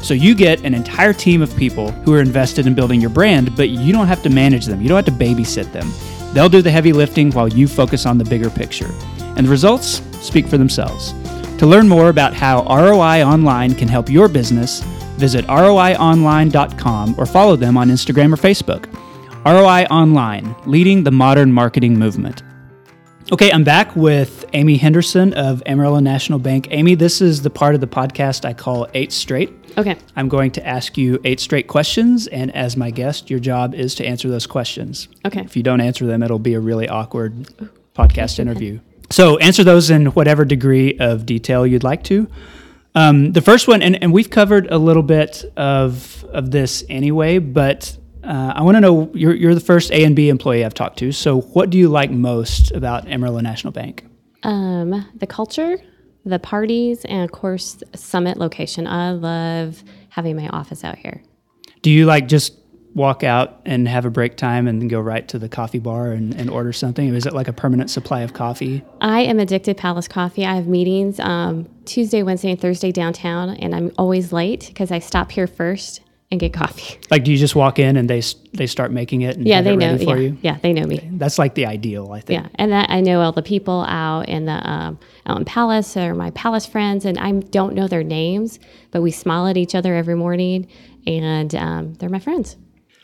So 0.01 0.13
you 0.13 0.36
get 0.36 0.65
an 0.65 0.73
entire 0.73 1.13
team 1.13 1.41
of 1.41 1.56
people 1.56 1.91
who 2.04 2.13
are 2.15 2.21
invested 2.21 2.67
in 2.67 2.75
building 2.75 2.99
your 2.99 3.12
brand, 3.12 3.56
but 3.56 3.69
you 3.69 3.93
don't 3.93 4.08
have 4.08 4.23
to 4.23 4.30
manage 4.30 4.65
them. 4.65 4.82
You 4.82 4.89
don't 4.89 4.97
have 4.97 5.17
to 5.17 5.23
babysit 5.23 5.71
them. 5.71 5.89
They'll 6.34 6.50
do 6.50 6.62
the 6.62 6.72
heavy 6.72 6.94
lifting 6.94 7.32
while 7.32 7.48
you 7.48 7.67
focus 7.67 8.06
on 8.06 8.17
the 8.17 8.26
bigger 8.26 8.50
picture. 8.50 8.89
And 9.38 9.46
the 9.46 9.52
results 9.52 10.02
speak 10.22 10.48
for 10.48 10.58
themselves. 10.58 11.13
To 11.60 11.67
learn 11.67 11.88
more 11.88 12.10
about 12.10 12.34
how 12.34 12.63
ROI 12.63 13.24
Online 13.24 13.76
can 13.76 13.88
help 13.88 14.10
your 14.10 14.28
business, 14.28 14.82
visit 15.17 15.46
roionline.com 15.46 17.15
or 17.17 17.26
follow 17.26 17.56
them 17.56 17.78
on 17.78 17.89
Instagram 17.89 18.34
or 18.34 18.38
Facebook. 18.38 18.88
ROI 19.46 19.86
Online, 19.86 20.56
leading 20.65 21.04
the 21.04 21.12
modern 21.12 21.52
marketing 21.52 21.98
movement. 21.98 22.44
Okay, 23.32 23.50
I'm 23.50 23.63
back 23.63 23.96
with 23.96 24.44
Amy 24.52 24.76
Henderson 24.76 25.34
of 25.36 25.63
Amarillo 25.65 26.00
National 26.00 26.38
Bank. 26.38 26.67
Amy, 26.72 26.96
this 26.96 27.22
is 27.22 27.44
the 27.44 27.50
part 27.50 27.76
of 27.76 27.80
the 27.80 27.88
podcast 27.88 28.44
I 28.44 28.52
call 28.52 28.89
Eight 28.94 29.13
Straight. 29.13 29.54
Okay. 29.78 29.96
I'm 30.17 30.28
going 30.28 30.52
to 30.52 30.67
ask 30.67 30.98
you 30.98 31.17
eight 31.24 31.39
straight 31.39 31.67
questions, 31.67 32.28
and 32.28 32.54
as 32.54 32.76
my 32.76 32.91
guest, 32.91 33.30
your 33.30 33.39
job 33.39 33.74
is 33.74 33.96
to 33.96 34.06
answer 34.06 34.28
those 34.28 34.46
questions. 34.46 35.08
Okay. 35.24 35.39
If 35.39 35.56
you 35.56 35.63
don't 35.63 35.80
answer 35.80 36.06
them, 36.06 36.24
it'll 36.24 36.39
be 36.39 36.56
a 36.56 36.60
really 36.60 36.89
awkward 36.89 37.48
podcast 37.96 38.38
interview. 38.38 38.82
So 39.12 39.38
answer 39.38 39.63
those 39.63 39.89
in 39.89 40.08
whatever 40.08 40.44
degree 40.44 40.98
of 41.00 41.26
detail 41.26 41.65
you'd 41.65 41.86
like 41.86 42.04
to. 42.06 42.28
Um, 42.96 43.32
the 43.32 43.41
first 43.41 43.65
one, 43.65 43.82
and, 43.82 44.04
and 44.04 44.12
we've 44.12 44.30
covered 44.30 44.70
a 44.70 44.78
little 44.78 45.04
bit 45.04 45.46
of 45.56 46.26
of 46.34 46.52
this 46.52 46.84
anyway, 46.89 47.38
but 47.38 47.96
uh, 48.24 48.54
I 48.56 48.62
want 48.62 48.76
to 48.76 48.82
know 48.82 49.12
you're, 49.14 49.34
you're 49.34 49.56
the 49.56 49.60
first 49.60 49.92
ANB 49.92 50.28
employee 50.28 50.64
I've 50.64 50.74
talked 50.74 51.00
to. 51.00 51.12
So 51.12 51.42
what 51.42 51.70
do 51.70 51.78
you 51.78 51.90
like 51.90 52.12
most 52.12 52.72
about 52.72 53.08
Amarillo 53.08 53.40
National 53.40 53.72
Bank? 53.72 54.06
Um, 54.44 55.10
the 55.16 55.28
culture, 55.28 55.78
the 56.26 56.40
parties, 56.40 57.06
and 57.06 57.24
of 57.24 57.32
course, 57.32 57.82
Summit 57.96 58.38
location. 58.38 58.88
I 58.88 59.12
love 59.12 59.84
having 60.10 60.36
my 60.36 60.48
office 60.50 60.84
out 60.84 60.98
here. 60.98 61.24
Do 61.82 61.92
you 61.92 62.06
like 62.06 62.28
just 62.28 62.58
walk 62.94 63.24
out 63.24 63.62
and 63.66 63.88
have 63.88 64.06
a 64.06 64.10
break 64.10 64.36
time 64.36 64.68
and 64.68 64.82
then 64.82 64.88
go 64.88 65.00
right 65.00 65.28
to 65.30 65.40
the 65.40 65.48
coffee 65.48 65.80
bar 65.80 66.12
and, 66.12 66.36
and 66.36 66.50
order 66.50 66.74
something? 66.74 67.12
Or 67.12 67.16
is 67.16 67.26
it 67.26 67.34
like 67.34 67.48
a 67.48 67.54
permanent 67.54 67.90
supply 67.90 68.22
of 68.22 68.34
coffee? 68.34 68.84
I 69.00 69.22
am 69.22 69.40
addicted 69.40 69.78
to 69.78 69.82
Palace 69.82 70.08
Coffee. 70.08 70.46
I 70.46 70.56
have 70.56 70.68
meetings 70.68 71.20
um, 71.20 71.70
Tuesday, 71.86 72.22
Wednesday, 72.22 72.52
and 72.52 72.60
Thursday 72.60 72.92
downtown, 72.92 73.52
and 73.52 73.74
I'm 73.74 73.92
always 73.98 74.34
late 74.34 74.68
because 74.68 74.92
I 74.92 75.00
stop 75.00 75.32
here 75.32 75.48
first 75.48 76.02
and 76.32 76.39
get 76.39 76.54
coffee. 76.54 76.98
Like, 77.12 77.26
do 77.26 77.32
you 77.32 77.38
just 77.38 77.56
walk 77.56 77.78
in 77.78 77.98
and 77.98 78.10
they 78.10 78.22
they 78.54 78.65
start 78.67 78.91
making 78.91 79.22
it 79.22 79.36
and 79.36 79.46
Yeah, 79.46 79.62
they 79.62 79.74
it 79.74 79.78
know. 79.78 79.91
ready 79.91 80.06
for 80.06 80.15
yeah, 80.15 80.22
you? 80.22 80.38
yeah, 80.41 80.58
they 80.62 80.72
know 80.72 80.86
me. 80.86 81.10
That's 81.13 81.38
like 81.38 81.56
the 81.56 81.65
ideal, 81.65 82.12
I 82.13 82.22
think. 82.22 82.41
Yeah, 82.41 82.50
and 82.56 82.72
that 82.72 82.89
I 82.89 83.02
know 83.02 83.20
all 83.22 83.34
the 83.34 83.41
people 83.41 83.82
out 83.88 84.30
in 84.30 84.46
the 84.46 84.54
um, 84.70 84.98
out 85.26 85.38
in 85.39 85.46
Palace 85.46 85.98
or 85.98 86.15
my 86.15 86.32
Palace 86.32 86.65
friends, 86.65 87.04
and 87.06 87.17
I 87.17 87.32
don't 87.34 87.74
know 87.76 87.88
their 87.89 88.04
names, 88.04 88.60
but 88.91 89.02
we 89.02 89.12
smile 89.12 89.46
at 89.48 89.58
each 89.58 89.76
other 89.76 89.94
every 89.94 90.15
morning, 90.15 90.67
and 91.06 91.54
um, 91.56 91.94
they're 91.96 92.10
my 92.10 92.20
friends. 92.20 92.56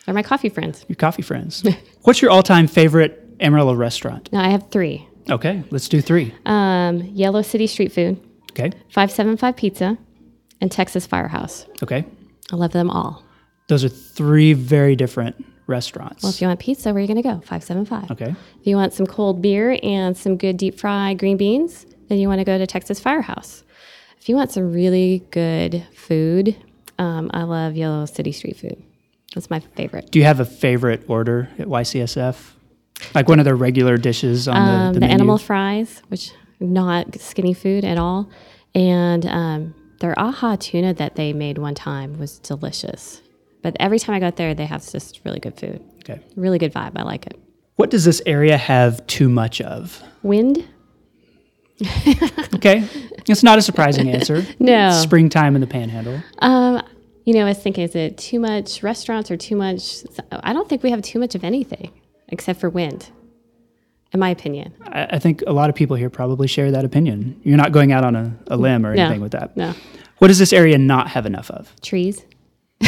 They're 0.05 0.15
my 0.15 0.23
coffee 0.23 0.47
friends. 0.49 0.85
Your 0.87 0.95
coffee 0.95 1.21
friends. 1.21 1.65
What's 2.03 2.21
your 2.21 2.31
all 2.31 2.43
time 2.43 2.67
favorite 2.67 3.21
Amarillo 3.41 3.73
restaurant? 3.75 4.29
Now 4.31 4.41
I 4.41 4.49
have 4.49 4.69
three: 4.71 5.05
Okay, 5.29 5.63
let's 5.69 5.89
do 5.89 5.99
three. 5.99 6.33
um, 6.45 7.01
Yellow 7.13 7.41
City 7.41 7.67
Street 7.67 7.91
Food, 7.91 8.21
Okay, 8.51 8.71
Five 8.89 9.11
Seven 9.11 9.35
Five 9.35 9.57
Pizza, 9.57 9.97
and 10.61 10.71
Texas 10.71 11.05
Firehouse. 11.05 11.65
okay. 11.83 12.05
I 12.51 12.55
love 12.55 12.71
them 12.71 12.89
all. 12.89 13.23
Those 13.67 13.83
are 13.83 13.89
three 13.89 14.53
very 14.53 14.95
different 14.95 15.45
restaurants. 15.67 16.23
Well, 16.23 16.31
if 16.31 16.41
you 16.41 16.47
want 16.47 16.59
pizza, 16.59 16.89
where 16.89 16.97
are 16.97 17.01
you 17.01 17.07
going 17.07 17.21
to 17.21 17.29
go? 17.29 17.41
Five 17.41 17.63
Seven 17.63 17.85
Five. 17.85 18.09
okay. 18.11 18.33
If 18.61 18.67
you 18.67 18.75
want 18.77 18.93
some 18.93 19.05
cold 19.05 19.41
beer 19.41 19.77
and 19.83 20.15
some 20.17 20.37
good 20.37 20.57
deep 20.57 20.79
fried 20.79 21.19
green 21.19 21.35
beans, 21.37 21.85
then 22.07 22.17
you 22.19 22.27
want 22.29 22.39
to 22.39 22.45
go 22.45 22.57
to 22.57 22.65
Texas 22.65 22.99
Firehouse. 22.99 23.63
If 24.19 24.29
you 24.29 24.35
want 24.35 24.51
some 24.51 24.71
really 24.71 25.25
good 25.31 25.85
food, 25.93 26.55
um, 26.97 27.29
I 27.33 27.43
love 27.43 27.75
Yellow 27.75 28.05
City 28.05 28.31
Street 28.31 28.57
Food. 28.57 28.81
That's 29.35 29.49
my 29.49 29.59
favorite. 29.59 30.09
Do 30.11 30.19
you 30.19 30.25
have 30.25 30.39
a 30.39 30.45
favorite 30.45 31.03
order 31.09 31.49
at 31.59 31.67
YCSF? 31.67 32.53
Like 33.13 33.27
one 33.29 33.39
of 33.39 33.45
their 33.45 33.55
regular 33.55 33.97
dishes 33.97 34.47
on 34.47 34.55
Um, 34.57 34.93
the, 34.93 34.99
the 35.01 35.05
the, 35.05 35.11
animal 35.11 35.37
fries, 35.37 36.01
which 36.07 36.31
not 36.59 37.19
skinny 37.19 37.53
food 37.53 37.83
at 37.85 37.97
all, 37.99 38.29
and 38.73 39.25
um, 39.27 39.75
their 39.99 40.17
ahi 40.19 40.57
tuna 40.57 40.93
that 40.95 41.15
they 41.15 41.33
made 41.33 41.57
one 41.57 41.75
time 41.75 42.17
was 42.19 42.39
delicious. 42.39 43.21
But 43.61 43.75
every 43.79 43.99
time 43.99 44.15
I 44.15 44.19
go 44.19 44.31
there, 44.31 44.53
they 44.53 44.65
have 44.65 44.89
just 44.89 45.19
really 45.25 45.39
good 45.39 45.57
food, 45.59 45.81
Okay. 45.99 46.21
really 46.35 46.59
good 46.59 46.73
vibe. 46.73 46.93
I 46.95 47.03
like 47.03 47.25
it. 47.27 47.39
What 47.75 47.89
does 47.89 48.05
this 48.05 48.21
area 48.25 48.57
have 48.57 49.05
too 49.07 49.29
much 49.29 49.61
of? 49.61 50.01
Wind? 50.23 50.65
Okay, 52.55 52.83
it's 53.27 53.43
not 53.43 53.57
a 53.59 53.61
surprising 53.61 54.09
answer. 54.09 54.45
No. 54.59 54.91
Springtime 54.91 55.53
in 55.55 55.61
the 55.61 55.67
Panhandle. 55.67 56.21
Um, 56.39 56.81
you 57.25 57.33
know, 57.33 57.41
I 57.41 57.49
was 57.49 57.59
thinking, 57.59 57.83
is 57.83 57.95
it 57.95 58.17
too 58.17 58.39
much 58.39 58.81
restaurants 58.81 59.29
or 59.29 59.37
too 59.37 59.55
much? 59.55 59.97
I 60.31 60.53
don't 60.53 60.67
think 60.67 60.81
we 60.81 60.89
have 60.91 61.01
too 61.01 61.19
much 61.19 61.35
of 61.35 61.43
anything 61.43 61.91
except 62.29 62.59
for 62.59 62.69
wind, 62.69 63.09
in 64.13 64.19
my 64.19 64.29
opinion. 64.29 64.73
I, 64.87 65.05
I 65.11 65.19
think 65.19 65.43
a 65.47 65.53
lot 65.53 65.69
of 65.69 65.75
people 65.75 65.95
here 65.95 66.09
probably 66.09 66.47
share 66.47 66.71
that 66.71 66.85
opinion. 66.85 67.39
You're 67.43 67.57
not 67.57 67.71
going 67.71 67.91
out 67.91 68.03
on 68.03 68.15
a, 68.15 68.35
a 68.47 68.57
limb 68.57 68.85
or 68.85 68.95
No. 68.95 69.03
anything 69.03 69.21
with 69.21 69.31
that. 69.33 69.55
No 69.57 69.73
What 70.19 70.27
does 70.29 70.39
this 70.39 70.53
area 70.53 70.77
not 70.77 71.09
have 71.09 71.25
enough 71.25 71.51
of? 71.51 71.73
trees. 71.81 72.23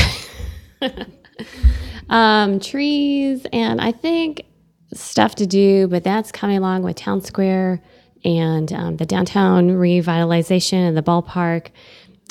um, 2.10 2.60
trees, 2.60 3.46
and 3.54 3.80
I 3.82 3.92
think 3.92 4.44
stuff 4.94 5.36
to 5.36 5.46
do, 5.46 5.88
but 5.88 6.04
that's 6.04 6.32
coming 6.32 6.58
along 6.58 6.84
with 6.84 6.96
Town 6.96 7.22
Square 7.22 7.82
and 8.26 8.72
um, 8.74 8.98
the 8.98 9.06
downtown 9.06 9.70
revitalization 9.70 10.88
and 10.88 10.98
the 10.98 11.04
ballpark. 11.04 11.68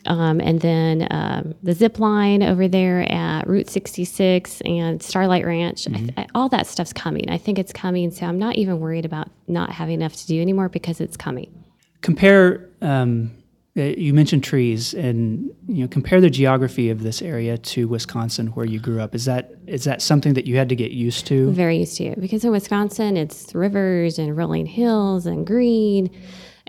Um, 0.08 0.40
and 0.40 0.60
then 0.60 1.06
um, 1.10 1.54
the 1.62 1.74
zip 1.74 1.98
line 1.98 2.42
over 2.42 2.66
there 2.66 3.00
at 3.12 3.46
Route 3.46 3.68
66 3.68 4.62
and 4.62 5.02
Starlight 5.02 5.44
Ranch. 5.44 5.86
I 5.86 5.92
th- 5.92 6.10
I, 6.16 6.26
all 6.34 6.48
that 6.48 6.66
stuff's 6.66 6.94
coming. 6.94 7.28
I 7.28 7.36
think 7.36 7.58
it's 7.58 7.72
coming. 7.72 8.10
So 8.10 8.24
I'm 8.26 8.38
not 8.38 8.56
even 8.56 8.80
worried 8.80 9.04
about 9.04 9.28
not 9.46 9.70
having 9.70 9.94
enough 9.94 10.16
to 10.16 10.26
do 10.26 10.40
anymore 10.40 10.70
because 10.70 11.00
it's 11.00 11.16
coming. 11.16 11.52
Compare. 12.00 12.70
Um, 12.80 13.32
uh, 13.76 13.82
you 13.82 14.12
mentioned 14.12 14.42
trees, 14.42 14.92
and 14.94 15.50
you 15.68 15.82
know, 15.82 15.88
compare 15.88 16.20
the 16.20 16.30
geography 16.30 16.90
of 16.90 17.02
this 17.02 17.22
area 17.22 17.56
to 17.58 17.86
Wisconsin, 17.86 18.48
where 18.48 18.66
you 18.66 18.80
grew 18.80 19.00
up. 19.00 19.14
Is 19.14 19.24
that 19.26 19.52
is 19.66 19.84
that 19.84 20.02
something 20.02 20.34
that 20.34 20.46
you 20.46 20.56
had 20.56 20.68
to 20.70 20.74
get 20.74 20.90
used 20.90 21.26
to? 21.26 21.52
very 21.52 21.78
used 21.78 21.96
to 21.98 22.04
it 22.04 22.20
because 22.20 22.44
in 22.44 22.50
Wisconsin 22.50 23.16
it's 23.16 23.54
rivers 23.54 24.18
and 24.18 24.36
rolling 24.36 24.66
hills 24.66 25.26
and 25.26 25.46
green 25.46 26.10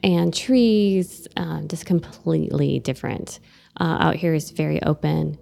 and 0.03 0.33
trees, 0.33 1.27
um, 1.38 1.67
just 1.67 1.85
completely 1.85 2.79
different. 2.79 3.39
Uh, 3.79 3.97
out 3.99 4.15
here 4.15 4.33
is 4.33 4.51
very 4.51 4.81
open, 4.83 5.38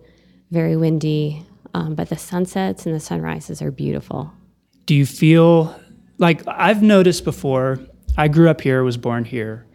very 0.52 0.76
windy, 0.76 1.46
um, 1.74 1.96
but 1.96 2.10
the 2.10 2.18
sunsets 2.18 2.86
and 2.86 2.96
the 2.96 3.00
sunrises 3.00 3.62
are 3.62 3.72
beautiful. 3.72 4.32
Do 4.86 4.96
you 4.96 5.06
feel 5.06 5.80
like 6.18 6.48
I've 6.48 6.82
noticed 6.82 7.24
before? 7.24 7.80
I 8.18 8.28
grew 8.28 8.50
up 8.50 8.62
here, 8.62 8.84
was 8.84 8.98
born 8.98 9.26
here, 9.26 9.66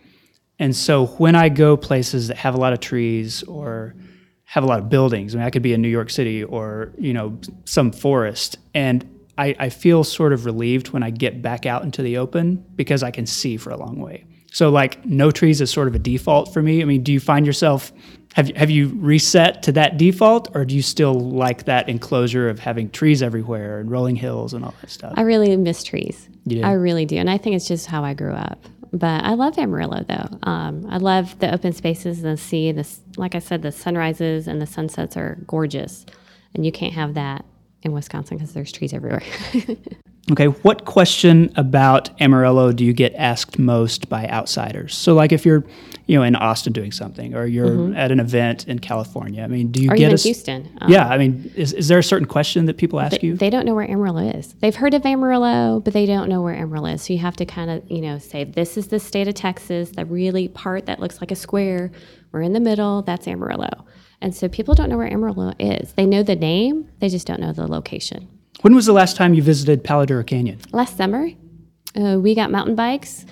and 0.58 0.74
so 0.74 1.06
when 1.06 1.34
I 1.34 1.48
go 1.48 1.76
places 1.76 2.28
that 2.28 2.36
have 2.38 2.54
a 2.54 2.58
lot 2.58 2.72
of 2.72 2.80
trees 2.80 3.42
or 3.44 3.94
have 4.44 4.64
a 4.64 4.66
lot 4.66 4.80
of 4.80 4.88
buildings, 4.88 5.34
I 5.34 5.38
mean, 5.38 5.46
I 5.46 5.50
could 5.50 5.62
be 5.62 5.72
in 5.72 5.80
New 5.80 5.88
York 5.88 6.10
City 6.10 6.42
or 6.42 6.92
you 6.98 7.12
know 7.12 7.38
some 7.64 7.92
forest, 7.92 8.58
and 8.74 9.08
I, 9.38 9.54
I 9.58 9.68
feel 9.68 10.04
sort 10.04 10.32
of 10.32 10.44
relieved 10.44 10.90
when 10.90 11.02
I 11.02 11.10
get 11.10 11.40
back 11.40 11.66
out 11.66 11.82
into 11.82 12.02
the 12.02 12.18
open 12.18 12.64
because 12.76 13.02
I 13.02 13.10
can 13.10 13.26
see 13.26 13.56
for 13.56 13.70
a 13.70 13.76
long 13.76 13.98
way. 13.98 14.24
So 14.52 14.70
like 14.70 15.04
no 15.04 15.30
trees 15.30 15.60
is 15.60 15.70
sort 15.70 15.88
of 15.88 15.94
a 15.94 15.98
default 15.98 16.52
for 16.52 16.62
me. 16.62 16.82
I 16.82 16.84
mean, 16.84 17.02
do 17.02 17.12
you 17.12 17.20
find 17.20 17.46
yourself 17.46 17.92
have 18.34 18.48
have 18.56 18.70
you 18.70 18.88
reset 18.96 19.62
to 19.64 19.72
that 19.72 19.98
default, 19.98 20.54
or 20.54 20.64
do 20.64 20.74
you 20.74 20.82
still 20.82 21.14
like 21.14 21.64
that 21.64 21.88
enclosure 21.88 22.48
of 22.48 22.58
having 22.58 22.88
trees 22.90 23.22
everywhere 23.22 23.78
and 23.78 23.90
rolling 23.90 24.16
hills 24.16 24.54
and 24.54 24.64
all 24.64 24.74
that 24.80 24.90
stuff? 24.90 25.12
I 25.16 25.22
really 25.22 25.54
miss 25.56 25.84
trees. 25.84 26.28
You 26.44 26.56
do? 26.56 26.62
I 26.62 26.72
really 26.72 27.04
do. 27.04 27.16
And 27.16 27.28
I 27.28 27.36
think 27.36 27.56
it's 27.56 27.68
just 27.68 27.86
how 27.86 28.04
I 28.04 28.14
grew 28.14 28.32
up. 28.32 28.64
But 28.92 29.24
I 29.24 29.34
love 29.34 29.58
Amarillo 29.58 30.04
though. 30.06 30.38
Um, 30.48 30.86
I 30.88 30.98
love 30.98 31.38
the 31.38 31.52
open 31.52 31.72
spaces 31.72 32.22
and 32.22 32.36
the 32.36 32.40
sea. 32.40 32.68
And 32.68 32.78
the, 32.78 32.88
like 33.16 33.34
I 33.34 33.38
said, 33.38 33.62
the 33.62 33.72
sunrises 33.72 34.48
and 34.48 34.60
the 34.60 34.66
sunsets 34.66 35.16
are 35.16 35.38
gorgeous. 35.46 36.04
And 36.54 36.64
you 36.64 36.72
can't 36.72 36.92
have 36.92 37.14
that 37.14 37.44
in 37.82 37.92
Wisconsin 37.92 38.36
because 38.36 38.52
there's 38.52 38.72
trees 38.72 38.92
everywhere. 38.92 39.22
Okay, 40.30 40.46
what 40.46 40.84
question 40.84 41.52
about 41.56 42.08
Amarillo 42.20 42.70
do 42.70 42.84
you 42.84 42.92
get 42.92 43.12
asked 43.14 43.58
most 43.58 44.08
by 44.08 44.28
outsiders? 44.28 44.94
So, 44.94 45.14
like 45.14 45.32
if 45.32 45.44
you're, 45.44 45.64
you 46.06 46.16
know, 46.16 46.22
in 46.22 46.36
Austin 46.36 46.72
doing 46.72 46.92
something, 46.92 47.34
or 47.34 47.44
you're 47.44 47.92
at 47.96 48.12
an 48.12 48.20
event 48.20 48.68
in 48.68 48.78
California. 48.78 49.42
I 49.42 49.48
mean, 49.48 49.72
do 49.72 49.82
you 49.82 49.90
or 49.90 49.96
get 49.96 50.04
even 50.04 50.14
a 50.14 50.22
Houston. 50.22 50.78
Um, 50.80 50.92
Yeah, 50.92 51.08
I 51.08 51.18
mean, 51.18 51.50
is, 51.56 51.72
is 51.72 51.88
there 51.88 51.98
a 51.98 52.04
certain 52.04 52.28
question 52.28 52.66
that 52.66 52.76
people 52.76 53.00
ask 53.00 53.20
they, 53.20 53.26
you? 53.26 53.36
they 53.36 53.50
don't 53.50 53.66
know 53.66 53.74
where 53.74 53.90
Amarillo 53.90 54.28
is. 54.28 54.52
They've 54.60 54.74
heard 54.74 54.94
of 54.94 55.04
Amarillo, 55.04 55.80
but 55.80 55.92
they 55.92 56.06
don't 56.06 56.28
know 56.28 56.40
where 56.40 56.54
Amarillo 56.54 56.90
is. 56.90 57.02
So 57.02 57.12
you 57.12 57.18
have 57.18 57.36
to 57.36 57.44
kind 57.44 57.70
of, 57.70 57.90
you 57.90 58.00
know, 58.00 58.18
say 58.18 58.44
this 58.44 58.76
is 58.76 58.88
the 58.88 59.00
state 59.00 59.26
of 59.26 59.34
Texas, 59.34 59.90
the 59.90 60.04
really 60.04 60.46
part 60.46 60.86
that 60.86 61.00
looks 61.00 61.20
like 61.20 61.32
a 61.32 61.36
square. 61.36 61.90
We're 62.30 62.42
in 62.42 62.52
the 62.52 62.60
middle. 62.60 63.02
That's 63.02 63.26
Amarillo. 63.26 63.86
And 64.20 64.34
so 64.36 64.48
people 64.48 64.74
don't 64.74 64.88
know 64.88 64.98
where 64.98 65.12
Amarillo 65.12 65.52
is. 65.58 65.94
They 65.94 66.06
know 66.06 66.22
the 66.22 66.36
name, 66.36 66.88
they 67.00 67.08
just 67.08 67.26
don't 67.26 67.40
know 67.40 67.52
the 67.52 67.66
location. 67.66 68.28
When 68.60 68.74
was 68.74 68.86
the 68.86 68.92
last 68.92 69.16
time 69.16 69.34
you 69.34 69.42
visited 69.42 69.82
Palo 69.82 70.04
Duro 70.04 70.22
Canyon? 70.22 70.60
Last 70.72 70.96
summer, 70.96 71.30
uh, 71.96 72.18
we 72.20 72.34
got 72.34 72.50
mountain 72.50 72.76
bikes. 72.76 73.26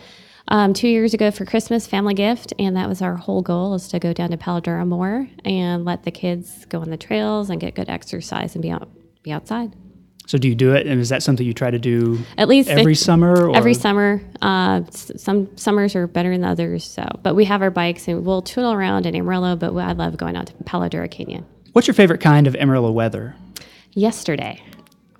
Um, 0.48 0.74
two 0.74 0.88
years 0.88 1.14
ago 1.14 1.30
for 1.30 1.44
Christmas, 1.44 1.86
family 1.86 2.14
gift, 2.14 2.52
and 2.58 2.76
that 2.76 2.88
was 2.88 3.00
our 3.00 3.14
whole 3.14 3.40
goal 3.40 3.74
is 3.74 3.86
to 3.88 4.00
go 4.00 4.12
down 4.12 4.30
to 4.30 4.36
Palo 4.36 4.58
Duro 4.58 4.84
more 4.84 5.28
and 5.44 5.84
let 5.84 6.02
the 6.02 6.10
kids 6.10 6.64
go 6.64 6.80
on 6.80 6.90
the 6.90 6.96
trails 6.96 7.50
and 7.50 7.60
get 7.60 7.76
good 7.76 7.88
exercise 7.88 8.56
and 8.56 8.62
be 8.62 8.70
out, 8.70 8.88
be 9.22 9.30
outside. 9.30 9.76
So 10.26 10.38
do 10.38 10.48
you 10.48 10.56
do 10.56 10.74
it, 10.74 10.88
and 10.88 11.00
is 11.00 11.10
that 11.10 11.22
something 11.22 11.46
you 11.46 11.54
try 11.54 11.70
to 11.70 11.78
do 11.78 12.18
At 12.36 12.48
least 12.48 12.68
every 12.68 12.96
summer? 12.96 13.48
Or? 13.48 13.56
Every 13.56 13.74
summer, 13.74 14.20
uh, 14.42 14.82
some 14.90 15.56
summers 15.56 15.94
are 15.94 16.08
better 16.08 16.30
than 16.30 16.44
others. 16.44 16.84
So, 16.84 17.06
but 17.22 17.36
we 17.36 17.44
have 17.44 17.62
our 17.62 17.70
bikes 17.70 18.08
and 18.08 18.24
we'll 18.24 18.42
twiddle 18.42 18.72
around 18.72 19.06
in 19.06 19.14
Amarillo. 19.14 19.54
But 19.54 19.76
I 19.76 19.92
love 19.92 20.16
going 20.16 20.36
out 20.36 20.46
to 20.48 20.54
Palo 20.64 20.88
Duro 20.88 21.06
Canyon. 21.06 21.46
What's 21.72 21.86
your 21.86 21.94
favorite 21.94 22.20
kind 22.20 22.48
of 22.48 22.56
Amarillo 22.56 22.90
weather? 22.90 23.36
Yesterday, 23.92 24.62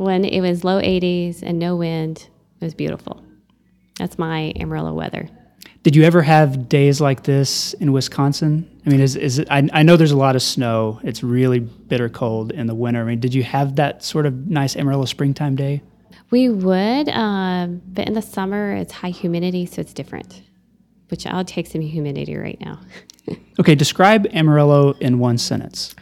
when 0.00 0.24
it 0.24 0.40
was 0.40 0.64
low 0.64 0.80
80s 0.80 1.42
and 1.42 1.58
no 1.58 1.76
wind, 1.76 2.28
it 2.60 2.64
was 2.64 2.74
beautiful. 2.74 3.22
That's 3.98 4.18
my 4.18 4.52
Amarillo 4.56 4.94
weather. 4.94 5.28
Did 5.82 5.94
you 5.94 6.04
ever 6.04 6.22
have 6.22 6.70
days 6.70 7.02
like 7.02 7.24
this 7.24 7.74
in 7.74 7.92
Wisconsin? 7.92 8.66
I 8.86 8.88
mean, 8.88 9.00
is, 9.00 9.14
is 9.14 9.38
it, 9.38 9.48
I, 9.50 9.68
I 9.74 9.82
know 9.82 9.98
there's 9.98 10.10
a 10.10 10.16
lot 10.16 10.36
of 10.36 10.42
snow. 10.42 11.00
It's 11.04 11.22
really 11.22 11.58
bitter 11.58 12.08
cold 12.08 12.50
in 12.50 12.66
the 12.66 12.74
winter. 12.74 13.02
I 13.02 13.04
mean, 13.04 13.20
did 13.20 13.34
you 13.34 13.42
have 13.42 13.76
that 13.76 14.02
sort 14.02 14.24
of 14.24 14.46
nice 14.46 14.74
Amarillo 14.74 15.04
springtime 15.04 15.54
day? 15.54 15.82
We 16.30 16.48
would, 16.48 17.10
um, 17.10 17.82
but 17.86 18.08
in 18.08 18.14
the 18.14 18.22
summer 18.22 18.72
it's 18.72 18.92
high 18.92 19.10
humidity, 19.10 19.66
so 19.66 19.82
it's 19.82 19.92
different. 19.92 20.42
Which 21.08 21.26
I'll 21.26 21.44
take 21.44 21.66
some 21.66 21.82
humidity 21.82 22.36
right 22.36 22.58
now. 22.60 22.80
Okay, 23.60 23.74
describe 23.74 24.26
Amarillo 24.32 24.92
in 25.00 25.18
one 25.18 25.36
sentence. 25.36 25.94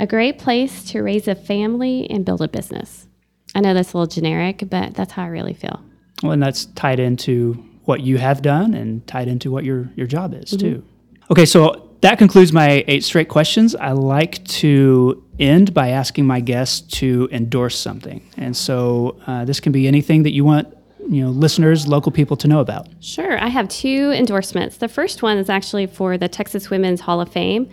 A 0.00 0.06
great 0.06 0.38
place 0.38 0.82
to 0.84 1.02
raise 1.02 1.28
a 1.28 1.34
family 1.34 2.08
and 2.10 2.24
build 2.24 2.40
a 2.40 2.48
business. 2.48 3.06
I 3.54 3.60
know 3.60 3.74
that's 3.74 3.92
a 3.92 3.98
little 3.98 4.12
generic, 4.12 4.64
but 4.68 4.94
that's 4.94 5.12
how 5.12 5.24
I 5.24 5.28
really 5.28 5.54
feel. 5.54 5.80
Well, 6.22 6.32
and 6.32 6.42
that's 6.42 6.66
tied 6.66 7.00
into 7.00 7.52
what 7.84 8.00
you 8.00 8.18
have 8.18 8.42
done 8.42 8.74
and 8.74 9.06
tied 9.06 9.28
into 9.28 9.50
what 9.50 9.64
your, 9.64 9.90
your 9.94 10.06
job 10.06 10.34
is, 10.34 10.50
too. 10.50 10.84
Okay, 11.30 11.44
so 11.44 11.90
that 12.00 12.18
concludes 12.18 12.52
my 12.52 12.84
eight 12.86 13.04
straight 13.04 13.28
questions. 13.28 13.74
I 13.74 13.92
like 13.92 14.44
to 14.44 15.22
end 15.38 15.72
by 15.74 15.88
asking 15.88 16.26
my 16.26 16.40
guests 16.40 16.80
to 16.98 17.28
endorse 17.32 17.78
something. 17.78 18.22
And 18.36 18.56
so 18.56 19.18
uh, 19.26 19.44
this 19.44 19.60
can 19.60 19.72
be 19.72 19.86
anything 19.88 20.22
that 20.24 20.32
you 20.32 20.44
want 20.44 20.68
you 21.08 21.22
know 21.22 21.30
listeners 21.30 21.86
local 21.86 22.10
people 22.10 22.34
to 22.34 22.48
know 22.48 22.60
about 22.60 22.88
Sure. 23.00 23.38
I 23.38 23.48
have 23.48 23.68
two 23.68 24.12
endorsements. 24.12 24.78
The 24.78 24.88
first 24.88 25.22
one 25.22 25.38
is 25.38 25.50
actually 25.50 25.86
for 25.86 26.16
the 26.16 26.28
Texas 26.28 26.70
Women's 26.70 27.00
Hall 27.00 27.20
of 27.20 27.30
Fame. 27.30 27.68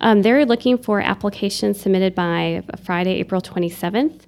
Um, 0.00 0.22
they're 0.22 0.46
looking 0.46 0.78
for 0.78 1.00
applications 1.00 1.80
submitted 1.80 2.14
by 2.14 2.62
Friday, 2.84 3.14
April 3.14 3.40
27th. 3.40 4.20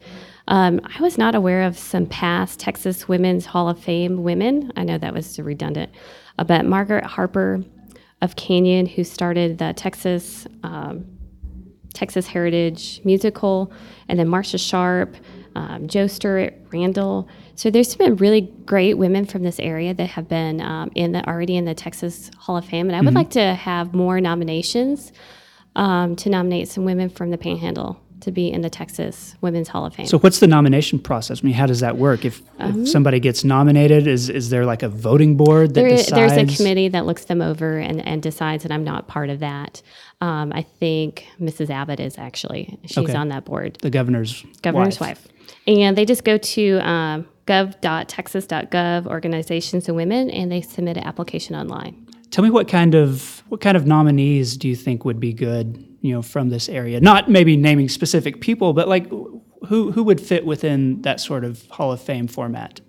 Um, 0.50 0.80
I 0.84 1.00
was 1.00 1.16
not 1.16 1.36
aware 1.36 1.62
of 1.62 1.78
some 1.78 2.06
past 2.06 2.58
Texas 2.58 3.06
Women's 3.06 3.46
Hall 3.46 3.68
of 3.68 3.78
Fame 3.78 4.24
women. 4.24 4.72
I 4.76 4.82
know 4.82 4.98
that 4.98 5.14
was 5.14 5.38
redundant, 5.38 5.92
uh, 6.38 6.44
but 6.44 6.66
Margaret 6.66 7.04
Harper 7.04 7.62
of 8.20 8.34
Canyon, 8.34 8.86
who 8.86 9.04
started 9.04 9.58
the 9.58 9.72
Texas 9.74 10.48
um, 10.64 11.06
Texas 11.94 12.26
Heritage 12.26 13.00
Musical, 13.04 13.72
and 14.08 14.18
then 14.18 14.26
Marsha 14.26 14.58
Sharp, 14.58 15.16
um, 15.54 15.86
Jo 15.86 16.08
Stewart, 16.08 16.68
Randel. 16.70 17.28
So 17.54 17.70
there's 17.70 17.94
been 17.94 18.16
really 18.16 18.42
great 18.64 18.94
women 18.94 19.26
from 19.26 19.44
this 19.44 19.60
area 19.60 19.94
that 19.94 20.06
have 20.06 20.28
been 20.28 20.60
um, 20.60 20.90
in 20.96 21.12
the 21.12 21.24
already 21.28 21.56
in 21.56 21.64
the 21.64 21.74
Texas 21.74 22.28
Hall 22.38 22.56
of 22.56 22.64
Fame, 22.64 22.88
and 22.88 22.96
I 22.96 23.00
would 23.00 23.14
like 23.14 23.30
to 23.30 23.54
have 23.54 23.94
more 23.94 24.20
nominations 24.20 25.12
um, 25.76 26.16
to 26.16 26.28
nominate 26.28 26.68
some 26.68 26.84
women 26.84 27.08
from 27.08 27.30
the 27.30 27.38
Panhandle 27.38 28.00
to 28.20 28.30
be 28.32 28.50
in 28.50 28.60
the 28.62 28.70
Texas 28.70 29.34
Women's 29.40 29.68
Hall 29.68 29.86
of 29.86 29.94
Fame. 29.94 30.06
so 30.06 30.18
what's 30.18 30.40
the 30.40 30.46
nomination 30.46 30.98
process 30.98 31.42
i 31.42 31.46
mean 31.46 31.54
how 31.54 31.66
does 31.66 31.80
that 31.80 31.96
work 31.96 32.24
if, 32.24 32.42
if 32.58 32.88
somebody 32.88 33.20
gets 33.20 33.44
nominated 33.44 34.06
is, 34.06 34.28
is 34.28 34.50
there 34.50 34.64
like 34.66 34.82
a 34.82 34.88
voting 34.88 35.36
board 35.36 35.70
that 35.74 35.80
There, 35.82 35.90
decides 35.90 36.34
there's 36.34 36.52
a 36.54 36.56
committee 36.56 36.88
that 36.88 37.06
looks 37.06 37.24
them 37.26 37.40
over 37.42 37.78
and, 37.78 38.04
and 38.06 38.22
decides, 38.22 38.64
and 38.64 38.72
I'm 38.72 38.84
not 38.84 39.06
part 39.08 39.30
of 39.30 39.40
that. 39.40 39.82
Um, 40.20 40.52
I 40.54 40.62
think 40.62 41.26
Mrs. 41.40 41.70
Abbott 41.70 42.00
is 42.00 42.18
actually 42.18 42.78
she's 42.84 42.98
Okay. 42.98 43.14
on 43.14 43.28
that 43.28 43.44
board. 43.44 43.78
the 43.80 43.90
governor's 43.90 44.44
governor's 44.62 45.00
wife. 45.00 45.26
And 45.66 45.96
they 45.96 46.04
just 46.04 46.24
go 46.24 46.36
to 46.38 46.78
um, 46.86 47.26
gov.texas.gov 47.46 49.06
organizations 49.06 49.88
and 49.88 49.96
women 49.96 50.30
and 50.30 50.50
they 50.50 50.60
submit 50.60 50.96
an 50.96 51.04
application 51.04 51.54
online. 51.54 52.06
Tell 52.30 52.44
me 52.44 52.50
what 52.50 52.68
kind 52.68 52.94
of 52.94 53.42
what 53.48 53.60
kind 53.60 53.76
of 53.76 53.86
nominees 53.86 54.56
do 54.56 54.68
you 54.68 54.76
think 54.76 55.04
would 55.04 55.18
be 55.20 55.32
good, 55.32 55.84
you 56.00 56.14
know, 56.14 56.22
from 56.22 56.50
this 56.50 56.68
area? 56.68 57.00
Not 57.00 57.30
maybe 57.30 57.56
naming 57.56 57.88
specific 57.88 58.40
people, 58.40 58.72
but 58.72 58.88
like 58.88 59.08
who 59.66 59.92
who 59.92 60.02
would 60.04 60.20
fit 60.20 60.46
within 60.46 61.02
that 61.02 61.20
sort 61.20 61.44
of 61.44 61.66
Hall 61.68 61.92
of 61.92 62.00
Fame 62.00 62.26
format? 62.26 62.80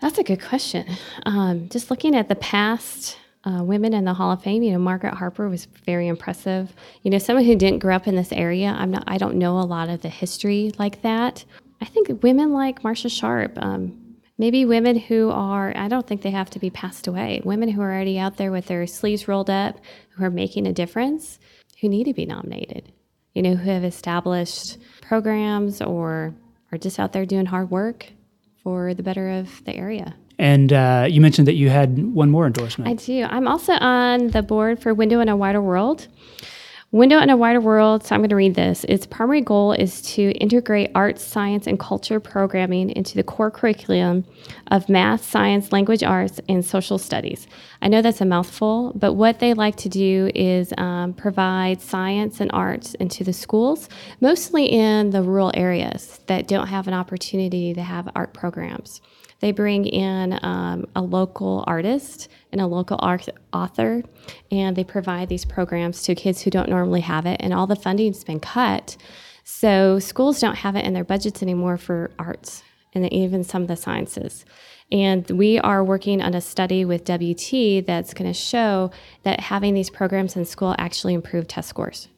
That's 0.00 0.18
a 0.18 0.22
good 0.22 0.40
question. 0.40 0.86
Um, 1.26 1.68
just 1.68 1.90
looking 1.90 2.14
at 2.14 2.28
the 2.28 2.36
past 2.36 3.18
uh, 3.44 3.62
women 3.62 3.94
in 3.94 4.04
the 4.04 4.14
Hall 4.14 4.30
of 4.30 4.42
Fame, 4.42 4.62
you 4.62 4.72
know, 4.72 4.78
Margaret 4.78 5.14
Harper 5.14 5.48
was 5.48 5.66
very 5.86 6.06
impressive. 6.06 6.72
You 7.02 7.10
know, 7.10 7.18
someone 7.18 7.44
who 7.44 7.56
didn't 7.56 7.80
grow 7.80 7.96
up 7.96 8.06
in 8.06 8.14
this 8.14 8.32
area, 8.32 8.68
I'm 8.78 8.90
not, 8.90 9.04
I 9.06 9.18
don't 9.18 9.36
know 9.36 9.58
a 9.58 9.62
lot 9.62 9.88
of 9.88 10.02
the 10.02 10.08
history 10.08 10.72
like 10.78 11.02
that. 11.02 11.44
I 11.80 11.84
think 11.84 12.22
women 12.22 12.52
like 12.52 12.82
Marsha 12.82 13.10
Sharp, 13.10 13.58
um, 13.62 14.16
maybe 14.36 14.64
women 14.64 14.96
who 14.96 15.30
are, 15.30 15.72
I 15.76 15.88
don't 15.88 16.06
think 16.06 16.22
they 16.22 16.30
have 16.30 16.50
to 16.50 16.58
be 16.58 16.70
passed 16.70 17.06
away. 17.06 17.40
Women 17.44 17.68
who 17.68 17.80
are 17.80 17.92
already 17.92 18.18
out 18.18 18.36
there 18.36 18.52
with 18.52 18.66
their 18.66 18.86
sleeves 18.86 19.28
rolled 19.28 19.50
up, 19.50 19.78
who 20.10 20.24
are 20.24 20.30
making 20.30 20.66
a 20.66 20.72
difference, 20.72 21.38
who 21.80 21.88
need 21.88 22.04
to 22.04 22.14
be 22.14 22.26
nominated. 22.26 22.92
You 23.34 23.42
know, 23.42 23.54
who 23.54 23.70
have 23.70 23.84
established 23.84 24.78
programs 25.00 25.80
or 25.80 26.34
are 26.72 26.78
just 26.78 26.98
out 26.98 27.12
there 27.12 27.24
doing 27.24 27.46
hard 27.46 27.70
work 27.70 28.06
for 28.62 28.94
the 28.94 29.02
better 29.02 29.30
of 29.30 29.64
the 29.64 29.74
area. 29.74 30.16
And 30.38 30.72
uh, 30.72 31.06
you 31.08 31.20
mentioned 31.20 31.48
that 31.48 31.54
you 31.54 31.68
had 31.68 32.12
one 32.14 32.30
more 32.30 32.46
endorsement. 32.46 32.90
I 32.90 32.94
do. 32.94 33.24
I'm 33.24 33.48
also 33.48 33.72
on 33.72 34.28
the 34.28 34.42
board 34.42 34.80
for 34.80 34.94
Window 34.94 35.20
in 35.20 35.28
a 35.28 35.36
Wider 35.36 35.60
World. 35.60 36.06
Window 36.90 37.18
in 37.18 37.28
a 37.28 37.36
Wider 37.36 37.60
World, 37.60 38.02
so 38.02 38.14
I'm 38.14 38.22
going 38.22 38.30
to 38.30 38.36
read 38.36 38.54
this. 38.54 38.84
Its 38.84 39.04
primary 39.04 39.42
goal 39.42 39.72
is 39.72 40.00
to 40.14 40.30
integrate 40.38 40.90
arts, 40.94 41.22
science, 41.22 41.66
and 41.66 41.78
culture 41.78 42.18
programming 42.18 42.88
into 42.88 43.14
the 43.14 43.22
core 43.22 43.50
curriculum 43.50 44.24
of 44.68 44.88
math, 44.88 45.22
science, 45.22 45.70
language 45.70 46.02
arts, 46.02 46.40
and 46.48 46.64
social 46.64 46.96
studies. 46.96 47.46
I 47.82 47.88
know 47.88 48.00
that's 48.00 48.22
a 48.22 48.24
mouthful, 48.24 48.94
but 48.94 49.12
what 49.12 49.38
they 49.38 49.52
like 49.52 49.76
to 49.76 49.90
do 49.90 50.30
is 50.34 50.72
um, 50.78 51.12
provide 51.12 51.82
science 51.82 52.40
and 52.40 52.50
arts 52.54 52.94
into 52.94 53.22
the 53.22 53.34
schools, 53.34 53.90
mostly 54.22 54.64
in 54.64 55.10
the 55.10 55.22
rural 55.22 55.50
areas 55.52 56.20
that 56.26 56.48
don't 56.48 56.68
have 56.68 56.88
an 56.88 56.94
opportunity 56.94 57.74
to 57.74 57.82
have 57.82 58.08
art 58.16 58.32
programs. 58.32 59.02
They 59.40 59.52
bring 59.52 59.86
in 59.86 60.38
um, 60.42 60.86
a 60.96 61.02
local 61.02 61.64
artist 61.66 62.28
and 62.50 62.60
a 62.60 62.66
local 62.66 62.98
art 63.00 63.28
author, 63.52 64.02
and 64.50 64.74
they 64.76 64.84
provide 64.84 65.28
these 65.28 65.44
programs 65.44 66.02
to 66.02 66.14
kids 66.14 66.42
who 66.42 66.50
don't 66.50 66.68
normally 66.68 67.02
have 67.02 67.24
it. 67.26 67.40
And 67.40 67.54
all 67.54 67.66
the 67.66 67.76
funding's 67.76 68.24
been 68.24 68.40
cut, 68.40 68.96
so 69.44 69.98
schools 69.98 70.40
don't 70.40 70.56
have 70.56 70.76
it 70.76 70.84
in 70.84 70.92
their 70.92 71.04
budgets 71.04 71.42
anymore 71.42 71.76
for 71.76 72.10
arts 72.18 72.62
and 72.94 73.12
even 73.12 73.44
some 73.44 73.62
of 73.62 73.68
the 73.68 73.76
sciences. 73.76 74.44
And 74.90 75.28
we 75.30 75.58
are 75.58 75.84
working 75.84 76.22
on 76.22 76.34
a 76.34 76.40
study 76.40 76.84
with 76.84 77.04
WT 77.04 77.86
that's 77.86 78.14
going 78.14 78.30
to 78.30 78.32
show 78.32 78.90
that 79.22 79.40
having 79.40 79.74
these 79.74 79.90
programs 79.90 80.36
in 80.36 80.44
school 80.44 80.74
actually 80.78 81.14
improve 81.14 81.46
test 81.46 81.68
scores. 81.68 82.08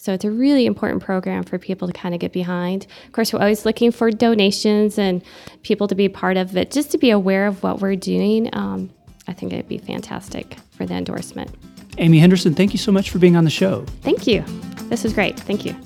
So 0.00 0.14
it's 0.14 0.24
a 0.24 0.30
really 0.30 0.64
important 0.64 1.02
program 1.02 1.42
for 1.42 1.58
people 1.58 1.86
to 1.86 1.92
kind 1.92 2.14
of 2.14 2.22
get 2.22 2.32
behind. 2.32 2.86
Of 3.04 3.12
course, 3.12 3.34
we're 3.34 3.40
always 3.40 3.66
looking 3.66 3.92
for 3.92 4.10
donations 4.10 4.98
and 4.98 5.22
people 5.62 5.88
to 5.88 5.94
be 5.94 6.08
part 6.08 6.38
of 6.38 6.56
it, 6.56 6.70
just 6.70 6.90
to 6.92 6.98
be 6.98 7.10
aware 7.10 7.46
of 7.46 7.62
what 7.62 7.82
we're 7.82 7.96
doing. 7.96 8.48
Um, 8.54 8.88
I 9.28 9.34
think 9.34 9.52
it'd 9.52 9.68
be 9.68 9.76
fantastic 9.76 10.56
for 10.70 10.86
the 10.86 10.94
endorsement. 10.94 11.54
Amy 11.98 12.18
Henderson, 12.18 12.54
thank 12.54 12.72
you 12.72 12.78
so 12.78 12.90
much 12.90 13.10
for 13.10 13.18
being 13.18 13.36
on 13.36 13.44
the 13.44 13.50
show. 13.50 13.84
Thank 14.00 14.26
you. 14.26 14.42
This 14.84 15.04
was 15.04 15.12
great. 15.12 15.38
Thank 15.38 15.66
you. 15.66 15.76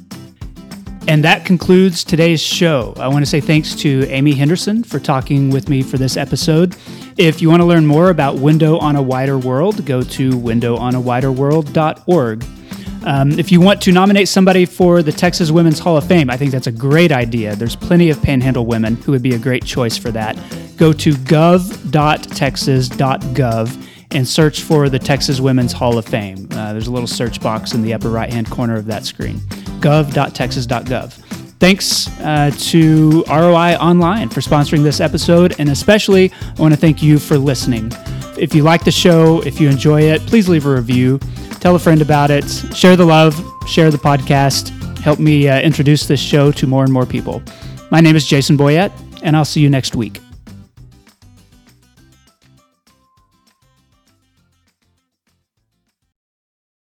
And 1.09 1.25
that 1.25 1.45
concludes 1.45 2.05
today's 2.05 2.41
show. 2.41 2.95
I 2.99 3.09
want 3.09 3.25
to 3.25 3.29
say 3.29 3.41
thanks 3.41 3.75
to 3.77 4.07
Amy 4.07 4.35
Henderson 4.35 4.85
for 4.85 5.01
talking 5.01 5.51
with 5.51 5.69
me 5.69 5.83
for 5.83 5.99
this 5.99 6.17
episode. 6.17 6.77
If 7.17 7.43
you 7.43 7.51
want 7.51 7.63
to 7.63 7.67
learn 7.67 7.85
more 7.85 8.11
about 8.11 8.37
Window 8.37 8.79
on 8.79 8.95
a 8.95 9.03
Wider 9.03 9.39
World, 9.39 9.85
go 9.85 10.03
to 10.03 10.31
windowоnawiderworld.org. 10.31 12.45
Um, 13.05 13.39
if 13.39 13.53
you 13.53 13.61
want 13.61 13.83
to 13.83 13.93
nominate 13.93 14.29
somebody 14.29 14.65
for 14.65 15.03
the 15.03 15.13
Texas 15.13 15.51
Women's 15.51 15.79
Hall 15.79 15.99
of 15.99 16.07
Fame, 16.07 16.31
I 16.31 16.39
think 16.39 16.51
that's 16.51 16.67
a 16.67 16.73
great 16.73 17.13
idea. 17.13 17.55
There's 17.55 17.77
plenty 17.77 18.09
of 18.11 18.23
panhandle 18.23 18.65
women 18.65 18.97
who 18.97 19.13
would 19.13 19.23
be 19.23 19.35
a 19.35 19.39
great 19.39 19.63
choice 19.65 19.99
for 19.99 20.11
that. 20.13 20.39
Go 20.77 20.95
to 20.95 21.13
gov.texas.gov 21.13 23.89
and 24.11 24.27
search 24.27 24.63
for 24.63 24.89
the 24.89 24.99
Texas 24.99 25.41
Women's 25.41 25.73
Hall 25.73 25.99
of 25.99 26.07
Fame. 26.07 26.49
Uh, 26.53 26.73
there's 26.73 26.87
a 26.87 26.93
little 26.93 27.07
search 27.07 27.43
box 27.43 27.75
in 27.75 27.83
the 27.83 27.93
upper 27.93 28.09
right 28.09 28.33
hand 28.33 28.51
corner 28.51 28.77
of 28.77 28.87
that 28.87 29.05
screen. 29.05 29.37
gov.texas.gov. 29.81 31.13
Thanks 31.59 32.09
uh, 32.21 32.51
to 32.59 33.25
ROI 33.29 33.77
Online 33.77 34.29
for 34.29 34.41
sponsoring 34.41 34.83
this 34.83 35.01
episode, 35.01 35.55
and 35.59 35.69
especially 35.69 36.33
I 36.57 36.61
want 36.61 36.75
to 36.75 36.81
thank 36.81 37.03
you 37.03 37.19
for 37.19 37.39
listening. 37.39 37.91
If 38.39 38.55
you 38.55 38.63
like 38.63 38.85
the 38.85 38.91
show, 38.91 39.43
if 39.43 39.61
you 39.61 39.69
enjoy 39.69 40.03
it, 40.03 40.21
please 40.23 40.49
leave 40.49 40.67
a 40.67 40.75
review. 40.75 41.21
Tell 41.65 41.77
a 41.77 41.79
friend 41.79 42.03
about 42.03 42.31
it. 42.31 42.45
Share 42.77 42.95
the 42.95 43.07
love, 43.07 43.35
share 43.67 43.91
the 43.91 43.97
podcast. 43.97 44.69
Help 44.99 45.19
me 45.19 45.49
uh, 45.49 45.63
introduce 45.63 46.07
this 46.07 46.21
show 46.21 46.53
to 46.53 46.67
more 46.67 46.85
and 46.85 46.93
more 46.93 47.07
people. 47.07 47.43
My 47.91 48.03
name 48.03 48.17
is 48.17 48.27
Jason 48.27 48.59
Boyett, 48.59 48.93
and 49.23 49.35
I'll 49.35 49.47
see 49.47 49.63
you 49.63 49.71
next 49.71 49.97
week. 49.97 50.21